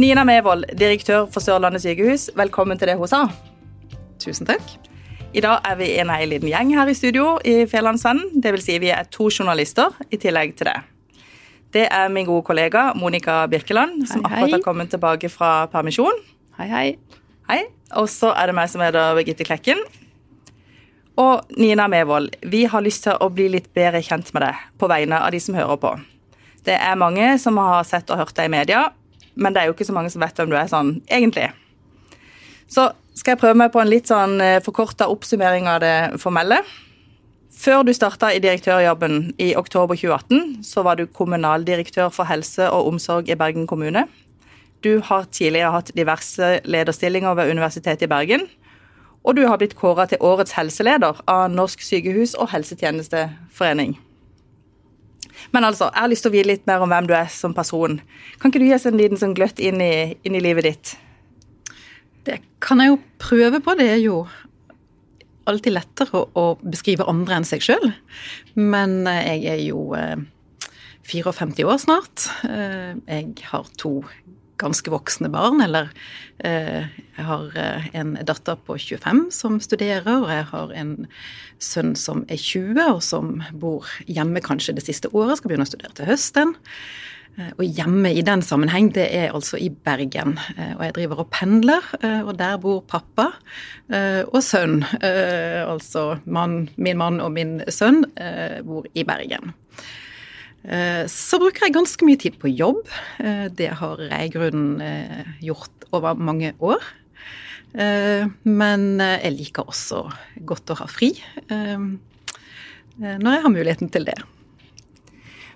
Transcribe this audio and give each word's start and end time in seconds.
Nina 0.00 0.22
Mevold, 0.24 0.64
direktør 0.80 1.26
for 1.28 1.44
Sørlandet 1.44 1.82
sykehus, 1.82 2.30
velkommen 2.38 2.78
til 2.80 2.88
det 2.88 2.94
hun 2.96 3.08
sa. 3.10 3.26
Tusen 4.22 4.46
takk. 4.48 4.62
I 5.36 5.42
dag 5.44 5.66
er 5.66 5.74
vi 5.76 5.88
en 6.00 6.12
hel 6.14 6.30
liten 6.32 6.48
gjeng 6.48 6.70
her 6.72 6.88
i 6.88 6.94
studio 6.96 7.34
i 7.44 7.66
Fjellandsvennen. 7.68 8.38
Dvs. 8.40 8.64
Si 8.64 8.78
vi 8.80 8.88
er 8.94 9.10
to 9.12 9.26
journalister 9.28 9.92
i 10.08 10.16
tillegg 10.22 10.54
til 10.56 10.70
det. 10.70 10.76
Det 11.76 11.82
er 11.84 12.08
min 12.14 12.24
gode 12.26 12.46
kollega 12.48 12.86
Monica 12.96 13.42
Birkeland, 13.50 14.06
som 14.08 14.24
Hei, 14.24 14.30
hei. 14.30 14.38
akkurat 14.38 14.56
har 14.56 14.64
kommet 14.64 14.90
tilbake 14.94 15.28
fra 15.28 15.50
permisjon. 15.74 16.22
Hei, 16.56 16.68
hei. 16.70 16.86
Hei. 17.50 17.58
Og 18.00 18.08
så 18.08 18.30
er 18.32 18.48
det 18.48 18.56
meg 18.56 18.70
som 18.72 18.80
heter 18.86 19.18
Birgitte 19.18 19.44
Klekken. 19.44 19.82
Og 21.20 21.44
Nina 21.60 21.90
Mevold, 21.92 22.38
vi 22.48 22.64
har 22.64 22.86
lyst 22.86 23.04
til 23.04 23.20
å 23.20 23.28
bli 23.28 23.50
litt 23.52 23.68
bedre 23.76 24.00
kjent 24.06 24.32
med 24.32 24.46
deg 24.48 24.64
på 24.80 24.88
vegne 24.88 25.20
av 25.20 25.34
de 25.34 25.42
som 25.44 25.60
hører 25.60 25.76
på. 25.82 25.92
Det 26.64 26.76
er 26.76 26.96
mange 27.00 27.34
som 27.40 27.60
har 27.60 27.84
sett 27.88 28.08
og 28.08 28.20
hørt 28.20 28.36
deg 28.36 28.48
i 28.48 28.54
media, 28.56 28.88
men 29.34 29.54
det 29.54 29.62
er 29.62 29.70
jo 29.70 29.76
ikke 29.76 29.88
så 29.88 29.96
mange 29.96 30.12
som 30.12 30.22
vet 30.22 30.36
hvem 30.36 30.52
du 30.52 30.56
er 30.58 30.70
sånn 30.70 30.96
egentlig. 31.08 31.48
Så 32.70 32.90
skal 33.18 33.34
jeg 33.34 33.42
prøve 33.42 33.58
meg 33.58 33.72
på 33.74 33.82
en 33.82 33.90
litt 33.90 34.10
sånn 34.10 34.38
forkorta 34.64 35.08
oppsummering 35.10 35.66
av 35.68 35.80
det 35.82 35.96
formelle. 36.22 36.60
Før 37.60 37.82
du 37.84 37.92
starta 37.92 38.30
i 38.32 38.40
direktørjobben 38.40 39.34
i 39.42 39.50
oktober 39.58 39.98
2018, 39.98 40.62
så 40.64 40.84
var 40.86 40.96
du 40.96 41.04
kommunaldirektør 41.06 42.08
for 42.14 42.30
helse 42.30 42.70
og 42.72 42.88
omsorg 42.88 43.28
i 43.28 43.36
Bergen 43.36 43.66
kommune. 43.68 44.06
Du 44.80 45.02
har 45.04 45.26
tidligere 45.28 45.74
hatt 45.74 45.90
diverse 45.92 46.60
lederstillinger 46.64 47.34
ved 47.36 47.50
Universitetet 47.52 48.06
i 48.06 48.08
Bergen. 48.08 48.46
Og 49.24 49.36
du 49.36 49.42
har 49.44 49.58
blitt 49.60 49.76
kåra 49.76 50.06
til 50.08 50.22
årets 50.24 50.54
helseleder 50.56 51.20
av 51.28 51.50
Norsk 51.52 51.82
sykehus- 51.84 52.36
og 52.38 52.48
helsetjenesteforening. 52.54 53.98
Men 55.54 55.66
altså, 55.66 55.88
jeg 55.90 56.04
har 56.04 56.10
lyst 56.12 56.26
til 56.26 56.32
å 56.32 56.36
vite 56.36 56.50
litt 56.50 56.66
mer 56.70 56.82
om 56.84 56.90
hvem 56.92 57.08
du 57.10 57.14
er 57.16 57.30
som 57.32 57.54
person. 57.56 57.98
Kan 58.38 58.52
ikke 58.52 58.62
du 58.62 58.68
gi 58.68 58.76
oss 58.76 58.86
en 58.86 58.98
liten 59.00 59.20
sånn 59.20 59.34
gløtt 59.36 59.62
inn 59.62 59.82
i, 59.82 59.94
inn 60.26 60.36
i 60.38 60.42
livet 60.44 60.68
ditt? 60.68 60.92
Det 62.28 62.38
kan 62.62 62.82
jeg 62.82 62.92
jo 62.92 63.00
prøve 63.22 63.62
på. 63.64 63.74
Det 63.78 63.88
er 63.94 64.02
jo 64.02 64.22
alltid 65.50 65.74
lettere 65.74 66.24
å, 66.38 66.44
beskrive 66.62 67.08
andre 67.10 67.40
enn 67.40 67.48
seg 67.48 67.64
sjøl. 67.64 67.92
Men 68.54 69.02
eh, 69.10 69.34
jeg 69.40 69.56
er 69.56 69.64
jo 69.64 69.88
eh, 69.98 70.20
54 71.10 71.66
år 71.66 71.80
snart. 71.82 72.28
Eh, 72.46 72.92
jeg 73.08 73.48
har 73.50 73.70
to 73.80 74.00
ganske 74.60 74.92
voksne 74.92 75.30
barn, 75.32 75.62
eller 75.64 75.90
eh, 76.44 76.88
jeg 77.16 77.26
har 77.26 77.56
eh, 77.58 77.86
en 77.96 78.16
datter 78.26 78.58
på 78.66 78.76
25 78.78 79.28
som 79.34 79.60
studerer, 79.62 80.10
og 80.20 80.30
jeg 80.32 80.48
har 80.52 80.74
en 80.82 80.96
sønn 81.60 81.94
som 81.98 82.24
er 82.28 82.40
20, 82.40 82.80
og 82.86 83.00
som 83.04 83.38
bor 83.52 83.88
hjemme 84.06 84.42
kanskje 84.44 84.76
det 84.78 84.86
siste 84.86 85.12
året, 85.12 85.38
skal 85.40 85.52
begynne 85.52 85.68
å 85.68 85.70
studere 85.70 85.96
til 85.96 86.10
høsten. 86.10 86.54
Eh, 87.38 87.52
Og 87.56 87.64
hjemme 87.64 88.12
i 88.12 88.24
den 88.26 88.42
sammenheng, 88.44 88.90
det 88.96 89.06
er 89.16 89.32
altså 89.36 89.56
i 89.56 89.70
Bergen. 89.70 90.36
Og 90.76 90.82
jeg 90.84 90.96
driver 90.98 91.22
og 91.22 91.30
pendler, 91.32 91.86
og 92.26 92.34
der 92.36 92.58
bor 92.60 92.82
pappa 92.90 93.30
og 94.26 94.40
sønn. 94.42 94.82
Altså 95.00 96.18
mann, 96.26 96.68
min 96.76 96.98
mann 96.98 97.20
og 97.22 97.30
min 97.38 97.60
sønn 97.70 98.02
bor 98.66 98.90
i 98.92 99.06
Bergen. 99.06 99.54
Eh, 100.64 101.06
Så 101.08 101.38
bruker 101.40 101.66
jeg 101.66 101.74
ganske 101.76 102.04
mye 102.06 102.20
tid 102.20 102.36
på 102.40 102.50
jobb. 102.52 102.82
Eh, 103.18 103.48
Det 103.48 103.70
har 103.80 103.96
jeg 103.98 104.26
i 104.28 104.32
grunnen 104.34 104.80
eh, 104.80 105.24
gjort 105.40 105.86
over 105.92 106.14
mange 106.14 106.52
år. 106.60 106.80
Men 107.70 108.98
jeg 108.98 109.30
liker 109.30 109.62
også 109.70 110.00
godt 110.42 110.72
å 110.72 110.76
ha 110.80 110.86
fri 110.90 111.12
når 112.98 113.28
jeg 113.36 113.42
har 113.44 113.52
muligheten 113.54 113.90
til 113.94 114.08
det. 114.08 114.16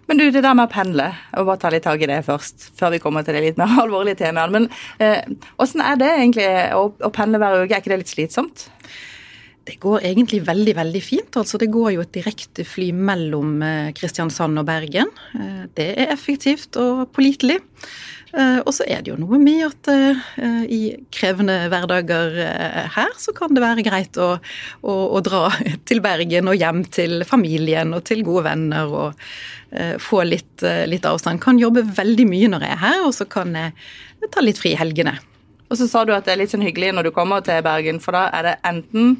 Men 0.06 0.20
du, 0.20 0.28
det 0.30 0.44
der 0.44 0.54
med 0.54 0.68
å 0.68 0.70
pendle, 0.70 1.08
og 1.34 1.48
bare 1.48 1.58
ta 1.58 1.72
litt 1.74 1.82
tak 1.82 2.04
i 2.06 2.06
det 2.06 2.20
først, 2.22 2.68
før 2.78 2.94
vi 2.94 3.00
kommer 3.02 3.26
til 3.26 3.34
det 3.34 3.42
litt 3.48 3.58
mer 3.58 3.74
alvorlige 3.82 4.20
temaet. 4.22 4.54
Men 4.54 4.70
åssen 5.58 5.82
er 5.82 5.98
det 5.98 6.12
egentlig 6.12 6.46
å, 6.78 6.84
å 6.94 7.10
pendle 7.10 7.42
hver 7.42 7.64
uke? 7.64 7.72
Er 7.74 7.82
ikke 7.82 7.96
det 7.96 8.00
litt 8.04 8.14
slitsomt? 8.14 8.68
Det 9.64 9.78
går 9.80 10.02
egentlig 10.04 10.42
veldig 10.44 10.74
veldig 10.76 11.00
fint. 11.02 11.36
altså 11.40 11.58
Det 11.60 11.70
går 11.72 11.94
jo 11.94 12.02
et 12.04 12.12
direkte 12.12 12.66
fly 12.68 12.90
mellom 12.92 13.62
eh, 13.64 13.92
Kristiansand 13.96 14.60
og 14.60 14.66
Bergen. 14.68 15.08
Eh, 15.38 15.62
Det 15.74 15.86
er 15.96 16.12
effektivt 16.12 16.76
og 16.76 17.08
pålitelig. 17.16 17.56
Eh, 18.36 18.58
Og 18.60 18.72
så 18.76 18.84
er 18.84 19.00
det 19.00 19.12
jo 19.14 19.16
noe 19.16 19.38
med 19.40 19.64
at 19.64 19.88
i 20.68 20.96
krevende 21.12 21.68
hverdager 21.72 22.36
her, 22.92 23.12
så 23.16 23.32
kan 23.32 23.54
det 23.54 23.62
være 23.62 23.84
greit 23.86 24.16
å, 24.20 24.38
å, 24.82 24.94
å 25.16 25.20
dra 25.24 25.48
til 25.88 26.00
Bergen 26.04 26.48
og 26.50 26.60
hjem 26.60 26.84
til 26.84 27.24
familien 27.24 27.94
og 27.94 28.04
til 28.04 28.24
gode 28.26 28.44
venner 28.50 28.90
og 28.90 29.14
få 29.98 30.22
litt, 30.22 30.62
litt 30.86 31.06
avstand. 31.08 31.40
Kan 31.42 31.58
jobbe 31.58 31.82
veldig 31.82 32.26
mye 32.30 32.50
når 32.52 32.62
jeg 32.66 32.74
er 32.76 32.82
her, 32.84 32.98
og 33.08 33.14
så 33.16 33.24
kan 33.26 33.54
jeg 33.58 33.72
ta 34.30 34.42
litt 34.44 34.60
fri 34.60 34.74
i 34.74 34.78
helgene. 34.78 35.16
Og 35.70 35.78
så 35.80 35.88
sa 35.90 36.04
du 36.04 36.12
at 36.14 36.26
det 36.26 36.34
er 36.34 36.42
litt 36.44 36.52
sånn 36.52 36.62
hyggelig 36.62 36.92
når 36.94 37.08
du 37.08 37.14
kommer 37.16 37.42
til 37.42 37.62
Bergen, 37.64 37.98
for 38.02 38.14
da 38.14 38.28
er 38.38 38.46
det 38.46 38.58
enten 38.68 39.16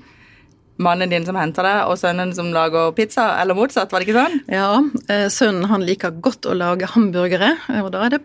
mannen 0.77 1.11
din 1.11 1.27
som 1.27 1.39
henter 1.39 1.67
deg, 1.67 1.81
og 1.89 1.99
sønnen 2.01 2.35
som 2.35 2.51
lager 2.55 2.93
pizza, 2.97 3.31
eller 3.41 3.57
motsatt, 3.59 3.93
var 3.93 4.03
det 4.03 4.09
ikke 4.09 4.21
sånn? 4.21 4.41
Ja, 4.51 4.71
eh, 5.09 5.27
sønnen 5.33 5.69
han 5.71 5.87
liker 5.87 6.15
godt 6.25 6.49
å 6.51 6.57
lage 6.57 6.91
hamburgere, 6.95 7.55
og 7.83 7.93
da 7.95 8.07
er 8.07 8.17
det 8.17 8.25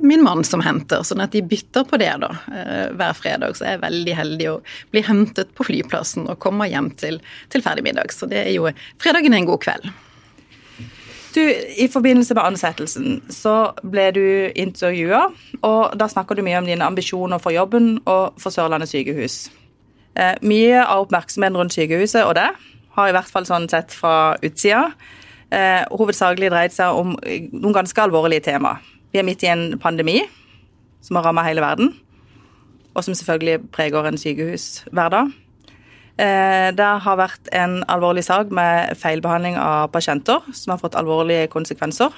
min 0.00 0.22
mann 0.24 0.44
som 0.44 0.62
henter, 0.64 1.02
sånn 1.04 1.22
at 1.24 1.32
de 1.34 1.42
bytter 1.44 1.84
på 1.88 1.98
det 2.00 2.12
da, 2.22 2.30
eh, 2.52 2.92
hver 2.96 3.16
fredag. 3.16 3.56
Så 3.56 3.66
jeg 3.66 3.78
er 3.78 3.82
veldig 3.82 4.14
heldig 4.16 4.46
å 4.50 4.60
bli 4.92 5.02
hentet 5.04 5.52
på 5.54 5.66
flyplassen 5.66 6.28
og 6.30 6.38
komme 6.38 6.68
hjem 6.70 6.92
til, 6.96 7.20
til 7.52 7.64
ferdig 7.64 7.84
middag. 7.84 8.14
Så 8.14 8.28
det 8.30 8.46
er 8.46 8.54
jo 8.54 8.70
fredagen 9.00 9.34
er 9.34 9.42
en 9.42 9.50
god 9.50 9.60
kveld. 9.60 9.90
Du, 11.34 11.42
I 11.78 11.86
forbindelse 11.86 12.34
med 12.34 12.42
ansettelsen 12.42 13.20
så 13.30 13.72
ble 13.86 14.08
du 14.16 14.24
intervjua, 14.58 15.28
og 15.62 15.98
da 15.98 16.08
snakker 16.10 16.34
du 16.34 16.42
mye 16.42 16.58
om 16.58 16.66
dine 16.66 16.86
ambisjoner 16.86 17.38
for 17.42 17.54
jobben 17.54 18.00
og 18.02 18.40
for 18.40 18.50
Sørlandet 18.50 18.90
sykehus. 18.90 19.44
Eh, 20.18 20.36
mye 20.42 20.82
av 20.82 21.06
oppmerksomheten 21.06 21.56
rundt 21.58 21.76
sykehuset 21.76 22.24
og 22.26 22.34
det 22.38 22.48
har 22.96 23.08
i 23.08 23.14
hvert 23.14 23.30
fall 23.30 23.46
sånn 23.46 23.68
sett 23.70 23.94
fra 23.94 24.34
utsida 24.42 24.90
eh, 25.54 25.82
hovedsakelig 25.90 26.50
dreid 26.52 26.74
seg 26.74 26.96
om 26.98 27.16
eh, 27.24 27.48
noen 27.52 27.76
ganske 27.80 28.02
alvorlige 28.02 28.46
tema. 28.50 28.76
Vi 29.12 29.20
er 29.20 29.26
midt 29.26 29.44
i 29.44 29.50
en 29.50 29.78
pandemi 29.82 30.20
som 31.04 31.18
har 31.18 31.26
ramma 31.28 31.44
hele 31.46 31.64
verden, 31.64 31.94
og 32.94 33.04
som 33.06 33.16
selvfølgelig 33.16 33.70
preger 33.72 34.06
en 34.06 34.18
sykehushverdag. 34.20 35.30
Eh, 36.20 36.68
det 36.76 36.90
har 37.06 37.20
vært 37.20 37.52
en 37.56 37.80
alvorlig 37.88 38.26
sak 38.26 38.52
med 38.54 38.98
feilbehandling 39.00 39.56
av 39.60 39.88
pasienter, 39.94 40.44
som 40.52 40.74
har 40.74 40.82
fått 40.82 40.98
alvorlige 40.98 41.48
konsekvenser. 41.52 42.12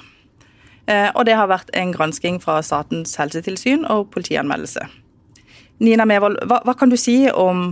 Og 0.83 1.21
det 1.23 1.37
har 1.39 1.47
vært 1.47 1.69
en 1.79 1.93
gransking 1.95 2.41
fra 2.43 2.57
Statens 2.59 3.13
helsetilsyn 3.15 3.85
og 3.87 4.09
politianmeldelse. 4.11 4.83
Nina 5.79 6.05
Mevold, 6.05 6.43
hva, 6.47 6.61
hva 6.65 6.75
kan 6.77 6.91
du 6.91 6.97
si 6.99 7.25
om 7.31 7.71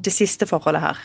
det 0.00 0.12
siste 0.14 0.48
forholdet 0.48 0.84
her? 0.84 1.02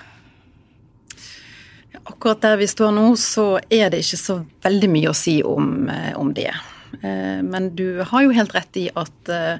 Akkurat 2.05 2.41
der 2.41 2.57
vi 2.57 2.67
står 2.67 2.93
nå, 2.93 3.07
så 3.17 3.55
er 3.69 3.89
det 3.89 4.03
ikke 4.03 4.21
så 4.21 4.39
veldig 4.65 4.89
mye 4.93 5.11
å 5.11 5.17
si 5.17 5.39
om, 5.43 5.89
eh, 5.89 6.13
om 6.19 6.33
det. 6.33 6.53
Eh, 7.01 7.41
Men 7.41 7.75
du 7.75 8.03
har 8.03 8.23
jo 8.23 8.31
helt 8.31 8.53
rett 8.53 8.77
i 8.77 8.89
at 8.95 9.29
eh, 9.29 9.57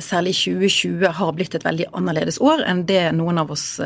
særlig 0.00 0.32
2020 0.38 1.12
har 1.12 1.32
blitt 1.32 1.54
et 1.54 1.64
veldig 1.66 1.90
annerledes 1.92 2.38
år 2.40 2.62
enn 2.64 2.86
det 2.86 3.12
noen 3.12 3.38
av 3.38 3.50
oss 3.50 3.80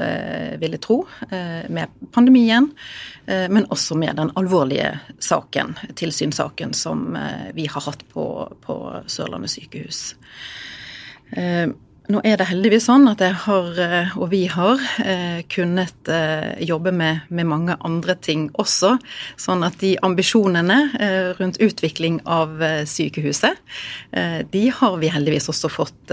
ville 0.62 0.78
tro, 0.78 1.00
med 1.26 1.90
pandemien, 2.14 2.68
men 3.26 3.66
også 3.66 3.96
med 3.98 4.14
den 4.14 4.30
alvorlige 4.38 5.00
saken, 5.18 5.74
tilsynssaken, 5.98 6.72
som 6.72 7.18
vi 7.52 7.66
har 7.66 7.82
hatt 7.82 8.06
på, 8.14 8.24
på 8.62 8.76
Sørlandet 9.10 9.50
sykehus. 9.50 10.14
Eh, 11.36 11.68
Nå 12.10 12.18
er 12.26 12.34
det 12.36 12.48
heldigvis 12.50 12.88
sånn 12.88 13.06
at 13.06 13.20
jeg 13.22 13.34
har, 13.44 13.68
eh, 13.78 14.10
og 14.18 14.32
vi 14.32 14.42
har, 14.50 14.80
eh, 15.06 15.42
kunnet 15.48 16.10
jobbe 16.58 16.90
med, 16.92 17.20
med 17.30 17.46
mange 17.46 17.76
andre 17.80 18.16
ting 18.16 18.48
også. 18.58 18.96
Sånn 19.38 19.62
at 19.64 19.78
de 19.78 19.94
ambisjonene 20.02 20.78
rundt 21.38 21.60
utvikling 21.62 22.18
av 22.26 22.60
eh, 22.60 22.82
sykehuset, 22.90 23.56
eh, 24.18 24.42
de 24.50 24.64
har 24.74 24.98
vi 24.98 25.12
heldigvis 25.14 25.48
også 25.52 25.70
fått, 25.70 26.12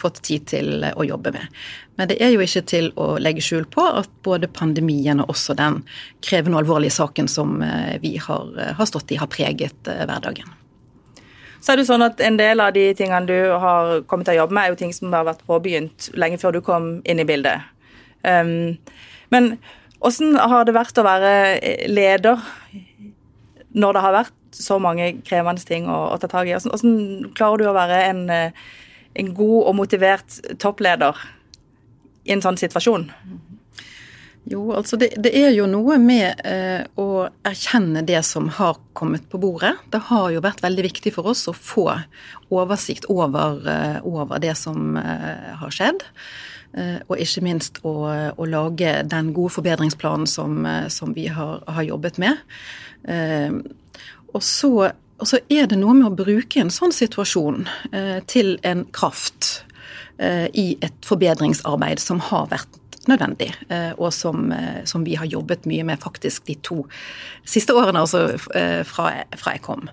fått 0.00 0.22
tid 0.24 0.48
til 0.48 0.88
å 0.88 1.04
jobbe 1.04 1.34
med. 1.36 1.62
Men 2.00 2.08
det 2.08 2.18
er 2.20 2.32
jo 2.32 2.40
ikke 2.40 2.64
til 2.66 2.90
å 2.96 3.14
legge 3.20 3.44
skjul 3.44 3.68
på 3.68 3.84
at 4.00 4.10
både 4.24 4.48
pandemien 4.48 5.20
og 5.20 5.36
også 5.36 5.56
den 5.56 5.82
krevende 6.24 6.56
og 6.56 6.64
alvorlige 6.64 6.96
saken 6.96 7.28
som 7.28 7.60
vi 8.02 8.16
har, 8.16 8.52
har 8.76 8.88
stått 8.88 9.12
i, 9.12 9.20
har 9.20 9.30
preget 9.32 9.84
hverdagen. 9.84 10.55
Så 11.60 11.72
er 11.72 11.80
det 11.80 11.86
sånn 11.88 12.04
at 12.04 12.20
En 12.22 12.38
del 12.38 12.60
av 12.62 12.74
de 12.76 12.88
tingene 12.96 13.26
du 13.28 13.36
har 13.62 14.02
kommet 14.10 14.28
til 14.28 14.36
å 14.36 14.44
jobbe 14.44 14.56
med, 14.56 14.66
er 14.66 14.74
jo 14.74 14.80
ting 14.80 14.94
som 14.96 15.14
har 15.14 15.26
vært 15.28 15.44
påbegynt 15.48 16.10
lenge 16.18 16.38
før 16.42 16.56
du 16.56 16.62
kom 16.64 16.96
inn 17.08 17.22
i 17.22 17.26
bildet. 17.28 17.64
Um, 18.26 18.76
men 19.32 19.56
hvordan 20.00 20.36
har 20.38 20.66
det 20.66 20.74
vært 20.76 20.98
å 21.00 21.06
være 21.06 21.30
leder 21.88 22.42
når 23.76 23.96
det 23.96 24.02
har 24.04 24.14
vært 24.14 24.34
så 24.56 24.78
mange 24.80 25.08
krevende 25.26 25.64
ting 25.66 25.88
å, 25.90 25.98
å 26.14 26.18
ta 26.20 26.28
tak 26.30 26.48
i? 26.48 26.54
Hvordan, 26.54 26.72
hvordan 26.72 27.32
klarer 27.36 27.62
du 27.62 27.70
å 27.70 27.76
være 27.76 28.02
en, 28.10 28.22
eh, 28.32 28.66
en 29.20 29.32
god 29.36 29.58
og 29.70 29.76
motivert 29.80 30.38
toppleder 30.62 31.18
i 32.26 32.34
en 32.36 32.44
sånn 32.44 32.60
situasjon? 32.60 33.08
Jo, 34.46 34.62
altså 34.78 34.98
det, 35.00 35.10
det 35.18 35.32
er 35.34 35.50
jo 35.56 35.66
noe 35.66 35.96
med 35.98 36.42
eh, 36.46 36.84
å 37.02 37.26
erkjenne 37.46 38.04
det 38.06 38.20
som 38.26 38.46
har 38.54 38.78
kommet 38.94 39.26
på 39.30 39.40
bordet. 39.42 39.74
Det 39.90 40.04
har 40.06 40.28
jo 40.30 40.42
vært 40.44 40.62
veldig 40.62 40.84
viktig 40.86 41.12
for 41.16 41.32
oss 41.32 41.48
å 41.50 41.54
få 41.56 41.88
oversikt 42.54 43.08
over, 43.10 43.58
eh, 43.66 43.98
over 44.06 44.38
det 44.42 44.54
som 44.58 44.94
eh, 45.00 45.50
har 45.58 45.74
skjedd. 45.74 46.06
Eh, 46.76 46.98
og 47.08 47.20
ikke 47.22 47.44
minst 47.44 47.80
å, 47.88 47.94
å, 48.36 48.46
lage 48.50 48.98
den 49.08 49.32
gode 49.36 49.54
forbedringsplanen 49.54 50.28
som, 50.28 50.58
eh, 50.68 50.88
som 50.92 51.14
vi 51.16 51.28
har, 51.32 51.62
har, 51.64 51.86
jobbet 51.86 52.18
med. 52.20 52.42
Eh, 53.08 53.54
og 54.34 54.42
så, 54.44 54.72
og 55.16 55.30
så, 55.30 55.40
er 55.48 55.70
det 55.70 55.78
noe 55.80 55.94
med 55.96 56.10
å 56.10 56.16
bruke 56.18 56.60
en 56.60 56.72
sånn 56.72 56.92
situasjon 56.92 57.64
til 58.28 58.58
en 58.66 58.82
kraft 58.92 59.62
i 60.20 60.64
et 60.84 61.06
forbedringsarbeid 61.08 62.00
som 62.02 62.20
har 62.28 62.50
vært 62.50 62.76
nødvendig, 63.10 63.50
eh, 63.68 63.92
og 63.98 64.12
som, 64.14 64.52
eh, 64.52 64.84
som, 64.84 65.04
vi 65.04 65.14
har 65.14 65.26
jobbet 65.26 65.66
mye 65.66 65.84
med 65.84 66.00
faktisk 66.02 66.46
de 66.46 66.56
to 66.62 66.84
siste 67.46 67.74
årene, 67.74 68.02
altså 68.02 68.36
eh, 68.54 68.82
fra, 68.86 69.10
fra 69.36 69.56
jeg 69.56 69.62
kom. 69.62 69.88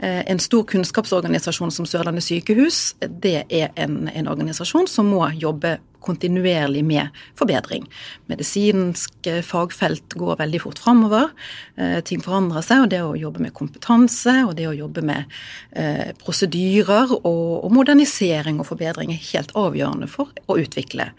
En 0.00 0.38
stor 0.40 0.64
kunnskapsorganisasjon 0.68 1.72
som 1.72 1.86
Sørlandet 1.88 2.24
sykehus, 2.24 2.94
det 3.00 3.44
er 3.48 3.70
en, 3.76 4.08
en 4.08 4.28
organisasjon 4.28 4.88
som 4.88 5.10
må 5.12 5.26
jobbe 5.36 5.78
kontinuerlig 6.00 6.80
med 6.84 7.16
forbedring. 7.36 7.84
Medisinsk 8.32 9.28
fagfelt 9.44 10.16
går 10.16 10.38
veldig 10.40 10.60
fort 10.62 10.80
framover. 10.80 11.28
ting 12.08 12.22
forandrer 12.24 12.64
seg, 12.64 12.86
og 12.86 12.88
det 12.88 13.02
å 13.04 13.18
jobbe 13.20 13.42
med 13.44 13.52
kompetanse 13.52 14.32
og 14.46 14.54
det 14.56 14.70
å 14.70 14.72
jobbe 14.72 15.04
med 15.04 15.28
prosedyrer 16.22 17.12
og, 17.20 17.68
modernisering 17.76 18.62
og 18.62 18.70
forbedring 18.72 19.12
er 19.12 19.28
helt 19.28 19.52
avgjørende 19.52 20.08
for 20.08 20.32
å 20.48 20.56
utvikle 20.62 21.10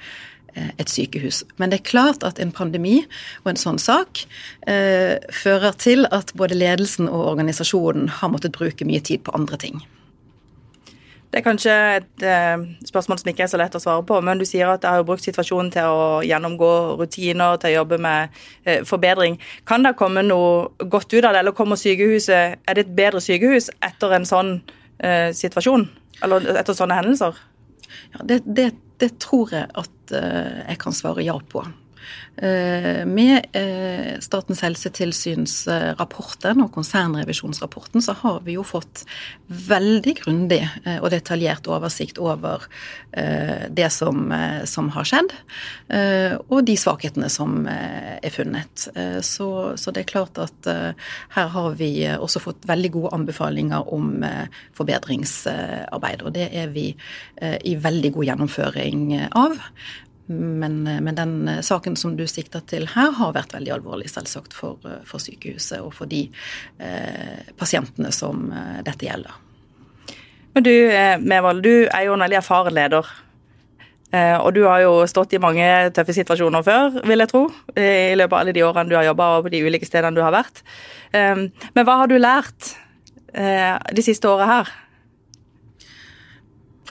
et 0.56 0.92
sykehus. 0.92 1.44
Men 1.58 1.72
det 1.72 1.82
er 1.82 1.90
klart 1.92 2.26
at 2.28 2.40
en 2.40 2.52
pandemi 2.52 3.02
og 3.44 3.54
en 3.54 3.62
sånn 3.62 3.80
sak 3.82 4.26
eh, 4.68 5.18
fører 5.32 5.78
til 5.80 6.06
at 6.12 6.34
både 6.38 6.58
ledelsen 6.58 7.10
og 7.10 7.34
organisasjonen 7.34 8.10
har 8.20 8.32
måttet 8.34 8.58
bruke 8.58 8.88
mye 8.88 9.04
tid 9.04 9.24
på 9.26 9.36
andre 9.38 9.60
ting. 9.62 9.82
Det 11.32 11.40
er 11.40 11.46
kanskje 11.46 11.74
et 11.96 12.24
eh, 12.28 12.64
spørsmål 12.84 13.22
som 13.22 13.30
ikke 13.32 13.46
er 13.46 13.52
så 13.54 13.60
lett 13.60 13.76
å 13.78 13.80
svare 13.80 14.04
på, 14.04 14.18
men 14.20 14.40
du 14.42 14.44
sier 14.44 14.68
at 14.68 14.84
jeg 14.84 15.00
har 15.00 15.06
brukt 15.08 15.24
situasjonen 15.24 15.70
til 15.72 15.88
å 15.88 16.10
gjennomgå 16.28 16.72
rutiner, 17.00 17.56
til 17.62 17.72
å 17.72 17.78
jobbe 17.78 18.02
med 18.04 18.36
eh, 18.66 18.82
forbedring. 18.88 19.38
Kan 19.68 19.88
det 19.88 19.94
komme 20.00 20.26
noe 20.28 20.90
godt 20.92 21.14
ut 21.14 21.24
av 21.24 21.32
det, 21.32 21.40
eller 21.40 21.56
kommer 21.56 21.80
sykehuset 21.80 22.60
Er 22.68 22.76
det 22.76 22.84
et 22.84 22.96
bedre 22.98 23.24
sykehus 23.24 23.70
etter 23.80 24.18
en 24.18 24.28
sånn 24.28 24.58
eh, 25.00 25.32
situasjon? 25.32 25.88
Eller 26.20 26.52
etter 26.60 26.76
sånne 26.76 27.00
hendelser? 27.00 27.40
Ja, 28.12 28.28
det, 28.28 28.42
det, 28.44 28.68
det 29.02 29.16
tror 29.22 29.54
jeg 29.56 29.70
at 29.82 30.14
eh, 30.16 30.62
jeg 30.68 30.80
kan 30.82 30.96
svare 30.96 31.26
ja 31.26 31.38
på. 31.52 31.64
Eh, 32.38 33.02
med 33.06 33.46
eh, 33.58 34.20
Statens 34.24 34.62
helsetilsyns 34.66 35.56
rapporten 36.00 36.64
og 36.64 36.72
konsernrevisjonsrapporten 36.76 38.04
så 38.04 38.16
har 38.22 38.40
vi 38.46 38.56
jo 38.58 38.66
fått 38.66 39.04
veldig 39.52 40.14
grundig 40.22 40.62
og 41.02 41.10
detaljert 41.12 41.68
oversikt 41.68 42.20
over 42.22 42.64
det 43.12 43.90
som, 43.92 44.32
som 44.70 44.88
har 44.96 45.08
skjedd, 45.08 45.34
og 46.48 46.62
de 46.64 46.76
svakhetene 46.80 47.28
som 47.32 47.66
er 47.68 48.32
funnet. 48.32 48.86
Så, 49.28 49.48
så, 49.76 49.92
det 49.92 50.06
er 50.06 50.12
klart 50.14 50.40
at 50.40 50.70
her 51.36 51.52
har 51.56 51.76
vi 51.80 51.92
også 52.14 52.44
fått 52.44 52.64
veldig 52.70 52.94
gode 52.96 53.12
anbefalinger 53.18 53.92
om 53.92 54.24
forbedringsarbeid, 54.78 56.24
og 56.24 56.38
det 56.38 56.48
er 56.64 56.72
vi 56.72 56.88
i 57.42 57.76
veldig 57.76 58.14
god 58.16 58.30
gjennomføring 58.32 59.06
av. 59.28 59.60
Men, 60.32 60.84
men, 60.84 61.16
den 61.16 61.48
eh, 61.48 61.62
saken 61.66 61.96
som 62.00 62.16
du 62.18 62.26
sikter 62.30 62.64
til 62.68 62.88
her, 62.94 63.12
har 63.18 63.34
vært 63.36 63.56
veldig 63.56 63.74
alvorlig, 63.78 64.10
selvsagt, 64.12 64.56
for, 64.56 64.80
eh, 64.88 65.02
for 65.08 65.24
sykehuset 65.24 65.82
og 65.82 65.94
for 65.98 66.10
de 66.12 66.24
eh, 66.80 67.42
pasientene 67.60 68.14
som 68.16 68.48
eh, 68.52 68.80
dette 68.88 69.08
gjelder. 69.08 69.40
Men 70.56 70.66
du, 70.68 70.74
Mevold, 71.24 71.64
du 71.64 71.86
er 71.86 72.08
jo 72.08 72.16
en 72.18 72.24
veldig 72.26 72.42
erfaren 72.42 72.76
leder. 72.76 73.08
Eh, 74.12 74.36
og 74.36 74.52
du 74.58 74.66
har 74.68 74.82
jo 74.84 75.06
stått 75.08 75.38
i 75.38 75.40
mange 75.40 75.66
tøffe 75.96 76.16
situasjoner 76.18 76.66
før, 76.68 77.00
vil 77.08 77.24
jeg 77.24 77.32
tro. 77.32 77.46
I 77.80 78.18
løpet 78.20 78.36
av 78.36 78.42
alle 78.42 78.56
de 78.58 78.66
årene 78.68 78.92
du 78.92 78.98
har 79.00 79.08
jobba 79.08 79.30
og 79.38 79.48
på 79.48 79.54
de 79.54 79.64
ulike 79.64 79.88
stedene 79.88 80.18
du 80.18 80.24
har 80.26 80.36
vært. 80.36 80.64
Eh, 81.16 81.48
men 81.48 81.88
hva 81.88 82.02
har 82.04 82.12
du 82.12 82.18
lært 82.20 82.76
de 83.32 84.04
siste 84.04 84.28
åra 84.28 84.44
her? 84.50 84.72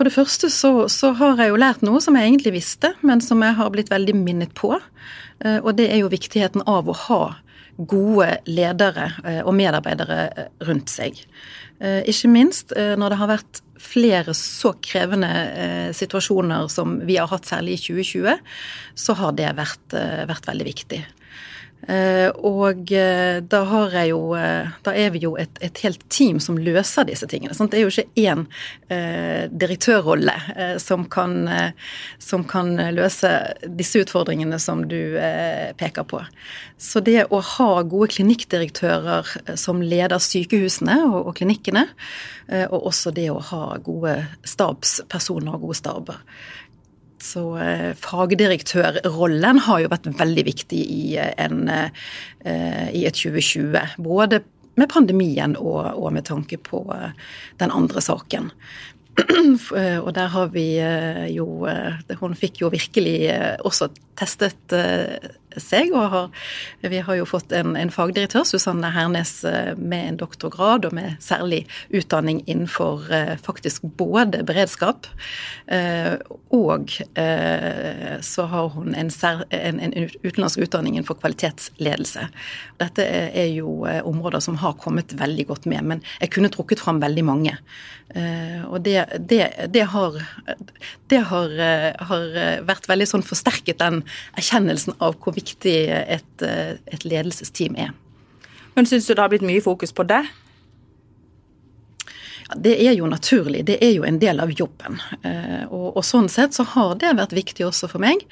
For 0.00 0.08
det 0.08 0.14
første 0.14 0.49
så, 0.49 0.69
så, 0.88 1.11
har 1.12 1.37
jeg 1.37 1.50
jo 1.50 1.58
lært 1.61 1.82
noe 1.85 1.99
som 2.00 2.14
jeg 2.17 2.31
egentlig 2.31 2.55
visste, 2.55 2.94
men 3.05 3.20
som 3.20 3.43
jeg 3.44 3.52
har 3.58 3.69
blitt 3.69 3.91
veldig 3.93 4.14
minnet 4.17 4.55
på. 4.56 4.70
Eh, 5.44 5.58
og 5.58 5.75
det 5.76 5.91
er 5.93 6.00
jo 6.00 6.08
viktigheten 6.08 6.64
av 6.64 6.88
å 6.88 6.94
ha 7.02 7.19
gode 7.76 8.31
ledere 8.49 9.11
eh, 9.29 9.43
og 9.44 9.52
medarbeidere 9.58 10.19
eh, 10.31 10.49
rundt 10.64 10.88
seg. 10.88 11.20
Ikke 11.81 12.29
minst 12.29 12.75
når 12.76 13.08
det 13.08 13.17
har 13.17 13.29
vært 13.31 13.58
flere 13.81 14.35
så 14.37 14.75
krevende 14.85 15.31
situasjoner 15.97 16.67
som 16.69 16.99
vi 17.08 17.17
har 17.17 17.31
hatt 17.31 17.49
særlig 17.49 17.79
i 17.79 17.81
2020, 17.87 18.43
så 19.00 19.17
har 19.17 19.32
det 19.38 19.49
vært, 19.56 19.97
vært 20.29 20.50
veldig 20.50 20.67
viktig. 20.67 20.99
Eh, 21.88 22.29
og 22.44 22.93
eh, 22.93 23.38
da 23.41 23.61
har 23.65 23.94
jeg 23.97 24.11
jo 24.11 24.35
eh, 24.37 24.69
Da 24.85 24.93
er 24.93 25.15
vi 25.15 25.23
jo 25.23 25.31
et, 25.41 25.56
et 25.65 25.79
helt 25.81 26.03
team 26.12 26.37
som 26.43 26.59
løser 26.61 27.06
disse 27.09 27.25
tingene. 27.31 27.56
Sant? 27.56 27.73
Det 27.73 27.81
er 27.81 27.87
jo 27.87 27.93
ikke 27.94 28.21
én 28.21 28.44
eh, 28.93 29.49
direktørrolle 29.49 30.35
eh, 30.56 30.75
som, 30.82 31.06
kan, 31.11 31.49
eh, 31.49 31.73
som, 32.21 32.44
kan, 32.44 32.75
løse 32.93 33.31
disse 33.65 34.05
utfordringene 34.05 34.59
som 34.61 34.85
du 34.88 35.17
peker 35.81 36.05
på. 36.09 36.21
Så 36.81 37.00
det 37.05 37.27
å 37.32 37.41
ha 37.44 37.71
gode 37.83 38.11
klinikkdirektører 38.15 39.56
som 39.59 39.83
leder 39.83 40.21
sykehusene 40.23 41.00
og, 41.09 41.19
og 41.31 41.35
klinikkene, 41.41 41.87
og 42.71 42.88
også 42.91 43.12
det 43.15 43.29
å 43.31 43.38
ha 43.50 43.76
gode 43.85 44.15
stabspersoner 44.49 45.55
og 45.55 45.69
gode 45.69 45.79
staber, 45.79 46.23
så 47.23 47.45
eh, 47.61 47.91
fagdirektørrollen 47.99 49.61
har 49.67 49.83
jo 49.83 49.91
vært 49.93 50.09
veldig 50.19 50.45
viktig 50.47 50.81
i, 50.81 51.03
eh, 51.21 51.33
en, 51.41 51.69
eh, 51.69 52.89
i 52.97 53.05
et 53.09 53.17
2020. 53.17 53.97
Både 54.03 54.43
med 54.81 54.89
pandemien 54.93 55.57
og, 55.61 55.83
og 55.99 56.15
med 56.17 56.25
tanke 56.29 56.57
på 56.57 56.85
den 57.61 57.75
andre 57.75 58.01
saken. 58.01 58.49
og 60.05 60.11
der 60.17 60.29
har 60.33 60.53
vi 60.55 60.79
jo 61.35 61.67
Hun 62.21 62.37
fikk 62.39 62.61
jo 62.63 62.71
virkelig 62.73 63.27
også 63.67 63.91
testet 64.17 64.77
seg. 65.58 65.93
Og 65.97 66.08
har, 66.12 66.29
vi 66.82 67.00
har 67.05 67.19
jo 67.19 67.26
fått 67.29 67.52
en, 67.56 67.75
en, 67.78 67.92
fagdirektør, 67.92 68.45
Susanne 68.49 68.92
Hernes, 68.95 69.33
eh, 69.45 69.73
med 69.76 70.07
en 70.09 70.21
doktorgrad 70.21 70.87
og 70.88 70.97
med 70.97 71.19
særlig 71.23 71.64
utdanning 71.95 72.42
innenfor 72.47 73.11
eh, 73.12 73.35
faktisk 73.40 73.87
både 73.99 74.45
beredskap 74.47 75.09
eh, 75.66 76.16
og 76.50 76.92
så 78.21 78.45
har 78.50 78.69
hun 78.75 78.95
en, 78.99 79.11
en, 79.50 79.78
en 79.80 79.95
utenlandsk 80.23 80.62
utdanning 80.64 80.97
innenfor 80.97 81.19
kvalitetsledelse. 81.21 82.26
Dette 82.80 83.04
er 83.07 83.49
jo 83.54 83.87
områder 83.87 84.42
som 84.42 84.59
har 84.61 84.76
kommet 84.80 85.14
veldig 85.19 85.47
godt 85.50 85.69
med, 85.71 85.87
men 85.87 86.02
jeg 86.21 86.33
kunne 86.35 86.50
trukket 86.52 86.83
fram 86.83 87.00
veldig 87.02 87.25
mange. 87.26 87.54
Og 88.66 88.80
det, 88.83 89.04
det, 89.30 89.45
det, 89.71 89.85
har, 89.92 90.16
det 91.12 91.21
har, 91.30 91.54
har, 92.11 92.25
vært 92.66 92.88
veldig 92.90 93.09
sånn 93.12 93.26
forsterket 93.26 93.78
den 93.83 94.02
erkjennelsen 94.40 94.97
av 94.99 95.19
hvor 95.23 95.37
viktig 95.40 95.76
et, 95.88 96.47
eh, 96.47 96.76
et 96.92 97.09
ledelsesteam 97.09 97.76
er. 97.80 97.97
Men 98.76 98.87
syns 98.87 99.09
du 99.09 99.14
det 99.14 99.23
har 99.25 99.32
blitt 99.32 99.47
mye 99.47 99.64
fokus 99.64 99.92
på 99.92 100.06
det? 100.09 100.23
det 102.56 102.73
er 102.82 102.97
jo 102.99 103.06
naturlig, 103.06 103.62
det 103.66 103.78
er 103.85 103.92
jo 103.94 104.04
en 104.06 104.18
del 104.18 104.40
av 104.42 104.50
jobben. 104.50 104.99
Eh, 105.23 105.66
og, 105.68 105.97
og 105.99 106.04
sånn 106.06 106.28
sett 106.32 106.56
så 106.56 106.66
har 106.75 106.97
det 107.00 107.12
vært 107.18 107.35
viktig 107.37 107.66
også 107.66 107.90
for 107.92 108.02
meg 108.02 108.25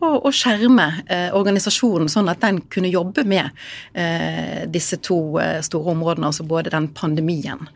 eh, 0.00 0.06
å, 0.06 0.10
å 0.28 0.32
skjerme 0.34 0.86
eh, 1.06 1.28
organisasjonen 1.36 2.10
sånn 2.12 2.30
at 2.30 2.42
den 2.44 2.60
kunne 2.72 2.90
jobbe 2.92 3.24
med 3.28 3.50
disse 4.72 4.98
to 5.02 5.38
store 5.64 5.92
områdene, 5.92 6.28
altså 6.28 6.44
både 6.46 6.70
den 6.70 6.86
pandemien, 6.94 7.68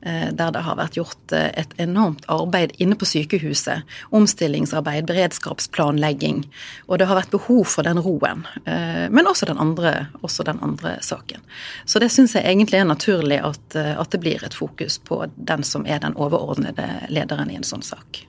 der 0.00 0.52
det 0.52 0.62
har 0.64 0.76
vært 0.78 0.96
gjort 0.98 1.32
et 1.32 1.72
enormt 1.80 2.26
arbeid 2.32 2.74
inne 2.82 2.96
på 2.98 3.08
sykehuset, 3.08 3.86
omstillingsarbeid, 4.16 5.06
beredskapsplanlegging, 5.08 6.42
og 6.88 7.00
det 7.00 7.08
har 7.08 7.18
vært 7.20 7.34
behov 7.34 7.64
for 7.72 7.86
den 7.86 8.00
roen. 8.02 8.44
Men 8.64 9.30
også 9.30 9.48
den 9.50 9.60
andre, 9.62 9.94
også 10.20 10.46
den 10.48 10.60
andre 10.64 10.96
saken. 11.04 11.44
Så 11.84 12.02
det 12.02 12.10
syns 12.12 12.36
jeg 12.36 12.48
egentlig 12.48 12.80
er 12.80 12.88
naturlig 12.90 13.40
at, 13.44 13.76
at 13.76 14.12
det 14.12 14.22
blir 14.22 14.44
et 14.44 14.56
fokus 14.56 15.00
på 15.04 15.22
den 15.36 15.64
som 15.66 15.86
er 15.88 16.02
den 16.04 16.16
overordnede 16.16 17.06
lederen 17.12 17.52
i 17.52 17.60
en 17.60 17.66
sånn 17.66 17.86
sak. 17.86 18.24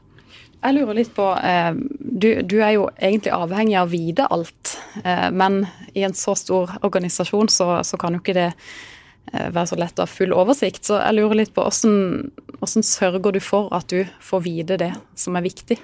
Jeg 0.61 0.77
lurer 0.77 0.99
litt 0.99 1.13
på, 1.17 1.25
eh, 1.41 1.73
du, 1.99 2.29
du, 2.45 2.59
er 2.61 2.75
jo 2.75 2.85
egentlig 3.01 3.33
avhengig 3.33 3.77
av 3.79 3.87
å 3.87 3.91
vite 3.91 4.27
alt, 4.29 4.75
eh, 5.01 5.29
men 5.33 5.63
i 5.97 6.03
en 6.05 6.13
så 6.13 6.35
stor 6.37 6.75
organisasjon 6.85 7.49
så, 7.49 7.69
så 7.87 7.97
kan 7.97 8.13
jo 8.13 8.21
ikke 8.21 8.37
det 8.37 8.51
eh, 8.51 9.47
være 9.47 9.71
så 9.71 9.79
lett 9.81 9.97
å 9.97 10.05
ha 10.05 10.11
full 10.11 10.35
oversikt. 10.37 10.85
Så 10.85 10.99
jeg 10.99 11.17
lurer 11.17 11.39
litt 11.41 11.55
på 11.55 11.65
hvordan, 11.65 12.29
hvordan 12.59 12.85
sørger 12.91 13.33
du 13.33 13.41
for 13.41 13.73
at 13.73 13.89
du 13.89 14.05
får 14.21 14.45
vite 14.45 14.77
det 14.83 14.91
som 15.17 15.39
er 15.39 15.47
viktig? 15.47 15.79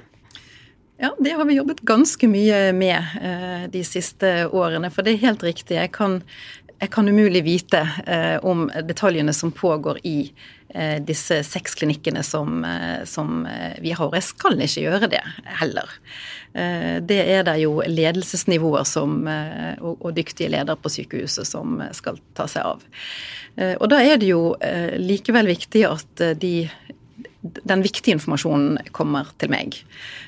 Ja, 1.01 1.11
det 1.17 1.33
har 1.37 1.45
vi 1.45 1.57
jobbet 1.57 1.81
ganske 1.85 2.29
mye 2.29 2.71
med 2.73 3.69
de 3.69 3.83
siste 3.85 4.47
årene. 4.49 4.89
For 4.89 5.05
det 5.05 5.13
er 5.13 5.27
helt 5.27 5.43
riktig. 5.45 5.75
Jeg 5.77 5.91
kan, 5.93 6.23
jeg 6.79 6.91
kan 6.93 7.09
umulig 7.09 7.41
vite 7.45 7.81
eh, 8.05 8.37
om 8.45 8.67
detaljene 8.85 9.33
som 9.33 9.51
pågår 9.51 9.99
i 10.03 10.31
eh, 10.69 10.97
disse 11.01 11.39
seks 11.43 11.75
klinikkene 11.79 12.23
som, 12.23 12.63
eh, 12.65 13.03
som 13.05 13.45
eh, 13.45 13.79
vi 13.81 13.95
har. 13.97 14.13
Jeg 14.13 14.27
skal 14.27 14.61
ikke 14.61 14.83
gjøre 14.85 15.09
det 15.09 15.23
heller. 15.61 15.95
Eh, 16.53 16.99
det 17.01 17.19
er 17.23 17.47
det 17.47 17.57
jo 17.63 17.79
ledelsesnivåer 17.81 18.85
som, 18.85 19.23
og, 19.25 19.95
og, 19.95 20.11
dyktige 20.17 20.51
ledere 20.53 20.77
på 20.77 20.93
sykehuset 20.93 21.49
som 21.49 21.81
skal 21.97 22.21
ta 22.37 22.47
seg 22.51 22.69
av. 22.75 22.85
Og 23.57 23.87
da 23.89 24.03
er 24.05 24.19
det 24.21 24.27
jo 24.29 24.51
likevel 25.01 25.47
viktig 25.49 25.81
at 25.87 26.21
de 26.37 26.67
den 27.63 27.83
viktige 27.85 28.17
informasjonen 28.17 28.77
kommer 28.95 29.29
til 29.41 29.51
meg. 29.53 29.77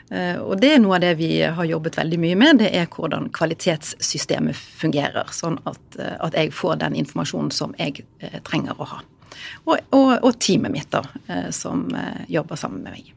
Eh, 0.10 0.40
og 0.42 0.58
det 0.62 0.74
er 0.74 0.82
noe 0.82 0.98
av 0.98 1.04
det 1.04 1.14
vi 1.20 1.30
har 1.44 1.70
jobbet 1.70 2.00
veldig 2.00 2.20
mye 2.22 2.40
med, 2.40 2.62
det 2.64 2.72
er 2.78 2.90
hvordan 2.90 3.30
kvalitetssystemet 3.36 4.58
fungerer. 4.58 5.30
Sånn 5.36 5.60
at, 5.70 5.82
eh, 6.00 6.18
at 6.18 6.38
jeg 6.38 6.54
får 6.56 6.82
den 6.84 6.98
informasjonen 7.04 7.54
som 7.54 7.76
jeg 7.80 8.04
eh, 8.20 8.40
trenger 8.48 8.80
å 8.80 8.90
ha. 8.96 9.00
Og, 9.70 9.78
og, 9.96 10.12
og 10.26 10.36
teamet 10.42 10.74
mitt, 10.74 10.90
da, 10.92 11.04
som 11.54 11.86
jobber 12.28 12.58
sammen 12.60 12.82
med 12.84 12.98
meg. 12.98 13.12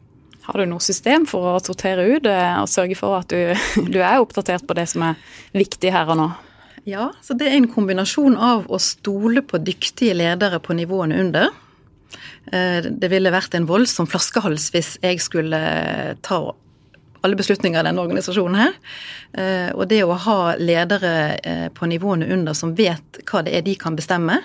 Har 0.44 0.60
du 0.60 0.68
noe 0.68 0.84
system 0.84 1.24
for 1.26 1.54
å 1.54 1.62
sortere 1.64 2.04
ut 2.04 2.28
og 2.28 2.68
sørge 2.70 2.98
for 2.98 3.16
at 3.22 3.32
du, 3.32 3.56
du 3.94 3.98
er 3.98 4.20
oppdatert 4.20 4.66
på 4.68 4.76
det 4.76 4.84
som 4.92 5.06
er 5.08 5.18
viktig 5.56 5.90
her 5.94 6.12
og 6.12 6.20
nå? 6.20 6.28
Ja, 6.84 7.08
så 7.22 7.34
det 7.38 7.48
er 7.48 7.56
en 7.56 7.70
kombinasjon 7.70 8.36
av 8.36 8.68
å 8.70 8.78
stole 8.82 9.42
på 9.46 9.60
dyktige 9.62 10.16
ledere 10.18 10.58
på 10.62 10.74
nivåene 10.74 11.20
under 11.22 11.50
det 12.50 13.08
ville 13.08 13.30
vært 13.30 13.54
en 13.54 13.68
voldsom 13.68 14.08
flaskehals 14.10 14.66
hvis 14.74 14.96
jeg 15.00 15.20
skulle 15.22 15.60
ta 16.26 16.40
alle 17.22 17.38
beslutninger 17.38 17.80
i 17.80 17.86
denne 17.86 18.02
organisasjonen 18.02 18.58
her. 18.58 18.76
Eh, 19.38 19.70
og 19.76 19.86
det 19.92 20.02
å 20.04 20.18
ha 20.24 20.38
ledere 20.58 21.12
eh, 21.38 21.66
på 21.74 21.86
nivåene 21.90 22.26
under 22.34 22.56
som 22.58 22.74
vet 22.78 23.22
hva 23.30 23.44
det 23.46 23.54
er 23.56 23.66
de 23.66 23.76
kan 23.78 23.98
bestemme, 23.98 24.40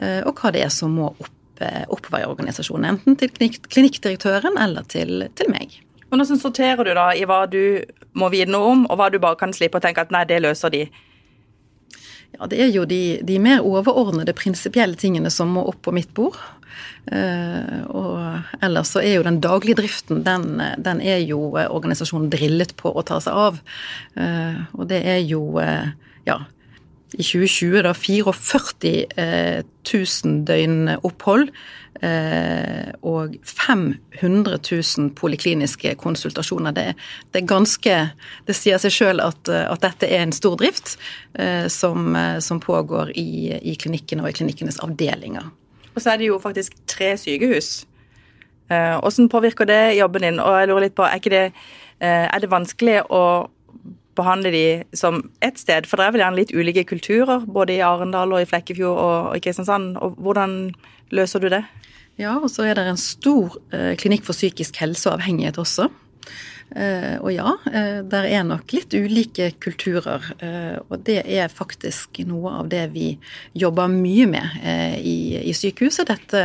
og 0.00 0.38
hva 0.40 0.48
det 0.54 0.62
er 0.64 0.70
som 0.72 0.94
må 0.96 1.10
opp, 1.10 1.60
oppover 1.92 2.22
organisasjonen. 2.30 2.94
Enten 2.94 3.18
til 3.20 3.32
klinikkdirektøren 3.68 4.56
eller 4.56 4.86
til, 4.88 5.26
til 5.36 5.50
meg. 5.52 5.74
Hvordan 6.08 6.40
sorterer 6.40 6.80
du 6.86 6.94
da 6.96 7.10
i 7.12 7.26
hva 7.28 7.42
du 7.50 7.82
må 8.16 8.30
vite 8.32 8.48
noe 8.50 8.70
om, 8.72 8.86
og 8.88 8.96
hva 8.96 9.10
du 9.12 9.18
bare 9.20 9.36
kan 9.38 9.52
slippe 9.52 9.76
å 9.76 9.84
tenke 9.84 10.00
at 10.00 10.14
nei, 10.14 10.24
det 10.24 10.40
løser 10.40 10.72
de? 10.72 10.86
Ja, 12.40 12.48
Det 12.48 12.60
er 12.64 12.72
jo 12.72 12.86
de, 12.88 13.20
de 13.22 13.36
mer 13.38 13.60
overordnede 13.60 14.32
prinsipielle 14.36 14.96
tingene 14.96 15.30
som 15.30 15.52
må 15.52 15.66
opp 15.68 15.82
på 15.84 15.92
mitt 15.92 16.14
bord. 16.16 16.38
Uh, 17.10 17.80
og 17.96 18.62
ellers 18.64 18.92
så 18.94 19.00
er 19.02 19.18
jo 19.18 19.24
den 19.26 19.40
daglige 19.42 19.80
driften, 19.80 20.22
den, 20.24 20.60
den, 20.80 21.00
er 21.00 21.20
jo 21.24 21.52
organisasjonen 21.56 22.30
drillet 22.32 22.72
på 22.80 22.92
å 22.92 23.04
ta 23.04 23.18
seg 23.20 23.36
av. 23.36 23.60
Uh, 24.16 24.62
og 24.78 24.88
det 24.92 25.02
er 25.04 25.20
jo, 25.24 25.42
uh, 25.60 25.92
ja 26.28 26.42
i 27.10 27.24
2020 27.26 27.82
da 27.82 27.90
44 27.96 28.90
000 29.82 30.34
døgn 30.46 30.92
opphold 31.02 31.48
og 32.00 33.34
500 33.44 34.56
000 34.56 35.10
polikliniske 35.18 35.92
konsultasjoner. 36.00 36.72
Det, 36.72 36.86
det, 37.36 37.42
ganske 37.44 37.96
Det 38.46 38.56
sier 38.56 38.80
seg 38.80 38.94
sjøl 38.94 39.20
at, 39.20 39.50
at, 39.52 39.82
dette 39.84 40.08
er 40.08 40.24
en 40.24 40.32
stor 40.32 40.56
drift 40.56 40.94
som, 41.68 42.16
som 42.40 42.62
pågår 42.64 43.12
i, 43.20 43.52
i 43.60 43.76
klinikkene 43.76 44.24
og 44.24 44.32
i 44.32 44.38
klinikkenes 44.40 44.80
avdelinger. 44.80 45.52
Og 45.92 46.00
så 46.00 46.14
er 46.14 46.22
det 46.22 46.30
jo 46.30 46.40
faktisk 46.40 46.78
tre 46.88 47.12
sykehus. 47.20 47.82
Eh, 48.70 48.98
hvordan 49.02 49.28
påvirker 49.28 49.64
det 49.64 49.96
jobben 49.98 50.22
din? 50.22 50.40
Og 50.40 50.60
jeg 50.60 50.68
lurer 50.68 50.86
litt 50.86 50.94
på, 50.94 51.02
er, 51.02 51.18
det, 51.18 51.46
eh, 52.00 52.26
er 52.30 52.38
det 52.38 52.50
vanskelig 52.50 53.00
å 53.10 53.50
behandle 54.14 54.52
de 54.54 54.66
som 54.94 55.24
ett 55.42 55.58
sted? 55.58 55.86
For 55.86 55.98
det 55.98 56.06
er 56.06 56.14
vel 56.14 56.22
gjerne 56.22 56.38
litt 56.38 56.54
ulike 56.54 56.84
kulturer, 56.86 57.42
både 57.46 57.78
i 57.78 57.82
Arendal 57.82 58.32
og 58.32 58.42
i 58.42 58.46
Flekkefjord 58.46 59.02
og 59.02 59.36
i 59.36 59.42
Kristiansand. 59.42 59.96
Og 59.98 60.14
hvordan 60.22 60.70
løser 61.10 61.42
du 61.42 61.48
det? 61.50 61.64
Ja, 62.20 62.36
og 62.36 62.50
så 62.52 62.66
er 62.68 62.76
det 62.76 62.86
en 62.90 63.00
stor 63.00 63.56
eh, 63.72 63.94
klinikk 64.00 64.26
for 64.26 64.36
psykisk 64.36 64.80
helse 64.82 65.08
og 65.08 65.18
avhengighet 65.18 65.60
også. 65.60 65.88
Uh, 66.70 67.16
og 67.26 67.32
ja, 67.34 67.50
uh, 67.66 67.96
der 68.06 68.28
er 68.28 68.44
nok 68.46 68.70
litt 68.70 68.92
ulike 68.94 69.48
kulturer. 69.58 70.28
Og 70.86 71.00
det 71.02 71.24
er 71.24 71.50
faktisk 71.50 72.20
noe 72.28 72.52
av 72.60 72.68
det 72.70 72.84
vi 72.92 73.08
jobber 73.58 73.90
mye 73.90 74.28
med 74.30 74.60
i, 75.02 75.40
i, 75.40 75.54
sykehuset. 75.56 76.12
Dette 76.12 76.44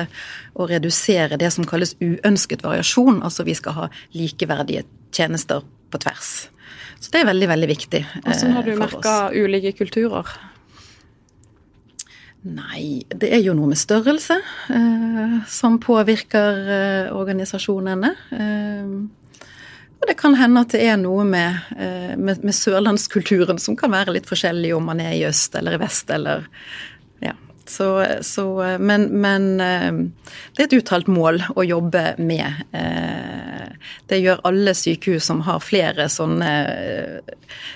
å 0.58 0.66
redusere 0.72 1.38
det 1.38 1.52
som 1.54 1.68
kalles 1.70 1.94
uønsket 2.02 2.66
variasjon. 2.66 3.22
Altså 3.22 3.46
vi 3.46 3.54
skal 3.58 3.78
ha 3.78 3.88
likeverdige 4.18 4.88
tjenester 5.14 5.62
på 5.94 6.02
tvers. 6.02 6.34
Så 6.98 7.14
det 7.14 7.22
er 7.22 7.28
veldig, 7.30 7.48
veldig 7.52 7.68
viktig 7.70 8.00
Hvordan 8.24 8.54
har 8.56 8.66
du 8.66 8.76
merka 8.80 9.16
ulike 9.36 9.76
kulturer? 9.78 10.32
Nei, 12.46 13.02
det 13.10 13.32
er 13.34 13.42
jo 13.42 13.56
noe 13.58 13.72
med 13.72 13.80
størrelse 13.80 14.36
som 15.50 15.80
påvirker 15.82 17.10
organisasjonene. 17.10 18.12
Og 20.06 20.10
det 20.12 20.20
kan 20.20 20.36
hende 20.38 20.62
at 20.62 20.74
det 20.76 20.84
er 20.86 21.00
noe 21.02 21.24
med, 21.26 21.64
eh, 21.82 22.12
med, 22.14 22.44
med, 22.46 22.54
sørlandskulturen 22.54 23.58
som 23.58 23.74
kan 23.80 23.90
være 23.90 24.14
litt 24.14 24.28
forskjellig 24.30 24.70
om 24.76 24.86
man 24.86 25.00
er 25.02 25.16
i 25.16 25.24
øst 25.26 25.58
eller 25.58 25.74
i 25.74 25.82
vest 25.82 26.14
eller 26.14 26.46
Ja. 27.24 27.34
Så, 27.68 27.90
så 28.22 28.46
men, 28.80 29.08
men, 29.22 29.48
eh, 29.64 29.92
det 30.56 30.64
er 30.64 30.68
et 30.68 30.78
uttalt 30.78 31.10
mål 31.12 31.42
å 31.56 31.66
jobbe 31.66 32.04
med. 32.22 32.66
Eh, 32.78 33.92
det 34.10 34.22
gjør 34.22 34.44
alle 34.46 34.76
sykehus 34.78 35.26
som 35.32 35.42
har 35.48 35.64
flere 35.66 36.10
sånne 36.12 36.52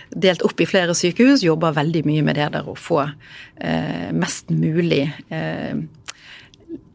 Delt 0.10 0.42
opp 0.42 0.62
i 0.62 0.66
flere 0.66 0.96
sykehus, 0.98 1.44
jobber 1.46 1.76
veldig 1.76 2.02
mye 2.08 2.24
med 2.26 2.40
det 2.40 2.48
der 2.56 2.66
å 2.68 2.74
få 2.78 3.04
mest 4.18 4.50
mulig 4.50 5.04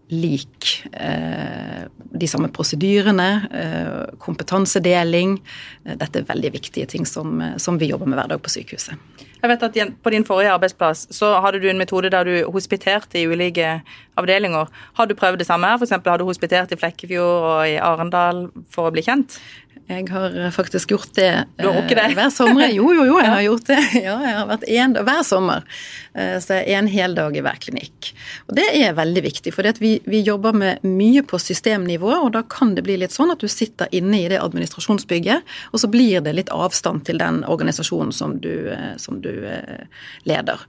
lik 0.08 0.84
eh, 0.92 1.84
de 1.96 2.28
samme 2.28 2.50
prosedyrene, 2.52 3.28
eh, 3.50 4.18
kompetansedeling. 4.18 5.38
Eh, 5.84 5.96
dette 6.00 6.20
er 6.20 6.28
veldig 6.28 6.52
viktige 6.58 6.88
ting 6.90 7.06
som, 7.08 7.40
som, 7.58 7.78
vi 7.80 7.90
jobber 7.90 8.10
med 8.10 8.20
hver 8.20 8.34
dag 8.34 8.42
på 8.42 8.52
sykehuset. 8.52 8.98
Jeg 9.44 9.50
vet 9.52 9.64
at 9.66 9.92
På 10.00 10.10
din 10.12 10.24
forrige 10.24 10.52
arbeidsplass 10.54 11.04
så 11.12 11.34
hadde 11.44 11.60
du 11.60 11.68
en 11.68 11.80
metode 11.80 12.08
der 12.08 12.24
du 12.24 12.50
hospiterte 12.52 13.20
i 13.20 13.26
ulike 13.28 13.82
avdelinger. 14.16 14.70
Har 14.96 15.06
du 15.06 15.12
prøvd 15.14 15.42
det 15.42 15.46
samme 15.46 15.68
her? 15.68 15.76
F.eks. 15.76 15.92
har 16.06 16.18
du 16.18 16.24
hospitert 16.24 16.72
i 16.72 16.78
Flekkefjord 16.80 17.44
og 17.50 17.68
i 17.68 17.76
Arendal 17.76 18.46
for 18.72 18.88
å 18.88 18.94
bli 18.94 19.04
kjent? 19.04 19.36
Jeg 19.84 20.06
har 20.08 20.32
faktisk 20.54 20.94
gjort 20.94 21.10
det, 21.18 21.44
du 21.60 21.66
har 21.68 21.84
det. 21.84 22.14
hver 22.16 22.30
sommer. 22.32 22.70
Jo, 22.72 22.88
jo, 22.96 23.04
jo, 23.04 23.18
jeg 23.20 23.32
har 23.36 23.44
gjort 23.44 23.68
det. 23.68 23.80
Ja, 24.06 24.16
jeg 24.24 24.36
har 24.38 24.48
vært 24.48 24.64
en, 24.64 24.96
hver 25.04 25.22
sommer. 25.28 25.66
Eh, 26.14 26.38
så 26.40 26.54
er 26.54 26.78
en 26.78 26.86
hel 26.90 27.14
dag 27.16 27.34
i 27.36 27.42
hver 27.42 27.58
klinikk. 27.62 28.12
Og 28.46 28.54
det 28.58 28.66
er 28.78 28.94
veldig 28.94 29.22
viktig, 29.24 29.52
for 29.54 29.66
vi, 29.82 29.96
vi, 30.06 30.20
jobber 30.24 30.54
med 30.54 30.84
mye 30.86 31.24
på 31.26 31.40
systemnivå, 31.42 32.12
og 32.26 32.30
da 32.36 32.44
kan 32.46 32.76
det 32.76 32.84
bli 32.86 32.96
litt 33.02 33.14
sånn 33.14 33.32
at 33.34 33.42
du 33.42 33.50
sitter 33.50 33.90
inne 33.94 34.22
i 34.22 34.28
det 34.30 34.38
administrasjonsbygget, 34.42 35.54
og 35.72 35.82
så 35.82 35.90
blir 35.90 36.22
det 36.24 36.36
litt 36.38 36.52
avstand 36.54 37.04
til 37.08 37.18
den 37.22 37.42
organisasjonen 37.50 38.14
som 38.14 38.38
du, 38.44 38.70
eh, 38.70 38.94
som 39.02 39.18
du 39.24 39.32
eh, 39.50 39.86
leder. 40.28 40.62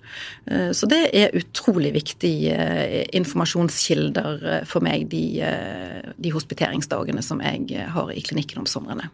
Så 0.75 0.85
det 0.89 1.09
er 1.17 1.33
utrolig 1.37 1.89
viktige 1.95 2.55
informasjonskilder 3.17 4.65
for 4.69 4.83
meg 4.85 5.07
de, 5.09 5.41
de 6.21 6.33
hospiteringsdagene 6.33 7.23
som 7.25 7.41
jeg 7.41 7.87
har 7.95 8.11
i 8.13 8.21
klinikken 8.25 8.61
om 8.61 8.67
somrene. 8.69 9.09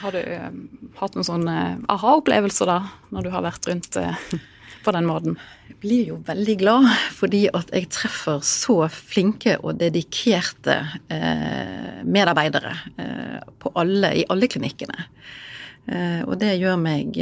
Har 0.00 0.16
du 0.16 0.20
hatt 0.98 1.14
noen 1.14 1.28
sånne 1.28 1.56
aha-opplevelser 1.92 2.70
da, 2.70 2.80
når 3.14 3.28
du 3.28 3.32
har 3.36 3.46
vært 3.46 3.70
rundt 3.70 4.00
på 4.86 4.94
den 4.94 5.08
måten? 5.08 5.38
Jeg 5.68 5.78
blir 5.82 6.12
jo 6.12 6.20
veldig 6.26 6.56
glad 6.60 6.86
fordi 7.16 7.46
at 7.50 7.72
jeg 7.74 7.90
treffer 7.94 8.38
så 8.46 8.78
flinke 8.92 9.58
og 9.62 9.80
dedikerte 9.82 10.78
eh, 11.12 12.04
medarbeidere 12.06 12.76
uh, 13.00 13.68
alle, 13.74 14.14
i 14.22 14.24
alle 14.30 14.48
klinikkene. 14.50 15.08
Og 16.26 16.32
det 16.40 16.56
gjør 16.58 16.80
meg 16.82 17.14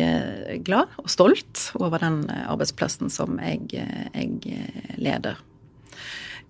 glad 0.64 0.94
og 0.97 1.11
stolt 1.12 1.66
over 1.76 2.00
den 2.00 2.23
arbeidsplassen 2.33 3.11
som 3.12 3.37
jeg, 3.37 3.66
jeg 3.76 4.62
leder. 4.97 5.37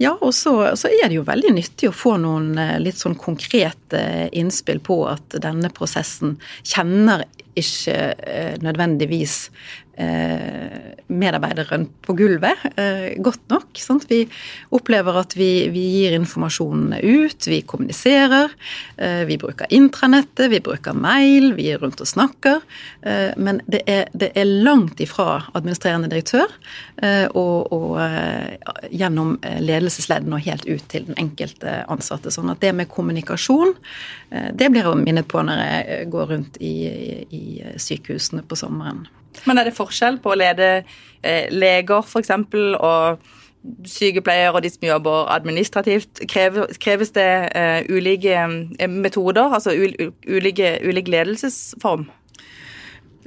Ja, 0.03 0.17
og 0.21 0.33
så, 0.35 0.53
så, 0.75 0.91
er 0.91 1.07
det 1.07 1.21
jo 1.21 1.27
veldig 1.27 1.53
nyttig 1.55 1.89
å 1.89 1.95
få 1.95 2.17
noen 2.19 2.59
eh, 2.59 2.81
litt 2.83 2.99
sånn 2.99 3.15
konkrete 3.19 4.01
innspill 4.35 4.81
på 4.83 5.05
at 5.07 5.37
denne 5.43 5.71
prosessen 5.75 6.35
kjenner 6.67 7.23
ikke 7.55 7.99
eh, 8.19 8.57
nødvendigvis 8.65 9.37
eh, 9.47 9.84
medarbeideren 11.07 11.87
på 12.03 12.15
gulvet 12.17 12.65
eh, 12.77 13.15
godt 13.23 13.43
nok. 13.53 13.69
Sant? 13.79 14.07
Vi 14.09 14.25
opplever 14.75 15.19
at 15.21 15.37
vi, 15.37 15.69
vi, 15.73 15.85
gir 15.99 16.17
informasjonene 16.17 17.01
ut, 17.03 17.47
vi 17.49 17.61
kommuniserer. 17.69 18.53
Eh, 18.97 19.23
vi 19.29 19.39
bruker 19.41 19.71
intranettet, 19.75 20.49
vi 20.53 20.63
bruker 20.65 20.97
mail, 20.97 21.53
vi 21.59 21.71
er 21.73 21.83
rundt 21.83 22.03
og 22.03 22.09
snakker. 22.09 22.63
Eh, 23.03 23.33
men 23.37 23.61
det 23.71 23.85
er, 23.91 24.09
det 24.13 24.33
er, 24.35 24.49
langt 24.65 25.01
ifra 25.03 25.43
administrerende 25.57 26.09
direktør 26.13 26.51
eh, 27.03 27.27
og, 27.33 27.73
og 27.75 27.99
eh, 28.05 28.55
gjennom 28.95 29.37
ledelsesleddene 29.43 30.39
og 30.39 30.47
helt 30.47 30.69
ut 30.69 30.85
til 30.93 31.09
den 31.09 31.19
enkelte 31.21 31.83
ansatte. 31.93 32.33
Sånn 32.35 32.53
at 32.53 32.63
det 32.65 32.73
med 32.77 32.91
kommunikasjon, 32.93 33.75
eh, 34.31 34.51
det 34.55 34.71
blir 34.73 34.89
jeg 34.89 35.05
minnet 35.05 35.29
på 35.29 35.43
når 35.45 35.61
jeg 35.65 36.09
går 36.15 36.33
rundt 36.33 36.63
i, 36.65 36.75
i 37.29 37.45
sykehusene 37.81 38.45
på 38.49 38.59
sommeren. 38.59 39.05
Men 39.47 39.59
er 39.59 39.69
det 39.69 39.77
forskjell 39.77 40.21
på 40.23 40.33
å 40.33 40.39
lede 40.39 40.69
eh, 41.23 41.49
leger 41.53 42.05
f.eks. 42.05 42.33
og 42.79 43.31
sykepleiere 43.89 44.53
og 44.53 44.65
de 44.65 44.73
som 44.73 44.89
jobber 44.89 45.31
administrativt? 45.35 46.25
kreves 46.29 47.15
det 47.17 47.31
eh, 47.57 47.81
ulike 47.89 48.37
uh, 48.45 48.91
metoder, 48.91 49.55
altså 49.57 49.75
ulike, 49.75 50.77
ulik 50.85 51.09
ledelsesform? 51.09 52.07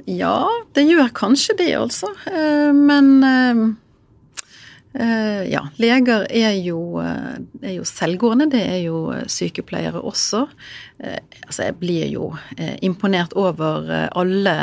Ja, 0.08 0.46
det 0.74 0.86
gjør 0.88 1.10
kanskje 1.14 1.58
det, 1.58 1.72
altså. 1.76 2.14
Uh, 2.30 2.72
men 2.72 3.76
ja, 4.94 5.60
leger 5.76 6.24
er 6.30 6.54
jo, 6.64 6.78
er 6.98 7.74
jo, 7.74 7.84
selvgående, 7.86 8.48
det 8.50 8.62
er 8.64 8.78
jo 8.86 9.02
sykepleiere 9.28 10.00
også. 10.00 10.46
altså, 10.98 11.62
jeg 11.62 11.76
blir 11.78 12.06
jo 12.08 12.30
imponert 12.82 13.36
over 13.36 14.08
alle 14.16 14.56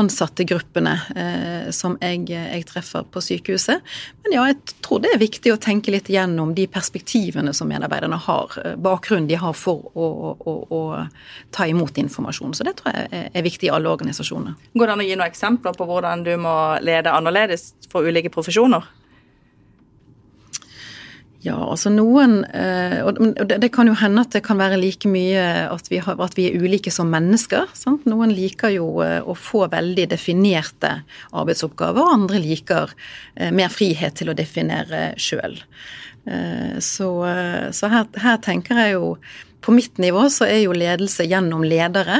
ansattegruppene 0.00 0.94
eh, 1.16 1.70
som 1.74 1.96
jeg, 2.00 2.26
jeg, 2.30 2.66
treffer 2.68 3.06
på 3.12 3.22
sykehuset. 3.24 3.84
Men 4.24 4.36
ja, 4.36 4.46
jeg 4.50 4.76
tror 4.84 5.02
det 5.04 5.12
er 5.14 5.22
viktig 5.22 5.52
å 5.54 5.58
tenke 5.60 5.92
litt 5.94 6.10
gjennom 6.12 6.54
de 6.56 6.66
perspektivene 6.70 7.54
som 7.56 7.70
medarbeiderne 7.70 8.18
har, 8.26 8.56
eh, 8.64 8.76
bakgrunnen 8.80 9.28
de 9.30 9.38
har 9.40 9.56
for 9.56 9.90
å, 9.94 10.08
å, 10.36 10.56
å, 10.76 10.82
ta 11.54 11.66
imot 11.70 11.98
informasjon. 12.00 12.54
Så 12.56 12.66
det 12.66 12.76
tror 12.80 12.96
jeg 12.96 13.30
er 13.34 13.46
viktig 13.46 13.68
i 13.68 13.74
alle 13.74 13.90
organisasjoner. 13.92 14.56
Går 14.74 14.86
det 14.86 14.96
an 14.96 15.04
å 15.04 15.08
gi 15.08 15.18
noen 15.18 15.28
eksempler 15.28 15.76
på 15.76 15.88
hvordan 15.88 16.24
du 16.26 16.34
må 16.40 16.56
lede 16.84 17.12
annerledes 17.14 17.72
for 17.90 18.06
ulike 18.06 18.32
profesjoner? 18.32 18.86
Ja, 21.40 21.56
altså 21.56 21.88
noen 21.88 22.42
eh, 22.52 22.98
Og 23.06 23.16
det 23.48 23.70
kan 23.72 23.88
jo 23.88 23.94
hende 23.96 24.26
at 24.26 24.34
det 24.34 24.42
kan 24.44 24.58
være 24.60 24.76
like 24.80 25.08
mye 25.08 25.44
at 25.72 25.88
vi, 25.88 26.00
har, 26.04 26.18
at 26.20 26.36
vi 26.36 26.50
er 26.50 26.60
ulike 26.60 26.92
som 26.92 27.08
mennesker. 27.12 27.70
Sant? 27.76 28.04
Noen 28.10 28.34
liker 28.36 28.74
jo 28.74 28.90
eh, 29.04 29.20
å 29.24 29.36
få 29.38 29.64
veldig 29.72 30.10
definerte 30.12 30.98
arbeidsoppgaver, 31.32 32.04
og 32.04 32.18
andre 32.18 32.42
liker 32.44 32.92
eh, 32.92 33.48
mer 33.56 33.72
frihet 33.72 34.20
til 34.20 34.32
å 34.32 34.36
definere 34.36 35.14
sjøl. 35.20 35.58
Så, 36.84 37.06
så 37.72 37.88
her, 37.88 38.02
her, 38.20 38.34
tenker 38.44 38.76
jeg 38.76 38.90
jo 38.92 39.14
På 39.64 39.72
mitt 39.72 39.96
nivå 39.98 40.26
så 40.30 40.44
er 40.44 40.58
jo 40.60 40.74
ledelse 40.76 41.24
gjennom 41.24 41.64
ledere, 41.64 42.18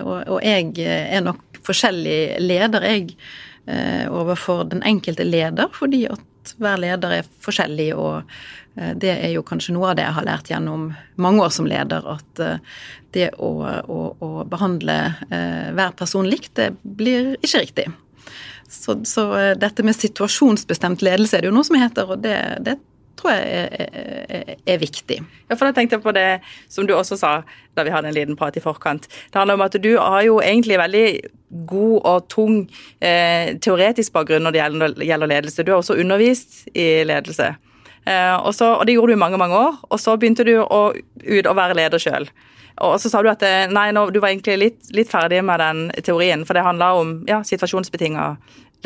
og, 0.00 0.14
og 0.32 0.38
jeg 0.40 0.72
er 0.80 1.20
nok 1.22 1.60
forskjellig 1.68 2.40
leder, 2.40 2.86
jeg, 2.88 3.12
overfor 4.08 4.64
den 4.72 4.80
enkelte 4.88 5.28
leder, 5.28 5.68
fordi 5.76 6.06
at 6.08 6.24
hver 6.60 6.80
leder 6.82 7.18
er 7.20 7.30
forskjellig, 7.44 7.88
og 7.96 8.22
eh, 8.76 8.92
det 9.00 9.12
er 9.14 9.34
jo 9.34 9.44
kanskje 9.46 9.74
noe 9.76 9.92
av 9.92 9.98
det 9.98 10.06
jeg 10.06 10.16
har 10.18 10.28
lært 10.28 10.52
gjennom 10.52 10.86
mange 11.16 11.44
år 11.44 11.52
som 11.54 11.68
leder, 11.70 12.06
at 12.14 12.44
eh, 12.44 12.78
det 13.16 13.30
å, 13.38 13.52
å, 13.64 14.00
å 14.18 14.30
behandle 14.50 14.96
eh, 15.28 15.70
hver 15.74 15.94
person 15.98 16.28
likt, 16.28 16.54
det 16.58 16.72
blir 16.82 17.34
ikke 17.40 17.62
riktig. 17.66 17.86
Så, 18.74 18.96
så, 19.06 19.28
dette 19.60 19.84
med 19.86 19.94
situasjonsbestemt 19.94 21.04
ledelse 21.04 21.38
er 21.38 21.44
det 21.44 21.52
jo 21.52 21.54
noe 21.54 21.66
som 21.66 21.78
heter, 21.78 22.10
og 22.10 22.24
det, 22.24 22.38
det 22.66 22.78
tror 23.18 23.34
jeg 23.34 23.64
er, 23.64 23.90
er, 24.28 24.54
er, 24.66 24.78
viktig. 24.80 25.18
Ja, 25.48 25.56
for 25.56 25.68
da 25.68 25.74
tenkte 25.76 25.98
jeg 25.98 26.04
på 26.04 26.14
det 26.16 26.28
som 26.72 26.88
du 26.88 26.94
også 26.96 27.18
sa 27.20 27.34
da 27.74 27.84
vi 27.86 27.92
hadde 27.94 28.10
en 28.10 28.16
liten 28.16 28.38
prat 28.38 28.56
i 28.56 28.62
forkant. 28.62 29.08
Det 29.08 29.38
handler 29.38 29.58
om 29.58 29.66
at 29.66 29.76
du 29.82 29.92
har 29.98 30.22
jo 30.26 30.40
egentlig 30.42 30.78
veldig 30.78 31.06
god 31.70 32.08
og 32.10 32.28
tung 32.32 32.56
eh, 33.00 33.54
teoretisk 33.62 34.14
bakgrunn 34.14 34.46
når 34.46 34.54
det 34.54 34.62
gjelder, 34.62 35.04
gjelder, 35.10 35.32
ledelse. 35.34 35.62
Du 35.62 35.72
har 35.72 35.82
også 35.82 35.98
undervist 36.00 36.64
i 36.74 37.04
ledelse. 37.06 37.54
Eh, 38.04 38.34
og, 38.36 38.52
så, 38.54 38.74
og, 38.78 38.86
det 38.86 38.96
gjorde 38.96 39.14
du 39.14 39.18
i 39.18 39.22
mange, 39.24 39.38
mange 39.40 39.58
år. 39.58 39.78
Og 39.90 40.00
så 40.00 40.16
begynte 40.18 40.46
du 40.46 40.56
å, 40.62 40.82
ut 40.94 41.48
å 41.50 41.56
være 41.56 41.78
leder 41.78 42.02
sjøl. 42.02 42.28
Og 42.82 42.96
så 42.98 43.10
sa 43.10 43.20
du 43.22 43.30
at 43.30 43.42
eh, 43.46 43.68
nei, 43.70 43.88
nå, 43.94 44.08
du 44.10 44.18
var 44.18 44.32
egentlig 44.32 44.56
litt, 44.58 44.80
litt, 44.96 45.10
ferdig 45.10 45.44
med 45.46 45.62
den 45.62 45.84
teorien, 46.02 46.42
for 46.46 46.58
det 46.58 46.66
handla 46.66 46.90
om 46.98 47.16
ja, 47.30 47.38
situasjonsbetinga 47.46 48.32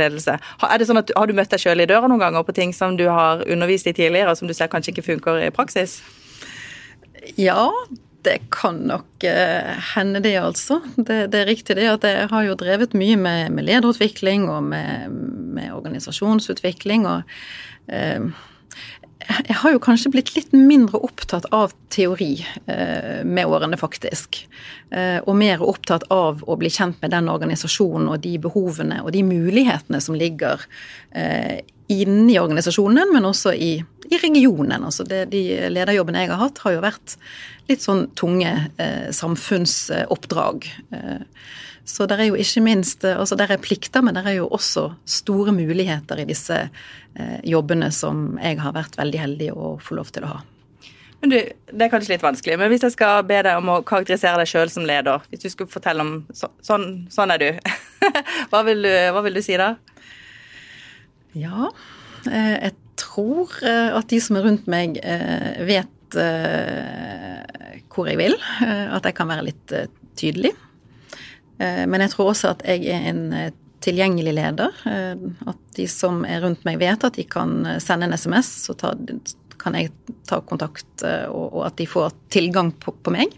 ledelse. 0.00 0.38
Er 0.38 0.80
det 0.80 0.88
sånn 0.88 1.00
at, 1.00 1.12
har 1.16 1.28
du 1.28 1.36
møtt 1.36 1.52
deg 1.52 1.62
sjøl 1.62 1.84
i 1.84 1.88
døra 1.88 2.10
noen 2.10 2.22
ganger 2.22 2.46
på 2.46 2.56
ting 2.56 2.74
som 2.76 2.96
du 2.98 3.06
har 3.10 3.44
undervist 3.46 3.88
i 3.90 3.96
tidligere, 3.96 4.32
og 4.32 4.40
som 4.40 4.50
du 4.50 4.56
ser 4.56 4.70
kanskje 4.72 4.94
ikke 4.94 5.08
funker 5.12 5.40
i 5.46 5.54
praksis? 5.54 6.00
Ja, 7.38 7.68
det 8.26 8.38
kan 8.54 8.82
nok 8.88 9.24
uh, 9.24 9.72
hende 9.94 10.22
det, 10.24 10.36
altså. 10.40 10.80
Det, 10.96 11.28
det, 11.32 11.42
er 11.42 11.50
riktig 11.50 11.78
det 11.78 11.88
at 11.90 12.06
jeg 12.06 12.28
har 12.32 12.46
jo 12.46 12.58
drevet 12.58 12.96
mye 12.98 13.16
med, 13.20 13.54
med 13.54 13.68
lederutvikling 13.68 14.48
og 14.50 14.62
med, 14.72 15.14
med 15.58 15.72
organisasjonsutvikling. 15.76 17.06
og 17.06 17.22
uh, 17.92 18.30
jeg 19.28 19.56
har 19.60 19.74
jo 19.74 19.80
kanskje 19.82 20.12
blitt 20.14 20.32
litt 20.36 20.54
mindre 20.56 21.00
opptatt 21.04 21.48
av 21.54 21.74
teori 21.92 22.32
eh, 22.66 23.24
med 23.24 23.46
årene, 23.46 23.78
faktisk. 23.80 24.44
og 24.88 25.34
mer 25.36 25.60
opptatt 25.60 26.06
av 26.08 26.40
å 26.48 26.54
bli 26.56 26.70
kjent 26.72 27.02
med 27.02 27.12
den 27.12 27.26
organisasjonen 27.28 28.06
og 28.08 28.22
de 28.24 28.38
behovene 28.40 29.02
og 29.02 29.10
de 29.12 29.20
mulighetene 29.26 30.00
som 30.00 30.16
ligger 30.16 30.62
inni 31.88 32.38
organisasjonen, 32.40 33.12
men 33.14 33.28
også 33.28 33.54
i, 33.54 33.72
i 34.10 34.18
regionen. 34.22 34.84
Altså 34.84 35.06
det, 35.08 35.26
de 35.32 35.42
lederjobbene 35.72 36.24
jeg 36.24 36.32
har 36.32 36.42
hatt, 36.42 36.60
har 36.64 36.76
jo 36.76 36.84
vært 36.84 37.16
litt 37.68 37.84
sånn 37.84 38.06
tunge 38.18 38.52
eh, 38.80 39.08
samfunnsoppdrag. 39.14 40.68
Eh, 40.92 41.24
så 41.88 42.04
det 42.04 42.18
er 42.20 42.28
jo 42.28 42.36
ikke 42.36 42.60
minst 42.60 43.04
eh, 43.08 43.16
Altså 43.16 43.36
der 43.40 43.54
er 43.54 43.64
plikter, 43.64 44.04
men 44.04 44.16
det 44.18 44.26
er 44.26 44.38
jo 44.42 44.50
også 44.52 44.90
store 45.08 45.54
muligheter 45.56 46.20
i 46.20 46.28
disse 46.28 46.60
eh, 46.68 47.38
jobbene 47.48 47.90
som 47.94 48.36
jeg 48.42 48.60
har 48.60 48.76
vært 48.76 48.98
veldig 49.00 49.24
heldig 49.24 49.50
å 49.56 49.74
få 49.82 49.96
lov 49.96 50.12
til 50.12 50.28
å 50.28 50.36
ha. 50.36 50.44
Men 51.22 51.32
du, 51.32 51.38
Det 51.72 51.84
er 51.86 51.90
kanskje 51.90 52.12
litt 52.12 52.22
vanskelig, 52.22 52.58
men 52.60 52.70
hvis 52.70 52.84
jeg 52.86 52.94
skal 52.94 53.24
be 53.26 53.40
deg 53.42 53.58
om 53.58 53.72
å 53.72 53.80
karakterisere 53.86 54.38
deg 54.38 54.50
sjøl 54.50 54.70
som 54.70 54.86
leder, 54.86 55.24
hvis 55.32 55.46
du 55.46 55.48
skulle 55.50 55.72
fortelle 55.72 56.04
om 56.04 56.12
så, 56.36 56.52
sånn, 56.62 57.08
sånn 57.10 57.32
er 57.34 57.42
du, 57.42 57.48
hva, 58.52 58.62
vil 58.68 58.84
du 58.86 58.92
hva 59.16 59.24
vil 59.24 59.40
du 59.40 59.42
si 59.42 59.56
da? 59.58 59.72
Ja, 61.36 61.68
eh, 62.26 62.56
jeg 62.56 62.74
tror 62.98 63.52
eh, 63.66 63.90
at 63.96 64.08
de 64.10 64.20
som 64.22 64.38
er 64.38 64.46
rundt 64.46 64.68
meg, 64.70 64.98
eh, 65.02 65.60
vet 65.68 65.94
hvor 66.08 68.06
jeg 68.08 68.16
vil. 68.16 68.32
At 68.64 69.04
jeg 69.04 69.12
kan 69.12 69.28
være 69.28 69.44
litt 69.44 69.72
tydelig. 70.16 70.54
Men 71.60 72.00
jeg 72.00 72.14
tror 72.14 72.30
også 72.30 72.54
at 72.54 72.62
jeg 72.64 72.86
er 72.88 73.10
en 73.10 73.26
tilgjengelig 73.84 74.32
leder. 74.38 74.78
At 74.88 75.60
de 75.76 75.84
som 75.92 76.22
er 76.24 76.40
rundt 76.46 76.64
meg, 76.64 76.78
vet 76.80 77.04
at 77.04 77.18
de 77.20 77.26
kan 77.28 77.60
sende 77.84 78.08
en 78.08 78.16
SMS, 78.16 78.48
så 78.70 78.72
kan 79.60 79.76
jeg 79.76 79.92
ta 80.24 80.40
kontakt, 80.48 80.88
og 81.28 81.60
at 81.66 81.76
de 81.76 81.90
får 81.92 82.16
tilgang 82.32 82.72
på, 82.80 82.96
meg. 83.12 83.36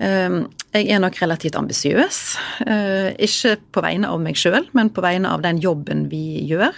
Ehm, 0.00 0.46
jeg 0.72 0.88
er 0.88 1.02
nok 1.02 1.18
relativt 1.20 1.58
ambisiøs. 1.58 2.20
Eh, 2.64 3.12
ikke 3.26 3.58
på 3.74 3.84
vegne 3.84 4.08
av 4.08 4.22
meg 4.24 4.38
sjøl, 4.40 4.64
men 4.76 4.90
på 4.94 5.04
vegne 5.04 5.28
av 5.28 5.44
den 5.44 5.60
jobben 5.60 6.06
vi 6.12 6.40
gjør. 6.48 6.72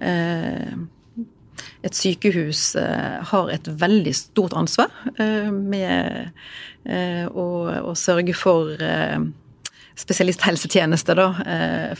Eh, 0.00 0.78
et 1.82 1.96
sykehus 1.96 2.76
eh, 2.78 3.18
har 3.32 3.50
et 3.50 3.66
veldig 3.80 4.12
stort 4.14 4.54
ansvar 4.54 4.92
med 5.50 6.30
å, 7.34 7.46
å 7.90 7.92
sørge 7.96 8.32
for 8.36 8.80
spesialisthelsetjeneste 10.00 11.16
da, 11.16 11.26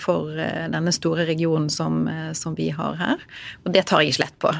for 0.00 0.32
denne 0.72 0.92
store 0.96 1.26
regionen 1.28 1.68
som, 1.72 2.06
som, 2.36 2.56
vi 2.56 2.70
har 2.72 2.96
her. 3.00 3.24
Og 3.64 3.74
det 3.76 3.84
tar 3.88 4.04
jeg 4.04 4.14
ikke 4.14 4.24
lett 4.24 4.38
på. 4.40 4.54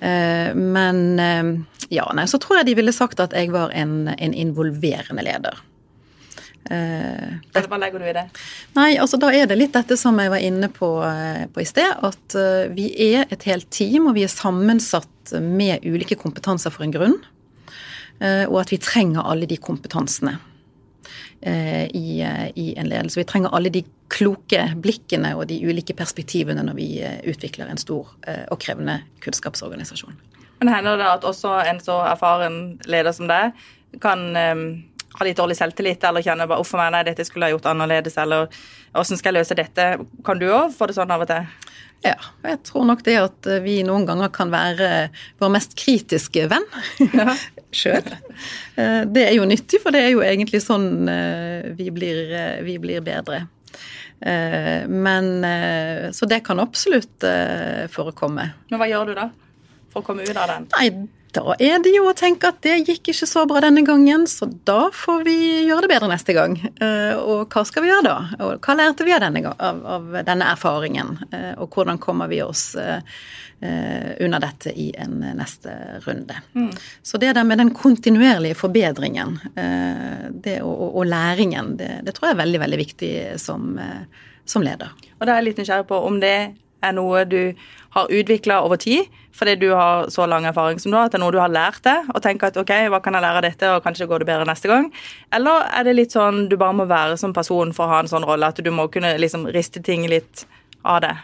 Men 0.00 1.66
ja, 1.88 2.08
nei, 2.16 2.24
så 2.26 2.40
tror 2.42 2.58
jeg 2.58 2.66
de 2.66 2.74
ville 2.80 2.92
sagt 2.92 3.20
at 3.22 3.34
jeg 3.36 3.52
var 3.54 3.70
en, 3.76 4.08
en 4.10 4.34
involverende 4.34 5.22
leder. 5.22 5.60
Hva 6.64 7.78
legger 7.78 8.00
du 8.00 8.06
i 8.08 8.14
det? 8.16 8.24
Nei, 8.74 8.94
altså 8.96 9.20
Da 9.20 9.28
er 9.36 9.46
det 9.46 9.58
litt 9.60 9.74
dette 9.76 9.98
som 10.00 10.16
jeg 10.18 10.32
var 10.32 10.42
inne 10.42 10.70
på, 10.72 10.88
eh, 11.04 11.44
på 11.52 11.62
i 11.62 11.66
sted. 11.68 11.92
At 12.08 12.36
vi 12.74 12.88
er 13.12 13.28
et 13.28 13.46
helt 13.46 13.68
team, 13.70 14.08
og 14.08 14.16
vi 14.16 14.24
er 14.24 14.32
sammensatt 14.32 15.36
med 15.44 15.84
ulike 15.84 16.18
kompetanser 16.18 16.74
for 16.74 16.88
en 16.88 16.96
grunn. 16.96 17.20
Og 18.24 18.56
at 18.60 18.70
vi 18.72 18.78
trenger 18.80 19.26
alle 19.26 19.46
de 19.50 19.56
kompetansene 19.60 20.38
i, 21.44 22.22
i, 22.56 22.66
en 22.80 22.88
ledelse. 22.88 23.18
Vi 23.20 23.26
trenger 23.28 23.52
alle 23.52 23.68
de 23.68 23.82
kloke 24.08 24.62
blikkene 24.80 25.34
og 25.36 25.46
de 25.50 25.58
ulike 25.68 25.92
perspektivene 25.96 26.64
når 26.64 26.78
vi 26.78 26.86
utvikler 27.28 27.68
en 27.68 27.80
stor 27.80 28.08
og 28.48 28.56
krevende 28.62 29.02
kunnskapsorganisasjon. 29.20 30.16
Men 30.62 30.72
hender 30.72 30.96
det 30.96 31.10
at 31.10 31.26
også 31.28 31.58
en 31.68 31.82
så 31.84 31.98
erfaren 32.08 32.58
leder 32.88 33.12
som 33.12 33.28
deg 33.28 33.52
kan 34.00 34.24
har 35.14 35.28
litt 35.28 35.38
dårlig 35.38 35.56
selvtillit, 35.58 36.04
eller 36.04 36.24
kjenne 36.24 36.48
bare 36.50 36.62
'uff 36.62 36.74
a 36.74 36.82
meg, 36.82 36.92
nei, 36.92 37.02
dette 37.10 37.24
skulle 37.26 37.46
jeg 37.46 37.56
gjort 37.56 37.70
annerledes', 37.70 38.18
eller 38.18 38.48
'åssen 38.94 39.18
skal 39.18 39.34
jeg 39.34 39.40
løse 39.40 39.54
dette'? 39.54 40.06
Kan 40.24 40.38
du 40.38 40.46
òg 40.50 40.74
få 40.74 40.86
det 40.86 40.96
sånn 40.96 41.10
av 41.10 41.20
og 41.20 41.28
til? 41.28 41.46
Ja, 42.04 42.14
og 42.42 42.48
jeg 42.50 42.58
tror 42.68 42.84
nok 42.90 43.02
det 43.06 43.14
at 43.16 43.46
vi 43.64 43.78
noen 43.86 44.04
ganger 44.08 44.28
kan 44.34 44.50
være 44.52 44.88
vår 45.40 45.52
mest 45.54 45.72
kritiske 45.80 46.46
venn 46.52 46.66
Ja. 47.16 47.32
sjøl. 47.74 48.04
Det 49.10 49.22
er 49.24 49.32
jo 49.34 49.46
nyttig, 49.50 49.80
for 49.82 49.90
det 49.94 50.04
er 50.04 50.12
jo 50.12 50.20
egentlig 50.22 50.60
sånn 50.62 51.08
eh, 51.10 51.72
vi 51.74 51.88
blir, 51.90 52.20
eh, 52.30 52.60
vi 52.62 52.76
blir 52.78 53.00
bedre. 53.02 53.40
Eh, 54.20 54.84
Men 54.86 55.32
eh, 55.44 56.10
Så 56.14 56.28
det 56.30 56.44
kan 56.46 56.60
absolutt 56.62 57.24
eh, 57.26 57.88
forekomme. 57.90 58.46
Men 58.70 58.78
hva 58.80 58.86
gjør 58.92 59.10
du 59.10 59.14
da 59.18 59.26
for 59.90 60.04
å 60.04 60.06
komme 60.06 60.22
ut 60.22 60.36
av 60.38 60.52
den? 60.52 60.68
Nei, 60.76 60.86
da 61.34 61.54
er 61.58 61.80
det 61.82 61.92
jo 61.94 62.06
å 62.08 62.14
tenke 62.16 62.48
at 62.50 62.60
det 62.64 62.76
gikk 62.86 63.10
ikke 63.12 63.26
så 63.28 63.44
bra 63.50 63.60
denne 63.64 63.82
gangen, 63.86 64.26
så 64.30 64.46
da 64.66 64.88
får 64.94 65.24
vi 65.26 65.36
gjøre 65.68 65.84
det 65.84 65.90
bedre 65.90 66.10
neste 66.12 66.34
gang. 66.36 66.56
Eh, 66.80 67.14
Og 67.18 67.50
hva 67.52 67.64
skal 67.66 67.84
vi 67.84 67.90
gjøre 67.90 68.06
da? 68.06 68.16
Og 68.44 68.64
hva 68.64 68.76
lærte 68.78 69.06
vi 69.06 69.14
av 69.16 69.22
denne, 69.24 69.42
av, 69.52 69.80
av 69.96 70.08
denne 70.26 70.50
erfaringen? 70.54 71.16
Eh, 71.30 71.52
Og 71.58 71.74
hvordan 71.74 71.98
kommer 72.02 72.30
vi 72.30 72.40
oss 72.44 72.74
eh, 72.80 73.00
eh, 73.60 74.38
dette 74.44 74.72
i 74.72 74.90
en 74.98 75.20
neste 75.38 75.74
runde? 76.06 76.38
Så 77.02 77.18
det 77.18 77.34
der 77.34 77.44
med 77.44 77.58
den 77.58 77.74
kontinuerlige 77.74 78.58
forbedringen 78.58 79.38
det, 79.54 80.60
og, 80.62 80.74
og, 80.74 80.96
og 81.00 81.06
læringen, 81.06 81.76
det, 81.76 81.90
det 82.06 82.14
tror 82.14 82.30
jeg 82.30 82.36
er 82.38 82.42
veldig, 82.44 82.60
veldig 82.60 82.78
viktig 82.78 83.14
som, 83.40 83.78
som 84.44 84.62
leder. 84.62 84.92
Og 85.18 85.26
da 85.26 85.34
er 85.34 85.42
jeg 85.42 85.50
litt 85.52 85.62
nysgjerrig 85.62 85.88
på 85.88 86.02
om 86.04 86.20
det 86.20 86.36
er 86.84 86.94
noe 86.96 87.24
du 87.28 87.40
har 87.94 88.10
utvikla 88.10 88.60
over 88.66 88.80
tid, 88.82 89.10
fordi 89.34 89.54
du 89.56 89.68
har 89.74 90.08
så 90.10 90.26
lang 90.30 90.46
erfaring 90.46 90.80
som 90.82 90.90
du 90.90 90.96
har, 90.98 91.06
at 91.06 91.14
det 91.14 91.18
er 91.18 91.24
noe 91.24 91.34
du 91.34 91.40
har 91.42 91.52
lært 91.52 91.82
deg, 91.86 92.08
og 92.14 92.22
tenker 92.22 92.50
at 92.50 92.58
ok, 92.58 92.72
hva 92.90 93.00
kan 93.02 93.14
jeg 93.16 93.24
lære 93.24 93.40
av 93.40 93.46
dette, 93.46 93.70
og 93.70 93.84
kanskje 93.86 94.08
går 94.10 94.22
det 94.22 94.28
bedre 94.30 94.48
neste 94.48 94.70
gang? 94.70 94.88
Eller 95.34 95.68
er 95.74 95.86
det 95.86 95.94
litt 95.98 96.14
sånn 96.14 96.48
du 96.50 96.56
bare 96.60 96.76
må 96.78 96.88
være 96.90 97.18
som 97.20 97.34
person 97.34 97.74
for 97.74 97.86
å 97.86 97.94
ha 97.94 98.02
en 98.02 98.10
sånn 98.10 98.26
rolle, 98.26 98.50
at 98.50 98.62
du 98.62 98.70
må 98.74 98.88
kunne 98.94 99.14
liksom 99.18 99.46
riste 99.54 99.82
ting 99.82 100.06
litt 100.10 100.46
av 100.82 101.02
det? 101.06 101.14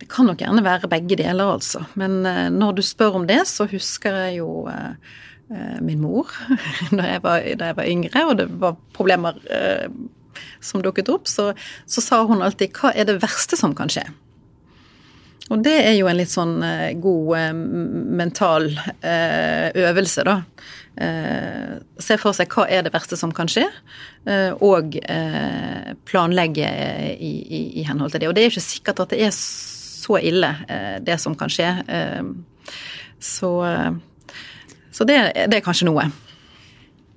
Det 0.00 0.10
kan 0.12 0.28
nok 0.28 0.42
gjerne 0.42 0.64
være 0.64 0.90
begge 0.92 1.16
deler, 1.18 1.54
altså. 1.54 1.86
Men 1.96 2.18
eh, 2.28 2.48
når 2.52 2.76
du 2.76 2.82
spør 2.84 3.22
om 3.22 3.30
det, 3.30 3.40
så 3.48 3.68
husker 3.70 4.18
jeg 4.26 4.40
jo 4.42 4.66
eh, 4.68 5.14
eh, 5.54 5.78
min 5.80 6.02
mor 6.02 6.30
da 6.98 7.08
jeg, 7.14 7.22
var, 7.24 7.46
da 7.62 7.70
jeg 7.72 7.78
var 7.80 7.94
yngre, 7.94 8.26
og 8.26 8.36
det 8.42 8.50
var 8.60 8.76
problemer 8.96 9.40
som 10.60 10.82
dukket 10.84 11.08
opp, 11.08 11.30
så, 11.30 11.50
så 11.88 12.02
sa 12.04 12.18
hun 12.28 12.44
alltid 12.44 12.74
'hva 12.76 12.92
er 12.92 13.08
det 13.08 13.22
verste 13.22 13.56
som 13.56 13.72
kan 13.74 13.88
skje'? 13.88 14.10
Og 15.52 15.62
det 15.62 15.76
er 15.84 15.94
jo 15.94 16.08
en 16.10 16.18
litt 16.18 16.32
sånn 16.32 16.56
eh, 16.66 16.96
god 16.98 17.28
eh, 17.38 17.52
mental 18.22 18.66
eh, 19.00 19.68
øvelse, 19.86 20.26
da. 20.26 20.40
Se 20.96 22.16
for 22.16 22.32
seg 22.32 22.54
hva 22.56 22.64
er 22.72 22.86
det 22.86 22.90
verste 22.94 23.18
som 23.20 23.28
kan 23.36 23.50
skje, 23.52 23.66
og 24.64 24.94
planlegge 26.08 26.70
i, 27.20 27.32
i, 27.36 27.58
i 27.82 27.84
henhold 27.84 28.14
til 28.14 28.22
det. 28.22 28.30
Og 28.30 28.32
det 28.32 28.46
er 28.46 28.54
ikke 28.54 28.62
sikkert 28.64 29.02
at 29.04 29.12
det 29.12 29.18
er 29.26 29.34
så 29.36 30.16
ille, 30.24 30.54
det 31.04 31.18
som 31.20 31.36
kan 31.36 31.52
skje. 31.52 31.68
Så 33.20 33.52
så 34.96 35.04
det, 35.04 35.18
det 35.52 35.58
er 35.58 35.64
kanskje 35.64 35.90
noe. 35.90 36.06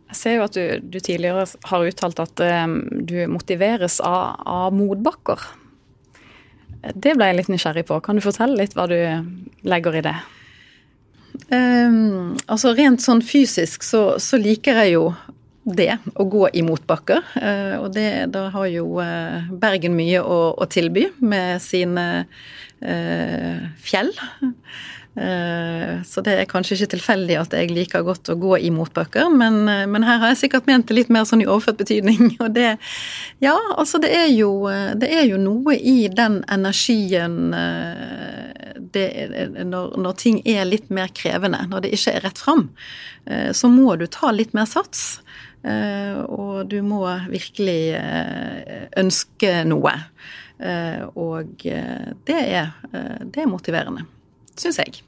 Jeg 0.10 0.18
ser 0.18 0.36
jo 0.36 0.46
at 0.48 0.56
du, 0.58 0.64
du 0.82 0.98
tidligere 1.00 1.46
har 1.70 1.86
uttalt 1.86 2.20
at 2.20 2.42
eh, 2.44 2.66
du 3.08 3.16
motiveres 3.32 4.00
av, 4.04 4.42
av 4.44 4.74
motbakker. 4.76 5.46
Det 6.80 7.16
ble 7.18 7.30
jeg 7.30 7.40
litt 7.40 7.50
nysgjerrig 7.52 7.86
på. 7.90 8.00
Kan 8.04 8.20
du 8.20 8.24
fortelle 8.24 8.60
litt 8.60 8.76
hva 8.78 8.88
du 8.90 8.98
legger 9.68 10.00
i 10.00 10.04
det? 10.06 10.16
Um, 11.50 12.38
altså 12.50 12.74
Rent 12.78 13.02
sånn 13.02 13.24
fysisk 13.26 13.86
så, 13.86 14.04
så 14.22 14.38
liker 14.42 14.84
jeg 14.84 14.96
jo 14.98 15.10
det, 15.70 15.92
å 16.18 16.26
gå 16.30 16.48
i 16.56 16.64
motbakker. 16.66 17.24
Uh, 17.36 17.76
og 17.84 17.92
det, 17.96 18.30
da 18.34 18.48
har 18.54 18.70
jo 18.72 19.00
uh, 19.02 19.50
Bergen 19.62 19.98
mye 19.98 20.22
å, 20.24 20.40
å 20.56 20.70
tilby 20.70 21.10
med 21.20 21.62
sine 21.64 22.06
uh, 22.26 23.68
fjell. 23.84 24.14
Eh, 25.20 26.04
så 26.04 26.22
det 26.24 26.34
er 26.40 26.48
kanskje 26.48 26.78
ikke 26.78 26.94
tilfeldig 26.94 27.36
at 27.42 27.54
jeg 27.58 27.74
liker 27.76 28.06
godt 28.08 28.30
å 28.32 28.38
gå 28.40 28.54
i 28.64 28.70
motbakker, 28.72 29.28
men, 29.34 29.58
eh, 29.68 29.86
men 29.90 30.06
her 30.08 30.22
har 30.22 30.32
jeg 30.32 30.46
sikkert 30.46 30.70
ment 30.70 30.88
det 30.88 30.96
litt 30.96 31.10
mer 31.12 31.26
sånn 31.28 31.44
i 31.44 31.48
overført 31.50 31.82
betydning. 31.82 32.38
Og 32.44 32.54
det 32.56 32.78
Ja, 33.44 33.58
altså 33.76 34.00
det 34.00 34.14
er 34.16 34.30
jo, 34.32 34.70
eh, 34.72 34.94
det 34.96 35.10
er 35.12 35.26
jo 35.28 35.40
noe 35.42 35.76
i 35.76 36.08
den 36.08 36.40
energien 36.48 37.52
det, 38.94 39.06
når, 39.66 39.98
når 40.00 40.16
ting 40.22 40.40
er 40.48 40.70
litt 40.70 40.88
mer 40.94 41.12
krevende, 41.14 41.66
når 41.70 41.84
det 41.84 41.94
ikke 41.98 42.16
er 42.16 42.26
rett 42.26 42.40
fram, 42.40 42.70
så 43.54 43.70
må 43.70 43.96
du 44.00 44.08
ta 44.10 44.32
litt 44.34 44.56
mer 44.58 44.66
sats. 44.70 45.20
Og 45.62 46.64
du 46.72 46.80
må 46.86 47.04
virkelig 47.30 48.00
ønske 48.98 49.52
noe. 49.70 49.94
Og 51.14 51.68
det 51.68 52.40
er, 52.40 52.74
det 52.90 53.44
er 53.44 53.52
motiverende, 53.52 54.08
syns 54.58 54.82
jeg. 54.82 55.04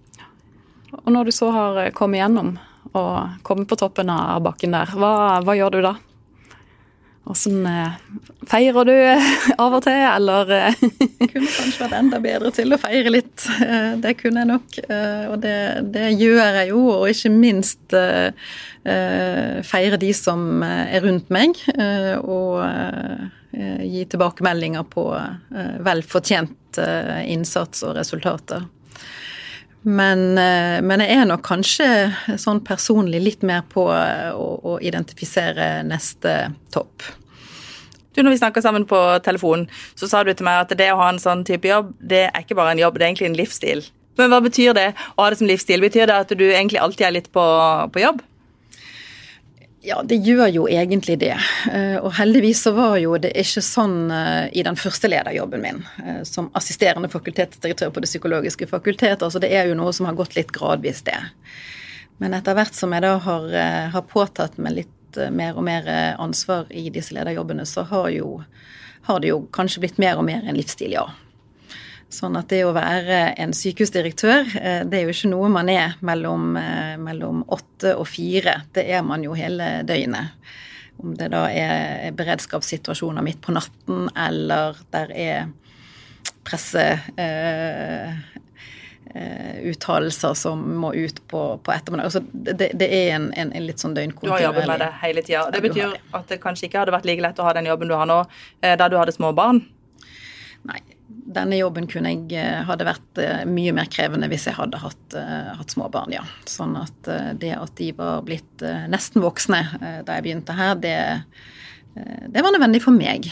Og 1.05 1.09
når 1.15 1.29
du 1.29 1.31
så 1.35 1.49
har 1.55 1.81
eh, 1.85 1.91
kommet 1.95 2.21
gjennom 2.23 2.55
og 2.97 3.43
kommet 3.47 3.69
på 3.69 3.77
toppen 3.79 4.09
av 4.11 4.41
bakken 4.43 4.73
der, 4.75 4.89
hva, 4.97 5.11
hva 5.45 5.53
gjør 5.55 5.77
du 5.77 5.83
da? 5.85 5.93
Åssen 7.31 7.59
eh, 7.69 7.91
feirer 8.49 8.87
du 8.89 8.95
av 9.61 9.75
og 9.77 9.83
til, 9.85 9.93
eller 10.09 10.49
eh, 10.57 10.79
kunne 11.21 11.45
kanskje 11.53 11.83
vært 11.83 11.93
enda 11.99 12.19
bedre 12.23 12.49
til 12.55 12.73
å 12.73 12.79
feire 12.81 13.13
litt. 13.13 13.45
Eh, 13.61 13.91
Det 14.01 14.15
kunne 14.19 14.41
jeg 14.41 14.49
nok. 14.49 14.79
eh, 14.87 15.27
Og 15.29 15.37
det, 15.43 15.53
det 15.93 16.07
gjør 16.17 16.41
jeg 16.57 16.71
jo, 16.73 16.81
og 16.97 17.05
ikke 17.13 17.31
minst 17.35 17.93
eh, 17.95 18.33
eh, 18.89 19.61
feire 19.69 20.01
de 20.01 20.09
som 20.17 20.63
eh, 20.65 20.97
er 20.97 21.05
rundt 21.05 21.29
meg. 21.31 21.61
eh, 21.77 22.17
Og 22.25 22.57
eh, 22.65 23.29
gi 23.85 24.03
tilbakemeldinger 24.09 24.89
på 24.89 25.05
eh, 25.21 25.77
velfortjent 25.85 26.81
eh, 26.81 27.21
innsats 27.37 27.85
og 27.85 27.95
resultater. 28.01 28.65
Men, 29.81 30.37
eh, 30.37 30.77
men 30.85 31.01
jeg 31.01 31.23
er 31.23 31.25
nok 31.25 31.41
kanskje 31.45 31.87
sånn 32.37 32.61
personlig 32.65 33.21
litt 33.23 33.45
mer 33.47 33.63
på 33.69 33.87
eh, 33.95 34.29
å, 34.29 34.49
å 34.61 34.77
identifisere 34.83 35.81
neste 35.87 36.35
topp. 36.73 37.07
Du, 38.11 38.21
når 38.21 38.35
vi 38.35 38.41
snakka 38.41 38.61
sammen 38.61 38.85
på 38.85 38.99
telefon, 39.25 39.65
så 39.95 40.09
sa 40.11 40.21
du 40.23 40.33
til 40.33 40.45
meg 40.45 40.65
at 40.65 40.75
det 40.77 40.91
å 40.91 40.99
ha 40.99 41.09
en 41.13 41.21
sånn 41.21 41.45
type 41.47 41.69
jobb, 41.69 41.93
det 41.97 42.27
er 42.27 42.43
ikke 42.43 42.57
bare 42.59 42.75
en 42.75 42.83
jobb, 42.83 42.99
det 42.99 43.05
er 43.05 43.13
egentlig 43.13 43.31
en 43.31 43.39
livsstil. 43.39 43.85
Men 44.19 44.33
hva 44.33 44.41
betyr 44.43 44.75
det 44.75 44.89
å 45.15 45.23
ha 45.23 45.29
det 45.31 45.39
som 45.39 45.49
livsstil? 45.49 45.81
Betyr 45.81 46.09
det 46.11 46.17
at 46.25 46.33
du 46.35 46.43
egentlig 46.51 46.81
alltid 46.83 47.07
er 47.07 47.15
litt 47.15 47.31
på, 47.33 47.45
på 47.95 48.03
jobb? 48.03 48.19
Ja, 49.83 50.03
det 50.05 50.19
gjør 50.21 50.45
jo 50.53 50.67
egentlig 50.69 51.15
det. 51.23 51.33
Eh, 51.71 51.97
Og 51.97 52.13
heldigvis 52.13 52.59
så 52.61 52.73
var 52.77 52.99
jo 53.01 53.15
det 53.17 53.31
ikke 53.41 53.63
sånn 53.65 54.11
eh, 54.13 54.49
i 54.53 54.61
den 54.65 54.77
første 54.77 55.09
lederjobben 55.09 55.63
min, 55.63 55.79
eh, 56.05 56.19
som 56.27 56.51
assisterende 56.53 57.09
fakultetsdirektør 57.09 57.89
på 57.89 58.03
Det 58.03 58.11
psykologiske 58.11 58.67
fakultet. 58.69 59.23
Altså 59.25 59.41
det 59.41 59.49
er 59.49 59.71
jo 59.71 59.77
noe 59.79 59.93
som 59.93 60.05
har 60.05 60.17
gått 60.19 60.37
litt 60.37 60.53
gradvis, 60.53 61.01
det. 61.07 61.17
Men 62.21 62.37
etter 62.37 62.53
hvert 62.53 62.77
som 62.77 62.93
jeg 62.93 63.01
da 63.01 63.15
har, 63.17 63.47
har 63.95 64.05
påtatt 64.05 64.59
meg 64.61 64.75
litt 64.83 65.17
mer 65.33 65.57
og 65.57 65.65
mer 65.65 65.87
ansvar 66.21 66.69
i 66.69 66.85
disse 66.93 67.15
lederjobbene, 67.17 67.65
så 67.65 67.81
har, 67.89 68.11
jo, 68.13 68.43
har 69.09 69.19
det 69.19 69.31
jo 69.31 69.41
kanskje 69.51 69.81
blitt 69.81 69.97
mer 69.97 70.21
og 70.21 70.27
mer 70.29 70.45
en 70.45 70.55
livsstil, 70.55 70.93
ja. 70.93 71.07
Sånn 72.11 72.35
at 72.35 72.49
det 72.51 72.65
å 72.67 72.73
være 72.75 73.21
en 73.39 73.53
sykehusdirektør, 73.55 74.49
eh, 74.59 74.81
det 74.83 74.99
er 74.99 75.07
jo 75.07 75.13
ikke 75.15 75.31
noe 75.31 75.51
man 75.53 75.69
er 75.71 75.95
mellom, 76.03 76.57
eh, 76.59 76.97
mellom 76.99 77.45
åtte 77.47 77.95
og 77.95 78.07
fire. 78.11 78.65
Det 78.75 78.83
er 78.91 79.05
man 79.07 79.23
jo 79.23 79.37
hele 79.37 79.79
døgnet. 79.87 80.35
Om 81.01 81.15
det 81.17 81.31
da 81.31 81.45
er 81.49 82.11
beredskapssituasjoner 82.13 83.23
midt 83.25 83.39
på 83.41 83.55
natten, 83.55 84.09
eller 84.15 84.75
der 84.91 85.15
er 85.15 85.47
presse... 86.43 86.99
Eh, 87.17 88.11
eh, 89.15 90.33
som 90.33 90.61
må 90.79 90.93
ut 90.93 91.27
på, 91.27 91.41
på 91.63 91.71
ettermiddag. 91.71 92.05
Altså, 92.05 92.21
det, 92.31 92.71
det 92.73 92.87
er 92.87 93.15
en, 93.15 93.31
en, 93.33 93.51
en 93.55 93.65
litt 93.65 93.79
sånn 93.79 93.95
Du 93.95 94.01
har 94.01 94.07
døgnkontinuerlig 94.07 94.45
jobbet 94.45 94.67
med 94.67 94.79
det 94.83 94.91
hele 95.01 95.23
tida. 95.25 95.49
Det 95.51 95.61
betyr 95.63 95.93
det. 95.95 96.01
at 96.19 96.31
det 96.31 96.41
kanskje 96.43 96.67
ikke 96.67 96.83
hadde 96.83 96.95
vært 96.95 97.07
like 97.09 97.23
lett 97.23 97.39
å 97.39 97.47
ha 97.47 97.53
den 97.57 97.69
jobben 97.71 97.91
du 97.91 97.95
har 97.97 98.09
nå, 98.09 98.23
eh, 98.61 98.75
da 98.79 98.87
du 98.91 98.97
hadde 98.99 99.15
små 99.15 99.33
barn. 99.35 99.63
Nei, 100.67 100.81
denne 101.31 101.57
jobben 101.59 101.87
kunne 101.89 102.11
jeg 102.13 102.35
eh, 102.37 102.61
hadde 102.67 102.87
vært 102.87 103.21
eh, 103.21 103.43
mye 103.47 103.73
mer 103.75 103.89
krevende 103.91 104.29
hvis 104.31 104.47
jeg 104.49 104.57
hadde 104.57 104.81
hatt, 104.81 105.15
eh, 105.17 105.51
hatt 105.57 105.73
små 105.73 105.87
barn, 105.93 106.13
ja. 106.15 106.23
Sånn 106.49 106.75
at 106.79 107.09
det 107.41 107.53
at 107.55 107.73
de 107.79 107.91
var 107.97 108.23
blitt 108.27 108.63
nesten 108.91 109.23
voksne 109.23 109.61
da 110.05 110.17
jeg 110.17 110.25
begynte 110.25 110.55
her, 110.55 110.75
det, 110.79 110.97
det 112.31 112.43
var 112.43 112.53
nødvendig 112.53 112.81
for 112.83 112.95
meg. 112.95 113.27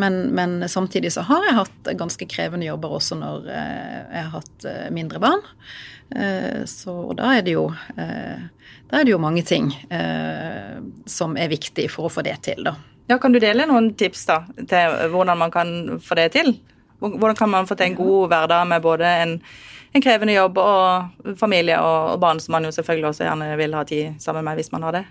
Men, 0.00 0.18
men 0.36 0.58
samtidig 0.70 1.12
så 1.14 1.24
har 1.28 1.46
jeg 1.46 1.58
hatt 1.58 1.90
ganske 2.00 2.28
krevende 2.30 2.68
jobber 2.68 2.96
også 2.98 3.18
når 3.20 3.48
jeg 3.50 4.24
har 4.24 4.32
hatt 4.34 4.68
mindre 4.94 5.22
barn. 5.22 5.44
Så 6.70 6.94
og 7.04 7.16
da 7.20 7.34
er 7.38 7.46
det 7.46 7.54
jo 7.54 7.68
da 7.70 8.98
er 8.98 9.06
det 9.06 9.12
jo 9.12 9.22
mange 9.22 9.44
ting 9.46 9.70
som 11.06 11.36
er 11.38 11.52
viktig 11.52 11.86
for 11.92 12.08
å 12.08 12.12
få 12.12 12.26
det 12.26 12.40
til, 12.48 12.64
da. 12.66 12.74
Ja, 13.10 13.18
Kan 13.18 13.32
du 13.34 13.40
dele 13.42 13.66
noen 13.66 13.88
tips 13.98 14.22
da, 14.28 14.42
til 14.54 15.08
hvordan 15.10 15.38
man 15.38 15.50
kan 15.50 15.98
få 15.98 16.14
det 16.14 16.28
til? 16.36 16.52
Hvordan 17.00 17.36
kan 17.36 17.50
man 17.50 17.66
få 17.66 17.74
til 17.74 17.90
en 17.90 17.98
god 17.98 18.28
hverdag 18.30 18.68
med 18.70 18.84
både 18.84 19.08
en, 19.24 19.32
en 19.90 20.04
krevende 20.04 20.36
jobb 20.36 20.60
og 20.62 21.34
familie 21.40 21.80
og, 21.82 22.12
og 22.12 22.20
barn, 22.22 22.38
som 22.38 22.54
man 22.54 22.68
jo 22.68 22.70
selvfølgelig 22.76 23.08
også 23.08 23.26
gjerne 23.26 23.56
vil 23.58 23.74
ha 23.74 23.82
tid 23.88 24.20
sammen 24.22 24.46
med 24.46 24.60
hvis 24.60 24.70
man 24.70 24.86
har 24.86 25.00
det? 25.00 25.08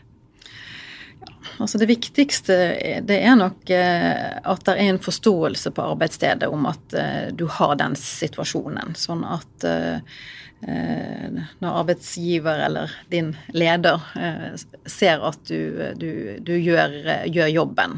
altså 1.59 1.79
det 1.81 1.89
viktigste 1.89 2.55
det 3.03 3.17
er 3.19 3.35
nok 3.35 3.69
eh, 3.73 4.38
at 4.39 4.62
det 4.67 4.75
er 4.75 4.91
en 4.93 5.01
forståelse 5.03 5.73
på 5.75 5.88
arbeidsstedet 5.93 6.47
om 6.47 6.67
at 6.69 6.95
eh, 6.95 7.25
du 7.35 7.45
har 7.51 7.75
den 7.79 7.97
situasjonen. 7.99 8.95
Sånn 8.95 9.25
at 9.27 9.67
eh, 9.67 9.99
når 10.60 11.78
arbeidsgiver 11.82 12.65
eller 12.65 12.91
din 13.08 13.30
leder 13.56 14.02
ser 14.84 15.22
at 15.24 15.39
du, 15.48 15.93
du, 15.95 16.12
du 16.43 16.52
gjør, 16.60 16.98
gjør, 17.32 17.48
jobben, 17.54 17.93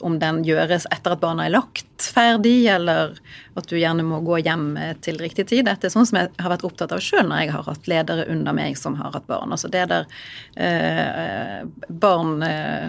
om 0.00 0.16
den 0.22 0.40
gjøres 0.46 0.86
etter 0.88 1.12
at 1.12 1.20
barna 1.20 1.44
er 1.44 1.52
lagt 1.52 2.06
ferdig, 2.06 2.64
eller 2.72 3.12
at 3.58 3.68
du 3.68 3.76
gjerne 3.76 4.06
må 4.08 4.22
gå 4.24 4.40
hjem 4.40 4.70
til 5.04 5.20
riktig 5.20 5.46
tid. 5.50 5.66
Dette 5.68 5.88
er 5.88 5.92
sånn 5.92 6.08
som 6.08 6.22
jeg 6.22 6.30
har 6.40 6.52
vært 6.54 6.64
opptatt 6.66 6.94
av 6.96 7.02
sjøl 7.04 7.28
når 7.28 7.42
jeg 7.42 7.52
har 7.58 7.68
hatt 7.68 7.90
ledere 7.92 8.26
under 8.32 8.56
meg 8.56 8.78
som 8.80 8.96
har 8.96 9.12
hatt 9.12 9.28
barn. 9.28 9.52
Altså 9.52 9.68
det 9.72 9.84
der 9.92 10.08
eh, 10.56 11.60
barn 11.88 12.40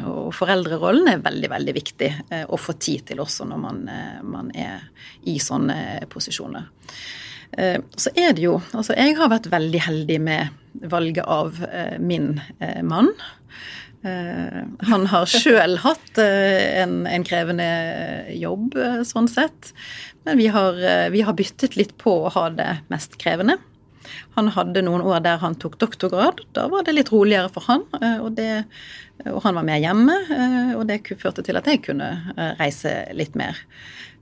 og 0.10 0.32
foreldrerollen 0.38 1.12
er 1.12 1.24
veldig, 1.24 1.52
veldig 1.52 1.76
viktig 1.76 2.12
eh, 2.30 2.46
å 2.48 2.60
få 2.60 2.78
tid 2.80 3.08
til 3.10 3.24
også 3.24 3.48
når 3.50 3.62
man, 3.66 3.84
eh, 3.92 4.24
man 4.24 4.52
er 4.56 4.88
i 5.30 5.38
sånne 5.42 6.08
posisjoner. 6.12 6.70
Eh, 7.58 7.80
så 7.96 8.12
er 8.16 8.36
det 8.36 8.46
jo 8.46 8.58
Altså, 8.74 8.96
jeg 8.98 9.18
har 9.20 9.32
vært 9.32 9.52
veldig 9.52 9.82
heldig 9.88 10.20
med 10.24 10.88
valget 10.90 11.26
av 11.30 11.60
min 12.02 12.40
mann. 12.82 13.12
Han 14.04 15.06
har 15.08 15.30
sjøl 15.30 15.78
hatt 15.84 16.18
en, 16.20 16.96
en, 17.08 17.24
krevende 17.24 17.68
jobb, 18.36 18.74
sånn 19.06 19.30
sett. 19.32 19.70
Men 20.26 20.42
vi 20.42 20.50
har, 20.52 20.82
vi 21.14 21.22
har 21.24 21.38
byttet 21.38 21.78
litt 21.78 21.94
på 22.02 22.16
å 22.26 22.34
ha 22.34 22.48
det 22.58 22.72
mest 22.92 23.20
krevende. 23.22 23.60
Han 24.36 24.50
hadde 24.56 24.84
noen 24.86 25.04
år 25.06 25.22
der 25.26 25.42
han 25.44 25.56
tok 25.60 25.78
doktorgrad. 25.82 26.42
Da 26.58 26.68
var 26.72 26.86
det 26.88 26.96
litt 26.98 27.12
roligere 27.14 27.52
for 27.54 27.66
han. 27.70 27.86
Eh, 28.00 28.20
og, 28.24 28.34
det, 28.38 28.66
og 29.30 29.42
han 29.46 29.60
var 29.60 29.68
mer 29.68 29.82
hjemme, 29.84 30.18
eh, 30.34 30.74
og 30.78 30.88
det 30.90 31.04
førte 31.22 31.46
til 31.46 31.60
at 31.60 31.70
jeg 31.70 31.84
kunne 31.86 32.10
eh, 32.36 32.54
reise 32.62 32.96
litt 33.18 33.38
mer. 33.40 33.60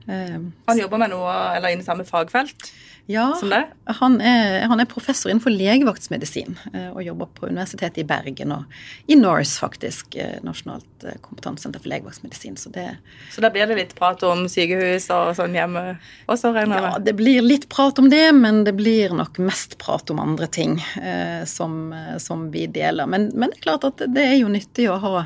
Han 0.10 0.80
jobber 0.80 0.98
med 0.98 1.12
noe, 1.14 1.34
eller 1.56 1.72
innen 1.72 1.86
samme 1.86 2.04
fagfelt? 2.08 2.72
Ja, 3.10 3.40
han 3.86 4.22
er, 4.22 4.62
han 4.70 4.80
er, 4.80 4.86
professor 4.86 5.32
innenfor 5.32 5.52
legevaktsmedisin 5.54 6.54
eh, 6.74 6.90
og 6.92 7.02
jobber 7.04 7.30
på 7.36 7.48
Universitetet 7.50 8.04
i 8.04 8.06
Bergen 8.08 8.54
og 8.54 9.10
i 9.10 9.18
NORS, 9.18 9.56
faktisk, 9.60 10.16
eh, 10.16 10.38
Nasjonalt 10.46 11.06
eh, 11.08 11.18
kompetansesenter 11.24 11.82
for 11.82 11.92
legevaktsmedisin. 11.92 12.56
Så, 12.62 12.70
det, 12.76 12.86
så 13.34 13.44
da 13.44 13.50
blir 13.54 13.68
det 13.68 13.80
litt 13.80 13.96
prat 13.98 14.22
om 14.28 14.46
sykehus 14.52 15.10
og 15.16 15.34
sånn 15.40 15.58
hjemme 15.58 15.84
også, 16.28 16.54
regner 16.54 16.78
jeg 16.78 16.86
med? 16.86 16.92
Ja, 16.94 17.02
det 17.10 17.16
blir 17.20 17.42
litt 17.46 17.68
prat 17.74 18.00
om 18.00 18.12
det, 18.14 18.28
men 18.38 18.64
det 18.68 18.76
blir 18.78 19.18
nok 19.18 19.42
mest 19.42 19.80
prat 19.82 20.14
om 20.14 20.22
andre 20.22 20.48
ting 20.52 20.78
eh, 21.02 21.42
som, 21.50 21.90
som, 22.22 22.48
vi 22.54 22.68
deler. 22.70 23.10
Men, 23.10 23.32
men, 23.34 23.50
det 23.50 23.60
er 23.60 23.68
klart 23.68 23.90
at 23.90 24.06
det 24.14 24.30
er 24.30 24.38
jo 24.44 24.54
nyttig 24.54 24.88
å 24.92 25.02
ha, 25.02 25.26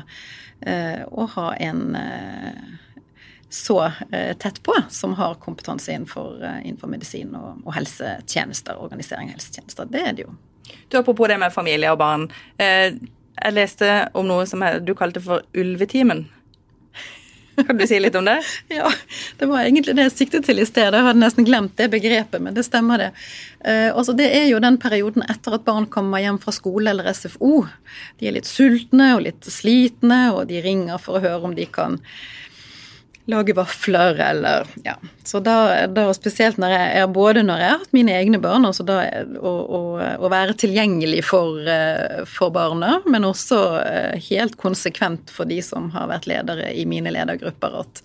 eh, 0.64 1.04
å 1.06 1.28
ha 1.36 1.52
en 1.60 1.86
eh, 2.00 2.76
så 3.48 3.92
eh, 4.10 4.36
tett 4.36 4.62
på, 4.62 4.74
som 4.90 5.14
har 5.14 5.34
kompetanse 5.34 5.92
innenfor, 5.92 6.44
eh, 6.44 6.66
innenfor 6.66 6.90
medisin 6.90 7.34
og, 7.38 7.62
og, 7.64 7.72
helsetjenester, 7.76 8.78
organisering 8.82 9.30
av 9.30 9.38
helsetjenester. 9.38 9.90
Det 9.90 10.02
er 10.02 10.16
det 10.16 10.26
jo. 10.26 10.34
Du 10.88 10.98
Apropos 10.98 11.28
det 11.28 11.38
med 11.38 11.54
familie 11.54 11.92
og 11.92 12.00
barn. 12.02 12.26
Eh, 12.58 12.96
jeg 13.36 13.54
leste 13.54 13.92
om 14.16 14.26
noe 14.26 14.46
som 14.48 14.64
du 14.82 14.94
kalte 14.98 15.22
for 15.22 15.44
ulvetimen. 15.54 16.26
Kan 17.56 17.78
du 17.78 17.86
si 17.88 17.98
litt 18.00 18.14
om 18.14 18.24
det? 18.24 18.36
ja, 18.68 18.90
det 19.38 19.46
var 19.48 19.62
egentlig 19.62 19.94
det 19.96 20.08
jeg 20.08 20.14
siktet 20.14 20.46
til 20.48 20.60
i 20.60 20.66
sted. 20.68 20.92
Jeg 20.92 21.06
hadde 21.06 21.20
nesten 21.22 21.46
glemt 21.46 21.76
det 21.80 21.88
begrepet, 21.92 22.42
men 22.42 22.56
det 22.56 22.66
stemmer 22.66 23.00
det. 23.00 23.10
Eh, 23.64 23.88
altså, 23.88 24.12
det 24.16 24.28
er 24.36 24.48
jo 24.50 24.60
den 24.62 24.76
perioden 24.82 25.24
etter 25.30 25.56
at 25.56 25.64
barn 25.64 25.88
kommer 25.92 26.20
hjem 26.22 26.40
fra 26.42 26.52
skole 26.54 26.92
eller 26.92 27.08
SFO. 27.16 27.62
De 28.20 28.28
er 28.28 28.36
litt 28.36 28.50
sultne 28.50 29.14
og 29.16 29.24
litt 29.28 29.48
slitne, 29.48 30.20
og 30.34 30.50
de 30.50 30.60
ringer 30.64 31.00
for 31.02 31.16
å 31.16 31.24
høre 31.24 31.48
om 31.48 31.56
de 31.56 31.68
kan 31.70 32.00
lage 33.26 33.52
vafler 33.52 34.14
eller 34.14 34.66
Ja. 34.84 34.96
Så 35.24 35.40
da, 35.40 35.86
da 35.86 36.06
spesielt 36.14 36.58
når 36.62 36.74
jeg 36.76 36.90
er 37.00 37.08
både 37.10 37.42
når 37.42 37.58
jeg 37.62 37.70
har 37.72 37.80
hatt 37.80 37.96
mine 37.96 38.14
egne 38.14 38.38
barn, 38.38 38.66
altså 38.68 38.86
da 38.86 39.00
å, 39.42 40.28
være 40.30 40.54
tilgjengelig 40.62 41.24
for, 41.26 41.58
eh, 41.66 42.22
for, 42.30 42.54
barna, 42.54 43.00
men 43.06 43.26
også 43.26 43.60
eh, 43.82 44.26
helt 44.30 44.56
konsekvent 44.60 45.32
for 45.34 45.50
de 45.50 45.58
som 45.64 45.90
har 45.96 46.06
vært 46.12 46.30
ledere 46.30 46.70
i 46.70 46.86
mine 46.86 47.10
ledergrupper, 47.10 47.80
at 47.82 48.02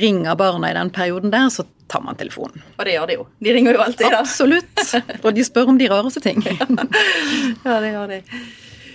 ringer 0.00 0.34
barna 0.40 0.72
i 0.72 0.76
den 0.78 0.90
perioden 0.90 1.30
der, 1.30 1.50
så 1.52 1.66
tar 1.86 2.00
man 2.02 2.16
telefonen. 2.16 2.64
Og 2.78 2.88
det 2.88 2.96
gjør 2.96 3.10
de 3.10 3.18
jo. 3.18 3.26
De 3.44 3.52
ringer 3.54 3.76
jo 3.76 3.84
alltid, 3.84 4.08
da. 4.08 4.24
Absolutt. 4.24 4.84
Og 5.20 5.34
de 5.36 5.44
spør 5.44 5.74
om 5.74 5.78
de 5.78 5.90
rareste 5.92 6.24
ting. 6.24 6.40
ja, 7.66 7.76
det 7.84 7.92
gjør 7.92 8.14
de. 8.16 8.22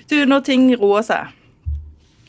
Du, 0.10 0.18
når 0.26 0.42
ting 0.50 0.72
roer 0.82 1.06
seg 1.06 1.36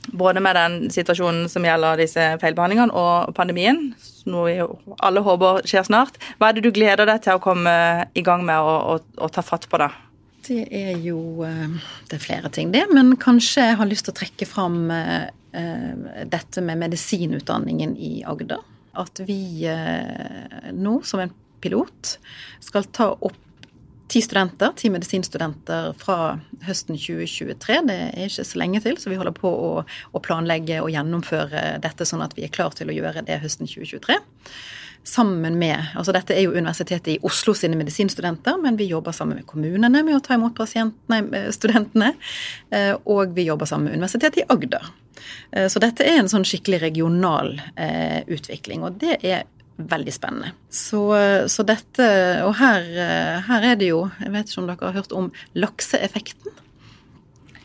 både 0.08 0.40
med 0.42 0.56
den 0.56 0.76
situasjonen 0.92 1.48
som 1.52 1.64
gjelder 1.66 2.00
disse 2.00 2.26
feilbehandlingene, 2.42 2.94
og 2.96 3.34
pandemien, 3.36 3.90
noe 4.30 4.44
vi 4.48 4.58
alle 5.04 5.24
håper 5.24 5.64
skjer 5.68 5.86
snart. 5.88 6.20
Hva 6.38 6.50
er 6.50 6.58
det 6.58 6.64
du 6.66 6.72
gleder 6.74 7.08
deg 7.08 7.22
til 7.24 7.36
å 7.36 7.42
komme 7.42 7.74
i 8.16 8.24
gang 8.26 8.44
med 8.46 8.60
og, 8.60 8.78
og, 8.94 9.10
og 9.20 9.34
ta 9.34 9.44
fatt 9.44 9.68
på, 9.70 9.80
da? 9.80 9.90
Det 10.46 10.64
er 10.72 10.96
jo 11.04 11.44
eh, 11.46 11.68
Det 12.08 12.16
er 12.16 12.24
flere 12.24 12.50
ting, 12.52 12.72
det. 12.72 12.86
Men 12.94 13.14
kanskje 13.20 13.68
jeg 13.70 13.78
har 13.80 13.88
lyst 13.88 14.08
til 14.08 14.14
å 14.14 14.20
trekke 14.20 14.48
fram 14.48 14.82
eh, 14.94 15.28
eh, 15.56 16.24
dette 16.30 16.64
med 16.64 16.80
medisinutdanningen 16.80 17.94
i 17.96 18.20
Agder. 18.28 18.64
At 18.98 19.20
vi 19.22 19.62
nå, 20.74 20.96
som 21.06 21.20
en 21.22 21.30
pilot, 21.62 22.16
skal 22.64 22.88
ta 22.90 23.12
opp 23.14 23.38
ti 24.10 24.22
studenter, 24.24 24.72
ti 24.76 24.90
medisinstudenter 24.90 25.92
fra 26.00 26.40
høsten 26.66 26.98
2023. 26.98 27.78
Det 27.86 27.98
er 28.08 28.26
ikke 28.26 28.46
så 28.48 28.60
lenge 28.60 28.82
til, 28.84 28.98
så 28.98 29.12
vi 29.12 29.18
holder 29.20 29.36
på 29.36 29.50
å, 29.50 29.70
å 29.86 30.24
planlegge 30.24 30.80
og 30.82 30.90
gjennomføre 30.90 31.78
dette 31.84 32.08
sånn 32.08 32.24
at 32.24 32.34
vi 32.38 32.46
er 32.46 32.54
klar 32.54 32.74
til 32.76 32.90
å 32.90 32.96
gjøre 32.96 33.24
det 33.28 33.40
høsten 33.44 33.70
2023 33.70 34.18
sammen 35.04 35.58
med 35.58 35.94
altså 35.96 36.12
Dette 36.12 36.34
er 36.36 36.44
jo 36.44 36.56
Universitetet 36.56 37.14
i 37.14 37.18
Oslo 37.26 37.54
sine 37.56 37.78
medisinstudenter, 37.78 38.58
men 38.60 38.76
vi 38.76 38.90
jobber 38.90 39.14
sammen 39.16 39.40
med 39.40 39.46
kommunene 39.48 40.02
med 40.04 40.16
å 40.16 40.22
ta 40.24 40.36
imot 40.36 40.60
eh, 40.60 41.48
studentene. 41.54 42.12
Eh, 42.70 42.92
og 43.04 43.32
vi 43.36 43.46
jobber 43.48 43.66
sammen 43.66 43.88
med 43.88 44.00
Universitetet 44.00 44.42
i 44.42 44.48
Agder. 44.52 44.90
Eh, 45.52 45.68
så 45.72 45.82
dette 45.82 46.04
er 46.04 46.20
en 46.20 46.28
sånn 46.30 46.44
skikkelig 46.44 46.82
regional 46.84 47.56
utvikling. 48.28 48.84
Og 48.84 49.00
det 49.00 49.18
er 49.24 49.48
veldig 49.88 50.14
spennende. 50.14 50.52
Så, 50.72 51.02
så 51.50 51.64
dette 51.66 52.06
Og 52.46 52.54
her, 52.60 52.86
her, 53.46 53.66
er 53.72 53.78
det 53.80 53.90
jo 53.90 54.04
Jeg 54.20 54.32
vet 54.34 54.50
ikke 54.50 54.62
om 54.62 54.70
dere 54.70 54.90
har 54.90 54.98
hørt 55.00 55.14
om 55.16 55.30
lakseeffekten? 55.58 56.56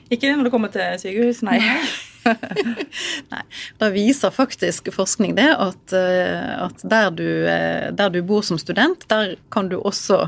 Ikke 0.10 0.28
det 0.28 0.36
når 0.38 0.48
det 0.48 0.54
kommer 0.54 0.74
til 0.74 1.00
sykehus, 1.02 1.42
nei. 1.46 1.58
nei. 3.34 3.42
Da 3.82 3.90
viser 3.94 4.34
faktisk 4.34 4.92
forskning 4.94 5.36
det 5.38 5.50
at, 5.50 5.94
at 5.94 6.86
der, 6.86 7.10
du, 7.14 7.28
der, 7.46 8.14
du, 8.14 8.22
bor 8.26 8.46
som 8.46 8.60
student, 8.62 9.06
der 9.10 9.36
kan 9.54 9.70
du 9.70 9.80
også 9.80 10.28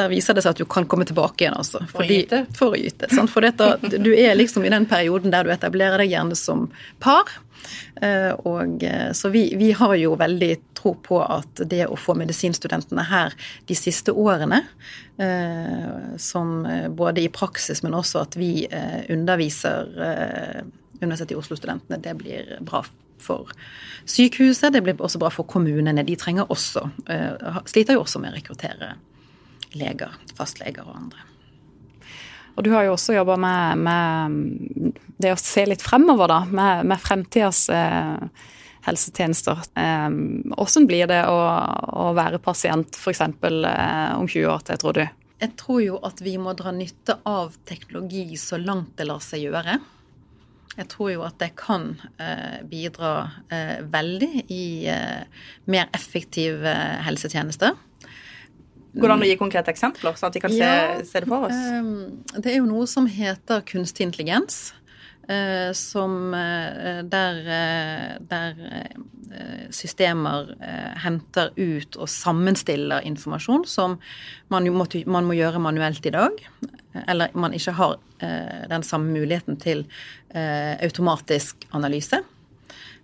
der 0.00 0.10
viser 0.12 0.36
det 0.36 0.44
seg 0.46 0.56
at 0.56 0.62
du 0.62 0.66
kan 0.70 0.88
komme 0.90 1.06
tilbake 1.08 1.44
igjen 1.44 1.58
altså. 1.58 1.84
Fordi, 1.92 2.22
for 2.56 2.74
å 2.74 2.80
gyte. 2.80 3.10
For 3.30 3.44
dette, 3.44 3.98
du 4.00 4.10
er 4.14 4.34
liksom 4.38 4.64
i 4.66 4.72
den 4.72 4.88
perioden 4.90 5.32
der 5.34 5.46
du 5.46 5.52
etablerer 5.54 6.02
deg 6.02 6.14
gjerne 6.14 6.38
som 6.38 6.68
par. 7.04 7.28
Eh, 8.00 8.32
og, 8.32 8.82
eh, 8.82 9.12
så 9.12 9.28
vi, 9.28 9.54
vi, 9.56 9.72
har 9.72 9.94
jo 9.94 10.14
veldig 10.18 10.50
tro 10.78 10.94
på 11.04 11.20
at 11.22 11.62
det 11.68 11.84
å 11.88 11.98
få 11.98 12.14
medisinstudentene 12.18 13.04
her 13.10 13.36
de 13.68 13.76
siste 13.76 14.14
årene, 14.16 14.62
eh, 15.20 16.16
som 16.16 16.64
både 16.96 17.24
i 17.24 17.32
praksis, 17.32 17.82
men 17.84 17.96
også 17.98 18.24
at 18.24 18.38
vi 18.40 18.66
underviser 19.10 19.92
Universitetet 21.00 21.36
i 21.36 21.38
Oslo-studentene, 21.40 22.00
det 22.02 22.16
blir 22.20 22.56
bra 22.64 22.82
for 23.20 23.52
sykehuset, 24.08 24.72
det 24.72 24.82
blir 24.84 25.00
også 25.00 25.20
bra 25.20 25.30
for 25.32 25.48
kommunene. 25.48 26.04
De 26.04 26.16
trenger 26.16 26.48
også, 26.52 26.86
sliter 27.68 27.96
jo 27.96 28.04
også 28.04 28.20
med 28.20 28.32
å 28.32 28.36
rekruttere 28.36 28.94
leger, 29.76 30.14
fastleger 30.36 30.86
og 30.86 30.96
andre. 30.96 31.26
Og 32.56 32.64
du 32.66 32.72
har 32.74 32.84
jo 32.86 32.94
også 32.96 33.14
jobba 33.14 33.36
med, 33.40 33.84
med, 33.86 34.96
det 35.22 35.32
å 35.32 35.38
se 35.40 35.64
litt 35.68 35.84
fremover, 35.84 36.28
da, 36.28 36.40
med, 36.50 36.88
med 36.90 37.00
fremtidas 37.00 37.68
eh, 37.72 38.48
helsetjenester. 38.84 39.62
Eh, 39.78 40.08
hvordan 40.56 40.88
blir 40.90 41.08
det 41.10 41.22
å, 41.30 41.38
å 42.04 42.10
være 42.16 42.42
pasient 42.42 42.98
f.eks. 42.98 43.22
Eh, 43.22 44.10
om 44.18 44.28
20 44.28 44.50
år 44.50 44.66
til, 44.66 44.82
tror 44.82 44.98
du? 44.98 45.06
Jeg 45.40 45.56
tror 45.56 45.80
jo 45.80 45.96
at 46.04 46.20
vi 46.20 46.34
må 46.36 46.52
dra 46.58 46.72
nytte 46.74 47.16
av 47.24 47.54
teknologi 47.68 48.36
så 48.36 48.58
langt 48.60 48.92
det 48.98 49.08
lar 49.08 49.22
seg 49.24 49.46
gjøre. 49.46 49.78
Jeg 50.76 50.86
tror 50.92 51.10
jo 51.10 51.22
at 51.26 51.38
det 51.40 51.50
kan 51.58 51.94
eh, 52.22 52.60
bidra 52.68 53.14
eh, 53.52 53.80
veldig 53.90 54.44
i 54.52 54.64
eh, 54.88 55.46
mer 55.70 55.88
effektive 55.96 56.74
helsetjenester. 57.06 57.74
Går 58.92 59.06
det 59.06 59.14
an 59.14 59.22
å 59.22 59.28
gi 59.28 59.38
konkrete 59.38 59.70
eksempler, 59.70 60.16
sånn 60.18 60.32
at 60.32 60.36
vi 60.36 60.42
kan 60.42 60.54
ja, 60.54 60.70
se, 60.98 61.06
se, 61.12 61.22
det 61.22 61.30
for 61.30 61.46
oss? 61.46 61.54
Ehm, 61.54 62.22
det 62.36 62.54
er 62.54 62.58
jo 62.58 62.66
noe 62.66 62.88
som 62.90 63.06
heter 63.06 63.62
kunstig 63.68 64.08
intelligens. 64.08 64.70
Eh, 65.30 65.72
som 65.72 66.34
eh, 66.34 67.04
der, 67.06 67.36
eh, 67.46 68.14
der 68.20 68.54
systemer 69.70 70.48
henter 70.98 71.52
ut 71.54 71.94
og 71.94 72.08
sammenstiller 72.10 73.04
informasjon 73.06 73.62
som 73.68 73.92
man, 74.50 74.66
må, 74.74 74.86
man 75.06 75.28
må 75.28 75.36
gjøre 75.38 75.60
manuelt 75.62 76.08
i 76.08 76.10
dag. 76.16 76.40
Eller 77.06 77.30
man 77.38 77.54
ikke 77.54 77.76
har 77.78 77.94
den 78.18 78.82
samme 78.82 79.14
muligheten 79.14 79.60
til 79.62 79.84
automatisk 80.34 81.62
analyse. 81.78 82.18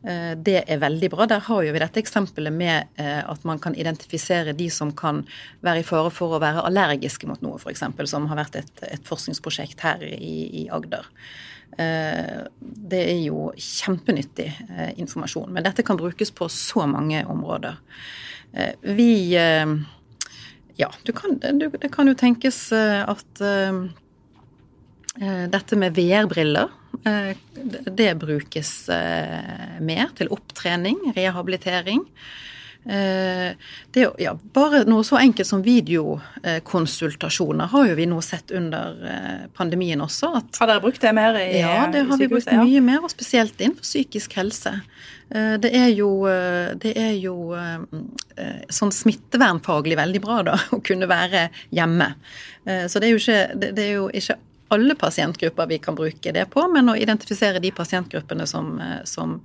Det 0.06 0.60
er 0.70 0.78
veldig 0.78 1.08
bra. 1.10 1.24
Der 1.26 1.40
har 1.42 1.64
jo 1.66 1.72
vi 1.74 1.80
dette 1.82 1.98
eksempelet 1.98 2.54
med 2.54 3.00
at 3.02 3.42
man 3.48 3.58
kan 3.58 3.74
identifisere 3.74 4.52
de 4.54 4.68
som 4.70 4.92
kan 4.94 5.24
være 5.66 5.82
i 5.82 5.86
fare 5.88 6.12
for 6.14 6.36
å 6.36 6.38
være 6.38 6.62
allergiske 6.68 7.26
mot 7.26 7.42
noe, 7.42 7.58
f.eks., 7.58 7.82
som 8.06 8.28
har 8.30 8.38
vært 8.38 8.60
et, 8.60 8.70
et, 8.86 9.02
forskningsprosjekt 9.08 9.82
her 9.82 10.04
i, 10.06 10.36
i 10.62 10.64
Agder. 10.70 11.08
Det 11.74 13.02
er 13.02 13.18
jo 13.24 13.48
kjempenyttig 13.58 14.46
informasjon. 14.94 15.50
Men 15.50 15.66
dette 15.66 15.82
kan 15.82 15.98
brukes 15.98 16.30
på 16.30 16.46
så 16.54 16.86
mange 16.86 17.24
områder. 17.26 17.82
Vi 18.86 19.10
ja, 20.76 20.90
kan, 21.14 21.38
det 21.40 21.88
kan 21.92 22.08
jo 22.08 22.14
tenkes 22.18 22.66
eh, 22.76 23.02
at 23.08 23.40
dette 25.48 25.78
med 25.80 25.96
VR-briller, 25.96 26.72
det 27.04 28.18
brukes 28.20 28.88
uh, 28.92 29.78
mer 29.84 30.06
til 30.18 30.28
opptrening, 30.34 30.96
rehabilitering. 31.16 32.02
Det, 32.86 34.02
ja, 34.22 34.30
bare 34.54 34.84
noe 34.86 35.02
så 35.02 35.16
enkelt 35.18 35.48
som 35.48 35.58
videokonsultasjoner 35.64 37.66
har 37.72 37.88
jo 37.88 37.96
vi 37.98 38.06
nå 38.06 38.20
sett 38.22 38.52
under 38.54 38.94
pandemien 39.58 39.98
også. 40.04 40.30
At, 40.38 40.54
har 40.62 40.70
dere 40.70 40.84
brukt 40.84 41.02
det 41.02 41.10
mer 41.18 41.34
i 41.34 41.48
sykehuset? 41.48 41.64
Ja, 41.64 41.90
det 41.90 42.04
har 42.06 42.16
vi 42.20 42.28
brukt 42.30 42.52
mye 42.54 42.82
mer, 42.86 43.00
og 43.02 43.10
spesielt 43.10 43.58
innenfor 43.58 43.82
psykisk 43.88 44.38
helse. 44.38 44.72
Eh, 45.34 45.54
det 45.58 45.72
er 45.74 45.88
jo, 45.90 46.10
eh, 46.30 46.74
det 46.78 46.92
er 46.98 47.14
jo 47.18 47.50
eh, 47.58 48.58
sånn 48.70 48.92
smittevernfaglig 48.94 49.98
veldig 49.98 50.22
bra 50.22 50.42
da, 50.46 50.58
å 50.76 50.80
kunne 50.84 51.08
være 51.10 51.48
hjemme. 51.74 52.12
Så 52.66 52.98
det 52.98 53.06
er 53.06 53.12
jo 53.12 53.18
ikke, 53.20 53.42
det 53.62 53.82
er 53.84 53.92
jo 53.92 54.06
ikke 54.10 54.34
alle 54.74 54.96
pasientgrupper 54.98 55.68
vi 55.70 55.78
kan 55.82 55.94
bruke 55.98 56.32
det 56.34 56.46
på, 56.50 56.64
men 56.72 56.90
å 56.90 56.96
identifisere 56.98 57.62
de 57.62 57.70
pasientgruppene 57.74 58.46
som, 58.50 58.76
som 59.06 59.36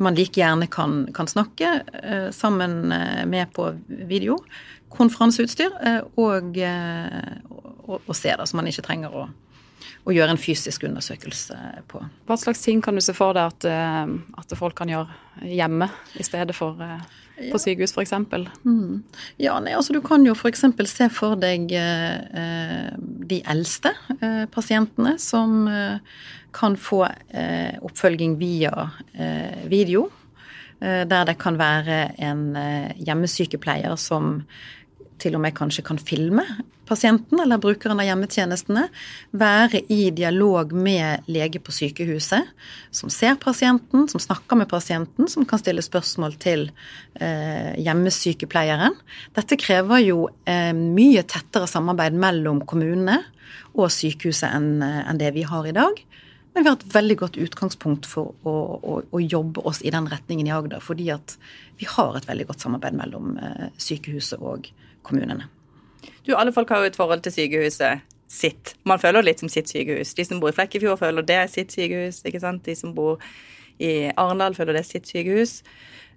man 0.00 0.16
like 0.16 0.40
gjerne 0.40 0.68
kan, 0.72 1.06
kan, 1.14 1.28
snakke 1.28 1.74
sammen 2.32 2.88
med 3.28 3.52
på 3.52 3.68
video, 4.08 4.38
konferanseutstyr, 4.92 5.76
og, 6.16 6.56
og, 6.56 7.98
og 8.00 8.16
se 8.16 8.32
det, 8.32 8.48
så 8.48 8.58
man 8.58 8.70
ikke 8.72 8.86
trenger 8.88 9.12
å 9.12 9.26
å 10.02 10.14
gjøre 10.14 10.34
en 10.34 10.40
fysisk 10.40 10.86
undersøkelse 10.88 11.56
på. 11.90 12.02
Hva 12.26 12.38
slags 12.40 12.64
ting 12.64 12.82
kan 12.82 12.96
du 12.98 13.02
se 13.04 13.14
for 13.16 13.36
deg 13.36 13.52
at, 13.52 13.66
eh, 13.68 14.14
at 14.40 14.54
folk 14.58 14.76
kan 14.78 14.90
gjøre 14.90 15.46
hjemme 15.46 15.88
i 16.18 16.26
stedet 16.26 16.56
for 16.56 16.80
eh, 16.82 17.02
på 17.36 17.60
sykehus, 17.60 17.94
f.eks.? 17.96 18.12
Mm. 18.64 19.02
Ja, 19.40 19.58
nei, 19.62 19.74
altså 19.76 19.94
Du 19.96 20.00
kan 20.04 20.24
jo 20.26 20.34
f.eks. 20.36 20.64
se 20.90 21.08
for 21.12 21.38
deg 21.40 21.72
eh, 21.76 22.92
de 23.32 23.40
eldste 23.48 23.94
eh, 24.20 24.44
pasientene 24.52 25.16
som 25.22 25.66
eh, 25.70 26.00
kan 26.52 26.76
få 26.76 27.06
eh, 27.08 27.78
oppfølging 27.80 28.36
via 28.40 28.90
video. 29.70 30.10
Der 30.82 31.24
det 31.28 31.36
kan 31.38 31.54
være 31.60 32.16
en 32.18 32.56
hjemmesykepleier 32.98 33.94
som 33.94 34.40
til 35.22 35.38
og 35.38 35.44
med 35.44 35.54
kanskje 35.56 35.84
kan 35.86 36.00
filme 36.02 36.44
pasienten 36.92 37.40
eller 37.40 37.60
brukeren 37.62 38.00
av 38.00 38.06
hjemmetjenestene. 38.06 38.86
Være 39.38 39.82
i 39.92 40.10
dialog 40.14 40.74
med 40.76 41.28
lege 41.30 41.60
på 41.62 41.74
sykehuset, 41.74 42.50
som 42.94 43.12
ser 43.12 43.38
pasienten, 43.42 44.08
som 44.10 44.22
snakker 44.22 44.58
med 44.60 44.70
pasienten, 44.70 45.28
som 45.30 45.46
kan 45.48 45.62
stille 45.62 45.84
spørsmål 45.84 46.36
til 46.42 46.68
eh, 47.14 47.72
hjemmesykepleieren. 47.80 48.98
Dette 49.36 49.58
krever 49.60 50.04
jo 50.04 50.26
eh, 50.44 50.72
mye 50.76 51.24
tettere 51.24 51.70
samarbeid 51.70 52.18
mellom 52.18 52.64
kommunene 52.68 53.22
og 53.72 53.92
sykehuset 53.92 54.50
enn 54.50 54.82
en 54.82 55.20
det 55.20 55.32
vi 55.36 55.46
har 55.48 55.68
i 55.68 55.76
dag. 55.76 56.02
Men 56.52 56.64
vi 56.64 56.68
har 56.68 56.76
et 56.76 56.92
veldig 56.92 57.14
godt 57.22 57.38
utgangspunkt 57.40 58.04
for 58.04 58.34
å, 58.44 58.52
å, 58.76 58.98
å, 59.08 59.20
jobbe 59.24 59.62
oss 59.64 59.80
i 59.80 59.92
den 59.92 60.04
retningen 60.10 60.50
i 60.50 60.52
Agder. 60.52 60.82
Fordi 60.84 61.06
at 61.14 61.38
vi 61.80 61.88
har 61.88 62.18
et 62.18 62.28
veldig 62.28 62.50
godt 62.50 62.66
samarbeid 62.66 62.98
mellom 62.98 63.38
eh, 63.40 63.70
sykehuset 63.80 64.42
og 64.44 64.68
kommunene. 65.06 65.48
Du, 66.26 66.34
Alle 66.36 66.52
folk 66.54 66.70
har 66.70 66.82
jo 66.82 66.90
et 66.90 66.98
forhold 66.98 67.22
til 67.24 67.34
sykehuset 67.34 68.02
sitt. 68.32 68.74
Man 68.88 69.00
føler 69.00 69.24
litt 69.26 69.42
som 69.42 69.50
sitt 69.52 69.70
sykehus. 69.70 70.14
De 70.16 70.24
som 70.24 70.40
bor 70.40 70.52
i 70.52 70.56
Flekkefjord, 70.56 71.00
føler 71.00 71.26
det 71.26 71.36
er 71.36 71.50
sitt 71.52 71.74
sykehus. 71.74 72.22
ikke 72.24 72.40
sant? 72.40 72.64
De 72.66 72.74
som 72.78 72.94
bor 72.96 73.20
i 73.82 74.10
Arendal, 74.16 74.56
føler 74.56 74.78
det 74.78 74.84
er 74.84 74.88
sitt 74.88 75.10
sykehus. 75.10 75.60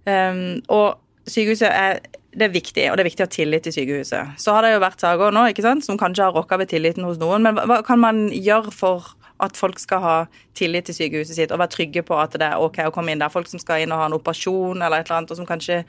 Um, 0.05 0.61
og 0.71 1.01
sykehuset 1.27 1.67
er, 1.67 1.99
det 2.35 2.47
er 2.47 2.53
viktig, 2.53 2.87
og 2.91 2.97
det 2.97 3.03
er 3.03 3.09
viktig 3.09 3.25
å 3.25 3.27
ha 3.27 3.35
tillit 3.35 3.67
til 3.67 3.75
sykehuset. 3.75 4.39
Så 4.39 4.55
har 4.55 4.63
det 4.63 4.75
jo 4.75 4.83
vært 4.85 5.03
saker 5.03 5.35
nå 5.35 5.47
ikke 5.51 5.65
sant, 5.65 5.85
som 5.85 5.99
kanskje 5.99 6.27
har 6.27 6.35
rokka 6.35 6.59
ved 6.61 6.71
tilliten 6.71 7.07
hos 7.07 7.19
noen. 7.19 7.43
Men 7.43 7.59
hva 7.59 7.81
kan 7.85 7.99
man 7.99 8.27
gjøre 8.31 8.71
for 8.75 9.15
at 9.43 9.57
folk 9.59 9.81
skal 9.81 9.99
ha 9.99 10.17
tillit 10.55 10.87
til 10.87 10.95
sykehuset 10.95 11.35
sitt 11.35 11.51
og 11.51 11.59
være 11.59 11.73
trygge 11.73 12.05
på 12.07 12.15
at 12.15 12.37
det 12.39 12.47
er 12.47 12.61
ok 12.61 12.85
å 12.85 12.93
komme 12.95 13.11
inn 13.11 13.19
der. 13.19 13.33
Folk 13.33 13.49
som 13.51 13.59
skal 13.59 13.83
inn 13.83 13.91
og 13.91 13.99
ha 13.99 14.07
en 14.07 14.15
operasjon 14.15 14.79
eller 14.79 15.01
et 15.01 15.09
eller 15.09 15.17
annet, 15.19 15.33
og 15.33 15.41
som 15.41 15.49
kanskje 15.49 15.81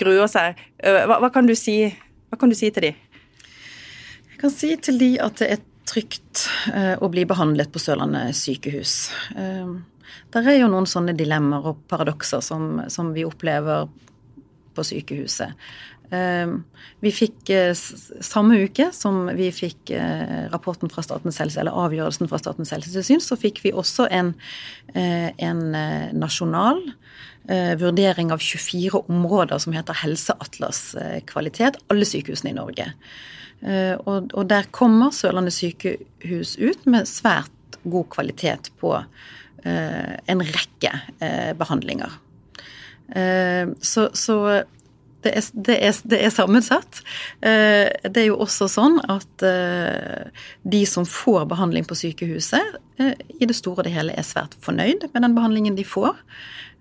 gruer 0.00 0.28
seg. 0.28 0.60
Hva, 0.82 1.16
hva 1.22 1.30
kan 1.32 1.48
du 1.48 1.54
si 1.56 1.78
hva 2.32 2.38
kan 2.40 2.48
du 2.48 2.56
si 2.56 2.70
til 2.72 2.86
de? 2.86 2.94
Jeg 4.32 4.38
kan 4.40 4.52
si 4.54 4.72
til 4.80 4.96
de 4.96 5.10
at 5.20 5.36
det 5.42 5.50
er 5.52 5.64
trygt 5.84 6.46
uh, 6.72 6.96
å 7.04 7.10
bli 7.12 7.26
behandlet 7.28 7.68
på 7.68 7.82
Sørlandet 7.82 8.32
sykehus. 8.38 9.10
Uh, 9.36 9.76
der 10.32 10.48
er 10.48 10.56
jo 10.62 10.70
noen 10.72 10.88
sånne 10.88 11.12
dilemmaer 11.12 11.74
og 11.74 11.82
paradokser 11.92 12.40
som, 12.40 12.80
som 12.88 13.12
vi 13.12 13.26
opplever 13.28 13.84
på 14.72 14.84
sykehuset. 14.88 15.52
Uh, 16.12 16.60
vi 17.02 17.10
fikk 17.14 17.50
samme 17.74 18.60
uke 18.62 18.90
som 18.94 19.24
vi 19.34 19.48
fikk 19.54 19.90
rapporten 20.52 20.92
fra 20.92 21.02
Statens 21.02 21.40
helse, 21.42 21.58
eller 21.58 21.74
avgjørelsen 21.74 22.28
fra 22.30 22.38
Statens 22.38 22.70
helsetilsyn, 22.70 23.22
så 23.24 23.38
fikk 23.40 23.58
vi 23.64 23.72
også 23.74 24.06
en, 24.12 24.30
en 24.94 25.62
nasjonal 26.14 26.78
eh, 27.48 27.78
vurdering 27.78 28.32
av 28.32 28.38
24 28.38 29.02
områder 29.08 29.58
som 29.58 29.74
heter 29.76 29.98
Helseatlas 30.02 30.82
eh, 30.94 31.20
kvalitet, 31.28 31.78
alle 31.92 32.08
sykehusene 32.08 32.52
i 32.52 32.58
Norge. 32.58 32.88
Eh, 33.62 33.94
og, 33.96 34.32
og, 34.32 34.44
der 34.50 34.68
kommer 34.74 35.14
Sørlandet 35.14 35.56
sykehus 35.56 36.56
ut 36.60 36.86
med 36.86 37.10
svært 37.10 37.80
god 37.82 38.10
kvalitet 38.14 38.72
på 38.80 38.94
eh, 38.98 40.14
en 40.30 40.44
rekke 40.46 40.92
eh, 41.22 41.52
behandlinger. 41.58 42.18
Eh, 43.14 43.74
så, 43.82 44.08
så 44.14 44.38
det 45.22 45.32
er, 45.38 45.48
det, 45.52 45.76
er, 45.78 45.98
det 46.10 46.18
er, 46.26 46.32
sammensatt. 46.34 47.02
Det 47.40 48.20
er 48.22 48.26
jo 48.26 48.40
også 48.42 48.68
sånn 48.70 48.98
at 49.12 49.44
de 50.62 50.82
som 50.88 51.06
får 51.08 51.46
behandling 51.50 51.86
på 51.88 51.98
sykehuset, 51.98 52.80
i 53.02 53.46
det 53.48 53.56
store 53.56 53.80
og 53.80 53.86
det 53.86 53.94
hele 53.94 54.14
er 54.14 54.26
svært 54.26 54.52
fornøyd 54.62 55.08
med 55.12 55.24
den 55.24 55.36
behandlingen 55.36 55.78
de 55.78 55.86
får. 55.86 56.18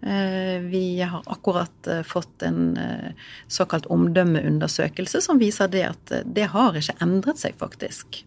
Eh, 0.02 0.62
vi 0.62 1.02
har 1.02 1.24
akkurat 1.26 1.88
eh, 1.88 2.02
fått 2.02 2.42
en 2.42 2.78
eh, 2.78 3.12
såkalt 3.48 3.86
omdømmeundersøkelse 3.86 5.22
som 5.22 5.38
viser 5.38 5.70
det 5.70 5.84
at 5.92 6.14
det 6.26 6.48
har 6.56 6.78
ikke 6.78 6.98
endret 7.06 7.42
seg, 7.42 7.58
faktisk. 7.62 8.24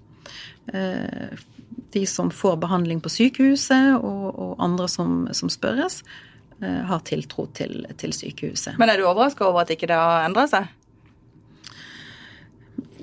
De 1.95 2.03
som 2.09 2.31
får 2.33 2.55
behandling 2.63 3.03
på 3.05 3.11
sykehuset, 3.13 3.99
og, 3.99 4.55
andre 4.63 4.87
som, 4.89 5.27
som 5.37 5.51
spørres, 5.53 5.99
har 6.89 7.05
tiltro 7.09 7.47
til, 7.57 7.85
til, 8.01 8.15
sykehuset. 8.17 8.79
Men 8.81 8.93
er 8.93 9.01
du 9.01 9.07
overraska 9.09 9.47
over 9.47 9.65
at 9.65 9.73
ikke 9.75 9.91
det 9.91 9.99
har 9.99 10.27
endra 10.27 10.47
seg? 10.51 10.69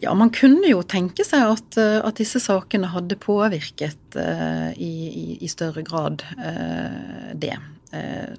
Ja, 0.01 0.15
man 0.17 0.31
kunne 0.33 0.65
jo 0.65 0.81
tenke 0.81 1.25
seg 1.27 1.45
at, 1.45 1.77
at 1.77 2.17
disse 2.17 2.41
sakene 2.41 2.89
hadde 2.89 3.19
påvirket 3.21 4.17
uh, 4.17 4.71
i, 4.73 4.93
i, 5.07 5.25
i, 5.45 5.49
større 5.51 5.83
grad 5.85 6.23
uh, 6.39 7.35
det. 7.37 7.53
Uh, 7.93 8.33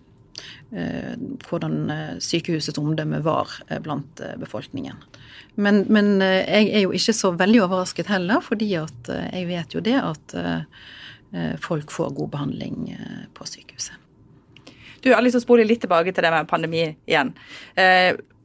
Eh, 0.73 1.17
hvordan 1.49 1.91
eh, 1.91 2.15
sykehusets 2.19 2.81
omdømme 2.81 3.19
var 3.21 3.51
eh, 3.69 3.81
blant 3.83 4.23
befolkningen. 4.41 4.97
Men, 5.55 5.83
men, 5.93 6.15
jeg 6.23 6.71
er 6.73 6.87
jo 6.87 6.95
ikke 6.97 7.13
så 7.13 7.35
veldig 7.37 7.61
overrasket 7.67 8.09
heller, 8.09 8.41
fordi 8.41 8.71
at 8.81 9.11
jeg 9.13 9.51
vet 9.51 9.75
jo 9.77 9.83
det 9.85 9.99
at 10.01 10.35
folk 11.61 11.93
får 11.93 12.15
god 12.17 12.31
behandling 12.33 12.87
på 13.37 13.45
sykehuset. 13.49 13.99
Du, 15.03 15.11
Jeg 15.11 15.19
har 15.19 15.25
lyst 15.27 15.35
til 15.35 15.43
å 15.43 15.49
spole 15.49 15.67
litt 15.67 15.83
tilbake 15.83 16.15
til 16.15 16.23
det 16.23 16.31
med 16.31 16.49
pandemi 16.51 16.85
igjen. 17.11 17.35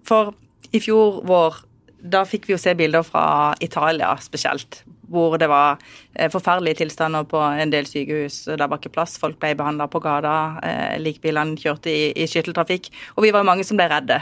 For 0.08 0.34
i 0.74 0.82
fjor 0.82 1.22
vår, 1.28 1.62
da 2.02 2.24
fikk 2.26 2.48
vi 2.48 2.56
jo 2.56 2.62
se 2.62 2.74
bilder 2.78 3.06
fra 3.06 3.54
Italia 3.64 4.10
spesielt 4.22 4.82
hvor 5.08 5.38
det 5.40 5.48
var 5.48 5.78
eh, 6.16 6.30
forferdelige 6.32 6.82
tilstander 6.82 7.24
på 7.30 7.40
en 7.40 7.72
del 7.72 7.88
sykehus. 7.88 8.44
Det 8.50 8.68
var 8.68 8.80
ikke 8.80 8.94
plass, 8.96 9.18
folk 9.20 9.40
ble 9.40 9.54
behandla 9.58 9.88
på 9.92 10.02
gata, 10.04 10.34
eh, 10.68 10.98
likbilene 11.00 11.56
kjørte 11.60 11.92
i, 11.92 12.10
i 12.12 12.28
skytteltrafikk. 12.28 12.90
Og 13.16 13.24
vi 13.24 13.32
var 13.36 13.48
mange 13.48 13.66
som 13.68 13.80
ble 13.80 13.88
redde. 13.92 14.20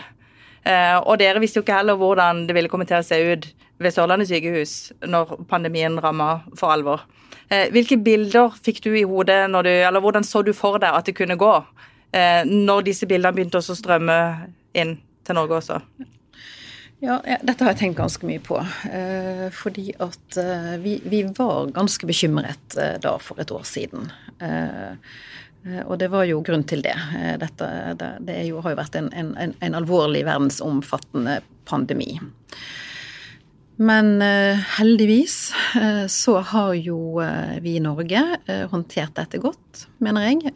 Eh, 0.65 0.97
og 0.99 1.17
dere 1.21 1.41
visste 1.41 1.59
jo 1.59 1.65
ikke 1.65 1.79
heller 1.79 1.97
hvordan 1.99 2.45
det 2.45 2.57
ville 2.57 2.71
komme 2.71 2.87
til 2.89 2.99
å 2.99 3.05
se 3.05 3.17
ut 3.17 3.49
ved 3.81 3.93
Sørlandet 3.93 4.29
sykehus 4.29 4.93
når 5.09 5.35
pandemien 5.49 5.97
ramma 6.01 6.39
for 6.55 6.71
alvor. 6.73 7.03
Hvilke 7.45 7.99
bilder 8.01 8.55
fikk 8.65 8.79
du 8.81 8.95
i 8.97 9.03
hodet, 9.05 9.43
du, 9.53 9.69
eller 9.69 10.01
hvordan 10.01 10.23
så 10.25 10.41
du 10.41 10.49
for 10.55 10.79
deg 10.81 10.95
at 10.97 11.05
det 11.05 11.13
kunne 11.17 11.35
gå, 11.37 11.51
når 12.47 12.85
disse 12.87 13.07
bildene 13.09 13.35
begynte 13.35 13.59
å 13.59 13.75
strømme 13.75 14.17
inn 14.77 14.93
til 15.25 15.35
Norge 15.35 15.57
også? 15.59 15.79
Ja, 16.99 17.19
ja, 17.27 17.37
dette 17.43 17.65
har 17.65 17.73
jeg 17.73 17.81
tenkt 17.81 17.99
ganske 17.99 18.27
mye 18.27 18.41
på. 18.43 18.57
Eh, 18.89 19.47
fordi 19.53 19.89
at 20.01 20.37
eh, 20.39 20.75
vi, 20.81 20.95
vi, 21.03 21.21
var 21.37 21.71
ganske 21.75 22.07
bekymret 22.07 22.77
eh, 22.79 22.95
da 23.03 23.17
for 23.21 23.41
et 23.41 23.51
år 23.51 23.65
siden. 23.67 24.07
Eh, 24.39 24.95
eh, 25.67 25.81
og 25.83 25.99
det 25.99 26.09
var 26.13 26.25
jo 26.29 26.39
grunn 26.45 26.63
til 26.67 26.85
det. 26.85 26.95
Eh, 27.19 27.35
dette 27.41 27.69
det, 27.99 28.11
det 28.29 28.39
jo, 28.47 28.63
har 28.63 28.73
jo 28.73 28.79
vært 28.79 28.97
en, 29.01 29.11
en, 29.13 29.35
en, 29.59 29.77
alvorlig 29.77 30.23
verdensomfattende 30.25 31.41
pandemi. 31.67 32.15
Men 33.75 34.21
heldigvis 34.77 35.33
så 36.07 36.33
har 36.51 36.73
jo 36.79 37.19
vi 37.59 37.73
i 37.75 37.81
Norge 37.83 38.21
håndtert 38.71 39.17
dette 39.17 39.41
godt, 39.43 39.81
mener 39.99 40.29
jeg. 40.29 40.53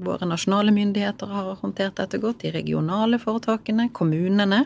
våre 0.00 0.24
nasjonale 0.30 0.72
myndigheter 0.72 1.28
har 1.28 1.50
håndtert 1.60 1.98
dette 2.00 2.16
godt. 2.22 2.40
De 2.46 2.54
regionale 2.54 3.20
foretakene, 3.20 3.90
kommunene. 3.92 4.62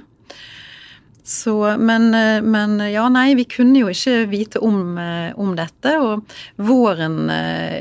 Så, 1.24 1.76
men, 1.78 2.14
eh, 2.14 2.42
men, 2.42 2.80
ja, 2.90 3.06
nei, 3.08 3.34
vi 3.38 3.46
kunne 3.46 3.84
jo 3.84 3.90
ikke 3.92 4.26
vite 4.30 4.62
om, 4.62 4.98
eh, 4.98 5.30
om 5.38 5.54
dette. 5.56 5.94
Og 6.02 6.24
våren 6.58 7.30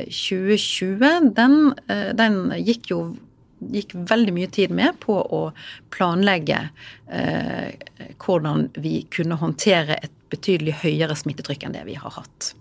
2020, 0.06 1.02
eh, 1.02 1.20
den, 1.34 1.58
den 2.14 2.38
gikk 2.62 2.92
jo 2.94 3.02
gikk 3.72 3.94
veldig 4.10 4.34
mye 4.36 4.50
tid 4.52 4.72
med 4.74 4.98
på 5.02 5.14
å 5.14 5.42
planlegge 5.94 6.58
eh, 7.12 7.70
hvordan 8.22 8.70
vi 8.82 9.02
kunne 9.12 9.38
håndtere 9.40 9.98
et 10.02 10.14
betydelig 10.32 10.78
høyere 10.82 11.16
smittetrykk 11.18 11.66
enn 11.66 11.76
det 11.76 11.84
vi 11.88 11.98
har 12.00 12.14
hatt. 12.16 12.52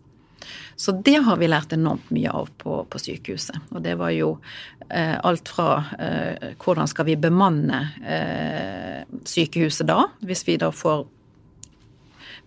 Så 0.75 0.95
det 1.05 1.19
har 1.25 1.37
vi 1.37 1.49
lært 1.51 1.73
enormt 1.75 2.09
mye 2.13 2.31
av 2.33 2.49
på, 2.57 2.81
på 2.89 2.99
sykehuset. 2.99 3.57
Og 3.69 3.83
det 3.85 3.93
var 3.99 4.13
jo 4.15 4.31
eh, 4.89 5.17
alt 5.21 5.51
fra 5.51 5.75
eh, 5.99 6.53
hvordan 6.61 6.89
skal 6.89 7.07
vi 7.07 7.19
bemanne 7.21 7.81
eh, 8.01 9.03
sykehuset 9.29 9.87
da, 9.87 10.07
hvis 10.25 10.45
vi 10.47 10.57
da 10.61 10.71
får 10.73 11.05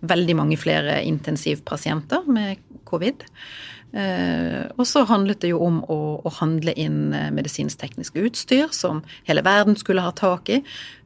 veldig 0.05 0.35
mange 0.35 0.57
flere 0.59 0.99
intensivpasienter 1.07 2.27
med 2.27 2.59
covid. 2.83 3.23
Eh, 3.23 3.74
og 3.95 4.87
så 4.87 5.05
handlet 5.07 5.39
det 5.43 5.53
jo 5.53 5.61
om 5.63 5.77
å, 5.91 5.99
å 6.19 6.31
handle 6.41 6.73
inn 6.75 7.13
eh, 7.15 7.29
medisinsk-teknisk 7.31 8.17
utstyr 8.19 8.73
som 8.75 9.03
hele 9.27 9.43
verden 9.45 9.77
skulle 9.79 10.03
ha 10.03 10.11
tak 10.15 10.51
i. 10.51 10.57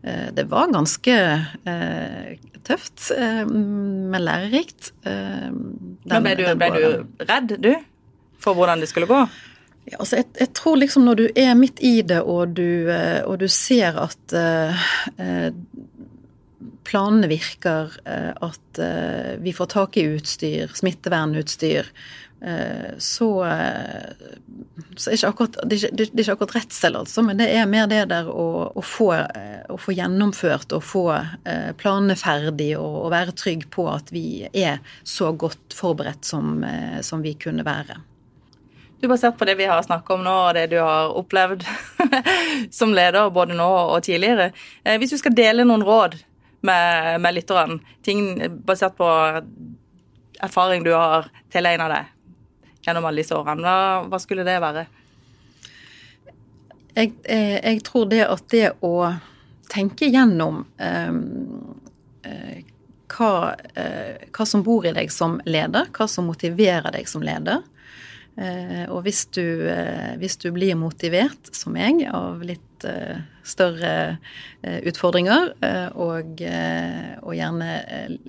Eh, 0.01 0.29
det 0.33 0.47
var 0.49 0.71
ganske 0.73 1.17
eh, 1.69 2.31
tøft, 2.65 3.11
eh, 3.13 3.43
men 3.45 4.25
lærerikt. 4.25 4.91
Eh, 5.05 5.49
men 5.53 6.25
ble 6.25 6.33
du, 6.39 6.47
ble 6.57 6.71
du 6.73 7.27
redd, 7.29 7.53
du? 7.61 7.75
For 8.41 8.57
hvordan 8.57 8.81
det 8.81 8.89
skulle 8.89 9.09
gå? 9.09 9.21
Ja, 9.89 9.99
altså 9.99 10.23
jeg, 10.23 10.29
jeg, 10.39 10.53
tror 10.57 10.79
liksom 10.81 11.05
når 11.05 11.19
du 11.19 11.25
er 11.37 11.53
midt 11.59 11.83
i 11.85 11.99
det, 12.05 12.23
og 12.23 12.55
du, 12.57 12.89
og 13.25 13.39
du 13.41 13.47
ser 13.49 13.97
at 14.01 14.33
planene 16.89 17.29
virker, 17.29 17.95
at 18.05 18.81
vi 19.41 19.53
får 19.55 19.69
tak 19.73 19.97
i 19.97 20.05
utstyr, 20.13 20.73
smittevernutstyr, 20.77 21.89
Eh, 21.89 22.28
så, 22.97 23.45
eh, 23.45 24.27
så 24.95 25.11
ikke 25.11 25.27
akkurat, 25.27 25.57
det, 25.63 25.75
er 25.75 25.89
ikke, 25.89 25.95
det 25.97 26.07
er 26.07 26.23
ikke 26.23 26.35
akkurat 26.37 26.55
redsel, 26.55 26.95
altså, 26.95 27.23
men 27.27 27.39
det 27.39 27.49
er 27.51 27.65
mer 27.67 27.89
det 27.91 28.05
der 28.13 28.29
å, 28.31 28.45
å, 28.71 28.83
få, 28.85 29.09
eh, 29.17 29.65
å 29.67 29.75
få, 29.79 29.95
gjennomført 29.97 30.71
og 30.77 30.85
få 30.85 31.05
planene 31.79 32.15
ferdig 32.19 32.71
og, 32.77 32.93
og, 33.01 33.09
være 33.11 33.35
trygg 33.35 33.65
på 33.73 33.89
at 33.91 34.13
vi 34.15 34.45
er 34.53 34.79
så 35.03 35.33
godt 35.35 35.75
forberedt 35.75 36.27
som, 36.27 36.63
som 37.03 37.25
vi 37.25 37.35
kunne 37.39 37.65
være. 37.67 37.99
Du 38.99 39.07
Basert 39.07 39.37
på 39.39 39.47
det 39.47 39.55
vi 39.59 39.67
har 39.67 39.83
snakket 39.83 40.11
om 40.15 40.23
nå, 40.23 40.35
og 40.49 40.55
det 40.55 40.65
du 40.71 40.77
har 40.79 41.11
opplevd 41.15 41.63
som 42.79 42.95
leder 42.95 43.31
både 43.35 43.55
nå 43.55 43.67
og 43.67 43.99
tidligere, 44.07 44.51
hvis 44.99 45.15
du 45.15 45.19
skal 45.19 45.35
dele 45.35 45.67
noen 45.67 45.83
råd 45.87 46.17
med, 46.67 47.19
med 47.23 47.35
lytterne, 47.35 47.79
ting 48.03 48.39
basert 48.67 48.97
på 48.99 49.07
erfaring 50.39 50.83
du 50.83 50.91
har 50.95 51.29
tilegna 51.51 51.87
deg, 51.91 52.11
gjennom 52.89 53.07
alle 53.07 53.23
disse 53.23 53.37
årene. 53.37 53.63
Hva, 53.63 54.09
hva 54.09 54.19
skulle 54.21 54.47
det 54.47 54.57
være? 54.63 54.87
Jeg, 56.99 57.13
eh, 57.29 57.57
jeg, 57.63 57.81
tror 57.87 58.09
det 58.11 58.23
at 58.25 58.45
det 58.51 58.67
å 58.83 58.93
tenke 59.69 60.09
gjennom 60.09 60.63
um, 60.65 61.19
hva, 63.09 63.33
uh, 63.53 64.15
hva, 64.33 64.47
som 64.49 64.63
bor 64.65 64.87
i 64.87 64.93
deg 64.95 65.11
som 65.13 65.37
leder, 65.45 65.91
hva 65.95 66.07
som 66.09 66.27
motiverer 66.29 66.89
deg 66.95 67.07
som 67.09 67.23
leder. 67.25 67.61
Uh, 68.39 68.85
og 68.89 69.03
hvis 69.05 69.25
du, 69.35 69.43
hvis 70.19 70.39
du, 70.41 70.49
blir 70.55 70.75
motivert, 70.79 71.53
som 71.55 71.77
jeg, 71.77 72.07
av 72.09 72.43
litt 72.43 72.65
større 73.43 73.91
utfordringer 74.63 75.49
og, 75.99 76.39
og 76.39 77.33
gjerne 77.35 77.71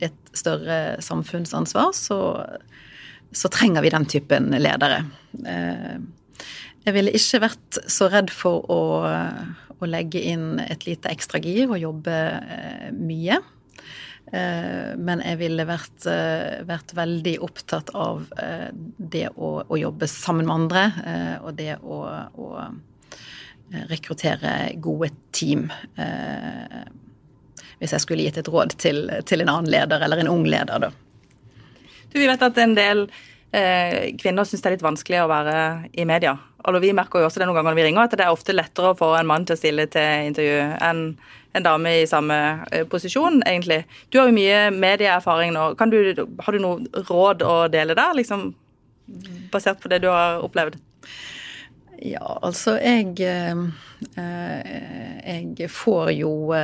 litt 0.03 0.33
større 0.35 0.79
samfunnsansvar, 1.07 1.93
så 1.95 2.19
så 3.33 3.49
trenger 3.49 3.83
vi 3.83 3.91
den 3.91 4.07
typen 4.07 4.51
ledere. 4.59 5.05
Eh, 5.47 5.97
jeg 6.87 6.97
ville 6.97 7.15
ikke 7.15 7.43
vært 7.45 7.81
så 7.91 8.09
redd 8.11 8.33
for 8.35 8.65
å, 8.73 8.83
å 9.79 9.89
legge 9.89 10.23
inn 10.33 10.59
et 10.65 10.87
lite 10.89 11.13
ekstra 11.13 11.41
gir 11.43 11.71
og 11.71 11.81
jobbe 11.81 12.17
eh, 12.41 12.89
mye. 12.97 13.39
Eh, 14.31 14.93
men 14.99 15.23
jeg 15.27 15.41
ville 15.41 15.67
vært, 15.69 16.07
vært, 16.67 16.95
veldig 16.97 17.37
opptatt 17.47 17.93
av 17.95 18.27
det 18.97 19.29
å, 19.37 19.51
å, 19.63 19.79
jobbe 19.79 20.09
sammen 20.11 20.49
med 20.49 20.57
andre, 20.57 20.85
og 21.45 21.55
det 21.59 21.77
å, 21.83 22.01
å 22.35 22.49
rekruttere 23.91 24.73
gode 24.83 25.13
team. 25.35 25.69
Hvis 27.79 27.95
jeg 27.95 28.03
skulle 28.03 28.27
gitt 28.27 28.41
et 28.43 28.51
råd 28.51 28.75
til, 28.83 29.05
til 29.27 29.45
en 29.45 29.53
annen 29.53 29.71
leder, 29.71 30.03
eller 30.03 30.23
en 30.23 30.33
ung 30.33 30.47
leder, 30.49 30.89
da. 30.89 30.91
Du, 32.11 32.19
vi 32.19 32.29
vet 32.29 32.43
at 32.43 32.59
en 32.59 32.77
del 32.77 33.05
eh, 33.55 34.13
kvinner 34.19 34.47
syns 34.47 34.63
det 34.63 34.71
er 34.71 34.77
litt 34.77 34.87
vanskelig 34.87 35.23
å 35.23 35.31
være 35.31 35.57
i 35.95 36.07
media. 36.09 36.37
Og 36.69 36.77
vi 36.83 36.93
merker 36.97 37.23
jo 37.23 37.29
også 37.29 37.41
det 37.41 37.49
noen 37.49 37.61
ganger 37.61 37.73
når 37.73 37.79
vi 37.79 37.85
ringer, 37.89 38.05
at 38.05 38.17
det 38.19 38.27
er 38.27 38.35
ofte 38.35 38.55
lettere 38.57 38.93
å 38.93 38.99
få 38.99 39.15
en 39.17 39.29
mann 39.31 39.47
til 39.49 39.57
å 39.57 39.61
stille 39.61 39.87
til 39.93 40.31
intervju 40.31 40.59
enn 40.87 41.05
en 41.57 41.65
dame 41.67 41.97
i 42.03 42.07
samme 42.07 42.37
eh, 42.71 42.85
posisjon, 42.87 43.41
egentlig. 43.47 43.81
Du 44.11 44.21
har 44.21 44.29
jo 44.29 44.37
mye 44.37 44.69
medieerfaring 44.75 45.55
nå. 45.57 45.73
Du, 45.91 46.23
har 46.45 46.55
du 46.55 46.63
noe 46.63 47.05
råd 47.09 47.43
å 47.43 47.57
dele 47.73 47.97
der, 47.99 48.15
liksom, 48.19 48.53
basert 49.51 49.81
på 49.83 49.91
det 49.91 50.03
du 50.05 50.11
har 50.13 50.45
opplevd? 50.47 50.79
Ja, 52.01 52.39
altså 52.41 52.79
jeg 52.81 53.19
eh, 53.21 53.65
eh 54.17 55.41
Jeg 55.59 55.71
får 55.71 56.11
jo 56.17 56.55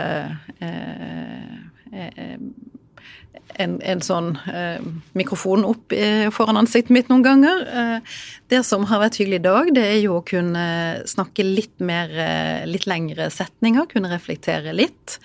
en, 3.63 3.77
en 3.81 4.03
sånn 4.05 4.33
eh, 4.53 4.83
mikrofon 5.17 5.65
opp 5.69 5.95
eh, 5.95 6.29
foran 6.35 6.59
ansiktet 6.61 6.95
mitt 6.95 7.11
noen 7.11 7.25
ganger. 7.25 7.63
Eh, 7.67 8.17
det 8.53 8.63
som 8.69 8.87
har 8.91 9.03
vært 9.03 9.19
hyggelig 9.21 9.41
i 9.41 9.47
dag, 9.47 9.71
det 9.77 9.85
er 9.95 10.01
jo 10.03 10.19
å 10.19 10.25
kunne 10.27 10.67
snakke 11.09 11.47
litt 11.47 11.75
mer, 11.81 12.13
eh, 12.13 12.67
litt 12.69 12.89
lengre 12.91 13.29
setninger, 13.33 13.89
kunne 13.93 14.13
reflektere 14.13 14.75
litt. 14.77 15.19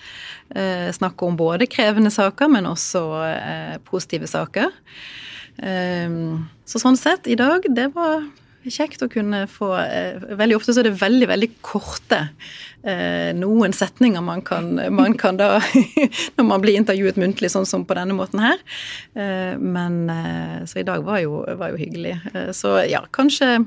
Eh, 0.54 0.88
snakke 0.94 1.28
om 1.28 1.38
både 1.38 1.68
krevende 1.70 2.12
saker, 2.12 2.52
men 2.52 2.70
også 2.70 3.04
eh, 3.28 3.76
positive 3.88 4.30
saker. 4.30 4.72
så 5.52 6.80
sånn 6.80 6.96
sett, 6.96 7.26
i 7.28 7.36
dag, 7.36 7.66
det 7.76 7.90
var 7.92 8.22
kjekt 8.70 9.02
å 9.02 9.08
kunne 9.10 9.44
få 9.50 9.72
eh, 9.80 10.22
Veldig 10.38 10.56
ofte 10.58 10.74
så 10.74 10.82
er 10.82 10.90
det 10.90 11.00
veldig, 11.00 11.28
veldig 11.30 11.48
korte 11.64 12.20
eh, 12.86 13.32
noen 13.34 13.74
setninger 13.74 14.22
man 14.24 14.42
kan, 14.46 14.76
man 14.94 15.16
kan 15.18 15.38
da 15.40 15.56
Når 16.36 16.46
man 16.46 16.62
blir 16.62 16.78
intervjuet 16.78 17.18
muntlig, 17.20 17.50
sånn 17.52 17.66
som 17.68 17.86
på 17.88 17.96
denne 17.98 18.14
måten 18.16 18.42
her. 18.42 18.60
Eh, 19.18 19.58
men 19.58 20.04
Så 20.68 20.82
i 20.82 20.86
dag 20.86 21.02
var 21.06 21.22
jo, 21.22 21.42
var 21.58 21.72
jo 21.72 21.80
hyggelig. 21.80 22.14
Så 22.56 22.74
ja, 22.90 23.02
kanskje 23.14 23.64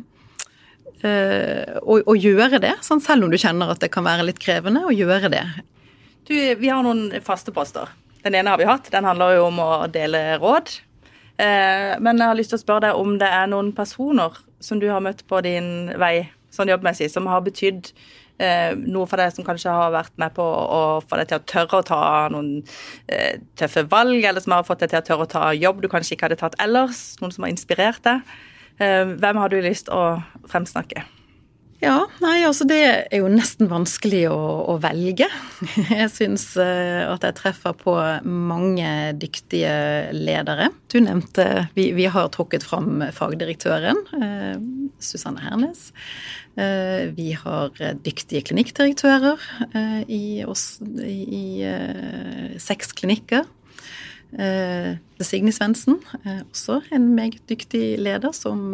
å, 1.05 1.97
å, 1.99 2.13
gjøre 2.17 2.57
det, 2.63 2.71
sånn 2.85 3.01
selv 3.03 3.25
om 3.27 3.33
du 3.33 3.37
kjenner 3.37 3.69
at 3.69 3.81
det 3.83 3.91
kan 3.93 4.05
være 4.05 4.25
litt 4.25 4.39
krevende, 4.41 4.85
å 4.87 4.93
gjøre 4.95 5.29
det. 5.29 5.43
Du, 6.25 6.33
vi 6.33 6.71
har 6.71 6.81
noen 6.85 7.19
faste 7.25 7.53
poster. 7.53 7.91
Den 8.25 8.37
ene 8.39 8.53
har 8.53 8.61
vi 8.61 8.69
hatt. 8.69 8.89
Den 8.93 9.05
handler 9.05 9.35
jo 9.35 9.45
om 9.51 9.59
å 9.61 9.69
dele 9.91 10.39
råd. 10.41 10.71
Men 11.37 12.21
jeg 12.21 12.31
har 12.31 12.39
lyst 12.39 12.55
til 12.55 12.57
å 12.61 12.63
spørre 12.63 12.87
deg 12.87 13.01
om 13.03 13.19
det 13.21 13.29
er 13.29 13.51
noen 13.51 13.69
personer 13.75 14.39
som 14.63 14.79
du 14.81 14.87
har 14.91 15.03
møtt 15.03 15.25
på 15.29 15.41
din 15.45 15.91
vei 16.01 16.29
sånn 16.55 16.71
jobbmessig, 16.71 17.09
som 17.11 17.27
har 17.27 17.43
betydd 17.45 17.91
eh, 18.39 18.71
noe 18.79 19.07
for 19.09 19.19
deg 19.19 19.33
som 19.35 19.47
kanskje 19.47 19.73
har 19.73 19.93
vært 19.95 20.13
med 20.21 20.35
på 20.37 20.43
å 20.45 20.81
få 21.03 21.19
deg 21.19 21.31
til 21.31 21.41
å 21.41 21.47
tørre 21.51 21.81
å 21.81 21.87
ta 21.87 22.01
noen 22.33 22.51
eh, 23.11 23.41
tøffe 23.59 23.85
valg, 23.91 24.21
eller 24.21 24.43
som 24.43 24.55
har 24.55 24.67
fått 24.67 24.85
deg 24.85 24.93
til 24.93 25.01
å 25.01 25.07
tørre 25.09 25.27
å 25.27 25.33
ta 25.35 25.49
jobb 25.57 25.83
du 25.83 25.89
kanskje 25.91 26.15
ikke 26.15 26.29
hadde 26.29 26.39
tatt 26.43 26.59
ellers? 26.63 27.03
Noen 27.21 27.35
som 27.35 27.47
har 27.47 27.53
inspirert 27.53 28.03
deg? 28.07 28.23
Eh, 28.79 29.03
hvem 29.15 29.43
har 29.43 29.51
du 29.51 29.59
lyst 29.63 29.91
å 29.91 30.05
fremsnakke? 30.51 31.05
Ja, 31.85 31.99
nei, 32.17 32.39
altså 32.47 32.65
det 32.67 32.79
er 32.81 33.19
jo 33.21 33.29
nesten 33.29 33.69
vanskelig 33.69 34.23
å, 34.31 34.37
å 34.73 34.75
velge. 34.81 35.27
Jeg 35.91 36.09
syns 36.13 36.47
uh, 36.57 37.05
at 37.11 37.25
jeg 37.25 37.37
treffer 37.37 37.75
på 37.77 37.93
mange 38.25 38.89
dyktige 39.21 39.73
ledere. 40.15 40.71
Du 40.91 40.97
nevnte 41.03 41.67
Vi, 41.77 41.91
vi 41.97 42.07
har 42.09 42.31
trukket 42.33 42.65
fram 42.65 43.03
fagdirektøren, 43.13 44.01
uh, 44.17 44.55
Susanne 45.03 45.43
Hernes. 45.45 45.91
Uh, 46.57 47.13
vi 47.13 47.33
har 47.37 47.75
dyktige 48.01 48.45
klinikkdirektører 48.49 49.41
i, 50.09 50.41
oss, 50.47 50.79
i 50.81 51.61
seks 52.61 52.95
klinikker. 52.97 53.45
Signe 54.35 55.51
Svendsen, 55.55 55.99
også 56.25 56.81
en 56.95 57.11
meget 57.15 57.43
dyktig 57.47 57.93
leder 58.01 58.33
som 58.35 58.73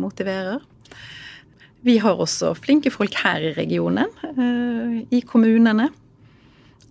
motiverer. 0.00 0.62
Vi 1.82 1.96
har 1.98 2.20
også 2.20 2.52
flinke 2.54 2.92
folk 2.94 3.16
her 3.24 3.42
i 3.42 3.54
regionen, 3.56 4.10
eh, 4.30 5.00
i 5.10 5.20
kommunene. 5.26 5.88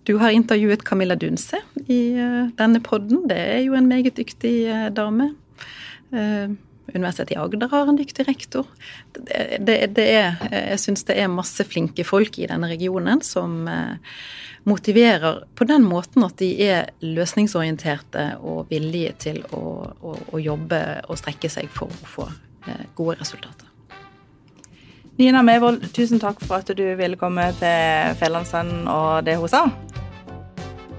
Du 0.04 0.18
har 0.20 0.34
intervjuet 0.34 0.84
Camilla 0.84 1.16
Dunse 1.16 1.62
i 1.86 2.02
eh, 2.12 2.50
denne 2.58 2.82
podden. 2.84 3.24
Det 3.30 3.38
er 3.38 3.62
jo 3.64 3.78
en 3.78 3.88
meget 3.88 4.18
dyktig 4.18 4.56
eh, 4.68 4.90
dame. 4.92 5.32
Universitetet 6.92 7.32
i 7.32 7.38
Agder 7.40 7.70
har 7.72 7.88
en 7.88 7.96
dyktig 7.96 8.26
rektor. 8.28 8.66
Det, 9.16 9.78
det, 9.96 10.04
er, 10.04 10.36
jeg 10.50 10.80
syns 10.82 11.06
det 11.08 11.16
er 11.16 11.30
masse 11.32 11.64
flinke 11.64 12.04
folk 12.04 12.36
i 12.36 12.50
denne 12.50 12.68
regionen 12.68 13.22
som 13.24 13.62
motiverer 14.68 15.40
på 15.56 15.64
den 15.70 15.88
måten 15.88 16.26
at 16.26 16.36
de 16.42 16.50
er 16.66 16.92
løsningsorienterte 17.00 18.26
og 18.44 18.68
villige 18.74 19.16
til 19.24 19.40
å, 19.56 19.64
å, 20.04 20.16
å 20.36 20.42
jobbe 20.42 20.84
og 21.08 21.22
strekke 21.22 21.48
seg 21.48 21.72
for 21.72 21.88
å 21.88 22.14
få 22.18 22.28
gode 22.98 23.22
resultater. 23.22 23.71
Nina 25.20 25.42
Mevold, 25.44 25.82
tusen 25.92 26.16
takk 26.22 26.38
for 26.40 26.62
at 26.62 26.70
du 26.72 26.86
ville 26.96 27.18
komme 27.20 27.42
til 27.58 28.14
Fedrelandsvennen 28.16 28.86
og 28.88 29.26
det 29.26 29.34
hun 29.36 29.50
sa. 29.52 29.66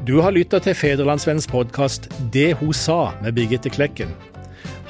Du 0.06 0.22
har 0.22 0.32
lytta 0.36 0.60
til 0.62 0.76
Fedrelandsvennens 0.76 1.48
podkast 1.50 2.10
Det 2.34 2.54
hun 2.60 2.74
sa 2.78 3.12
med 3.24 3.34
Birgitte 3.34 3.70
Klekken. 3.74 4.10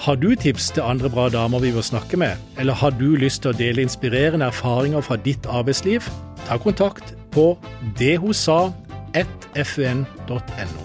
Har 0.03 0.15
du 0.19 0.35
tips 0.35 0.71
til 0.75 0.83
andre 0.83 1.07
bra 1.09 1.29
damer 1.31 1.59
vi 1.63 1.71
bør 1.71 1.81
snakke 1.85 2.17
med, 2.19 2.31
eller 2.59 2.73
har 2.73 2.89
du 2.99 3.15
lyst 3.15 3.41
til 3.45 3.51
å 3.53 3.57
dele 3.57 3.81
inspirerende 3.85 4.45
erfaringer 4.51 5.01
fra 5.05 5.15
ditt 5.15 5.45
arbeidsliv? 5.47 6.01
Ta 6.49 6.57
kontakt 6.59 7.15
på 7.31 7.57
dethosa1fun.no. 8.01 10.82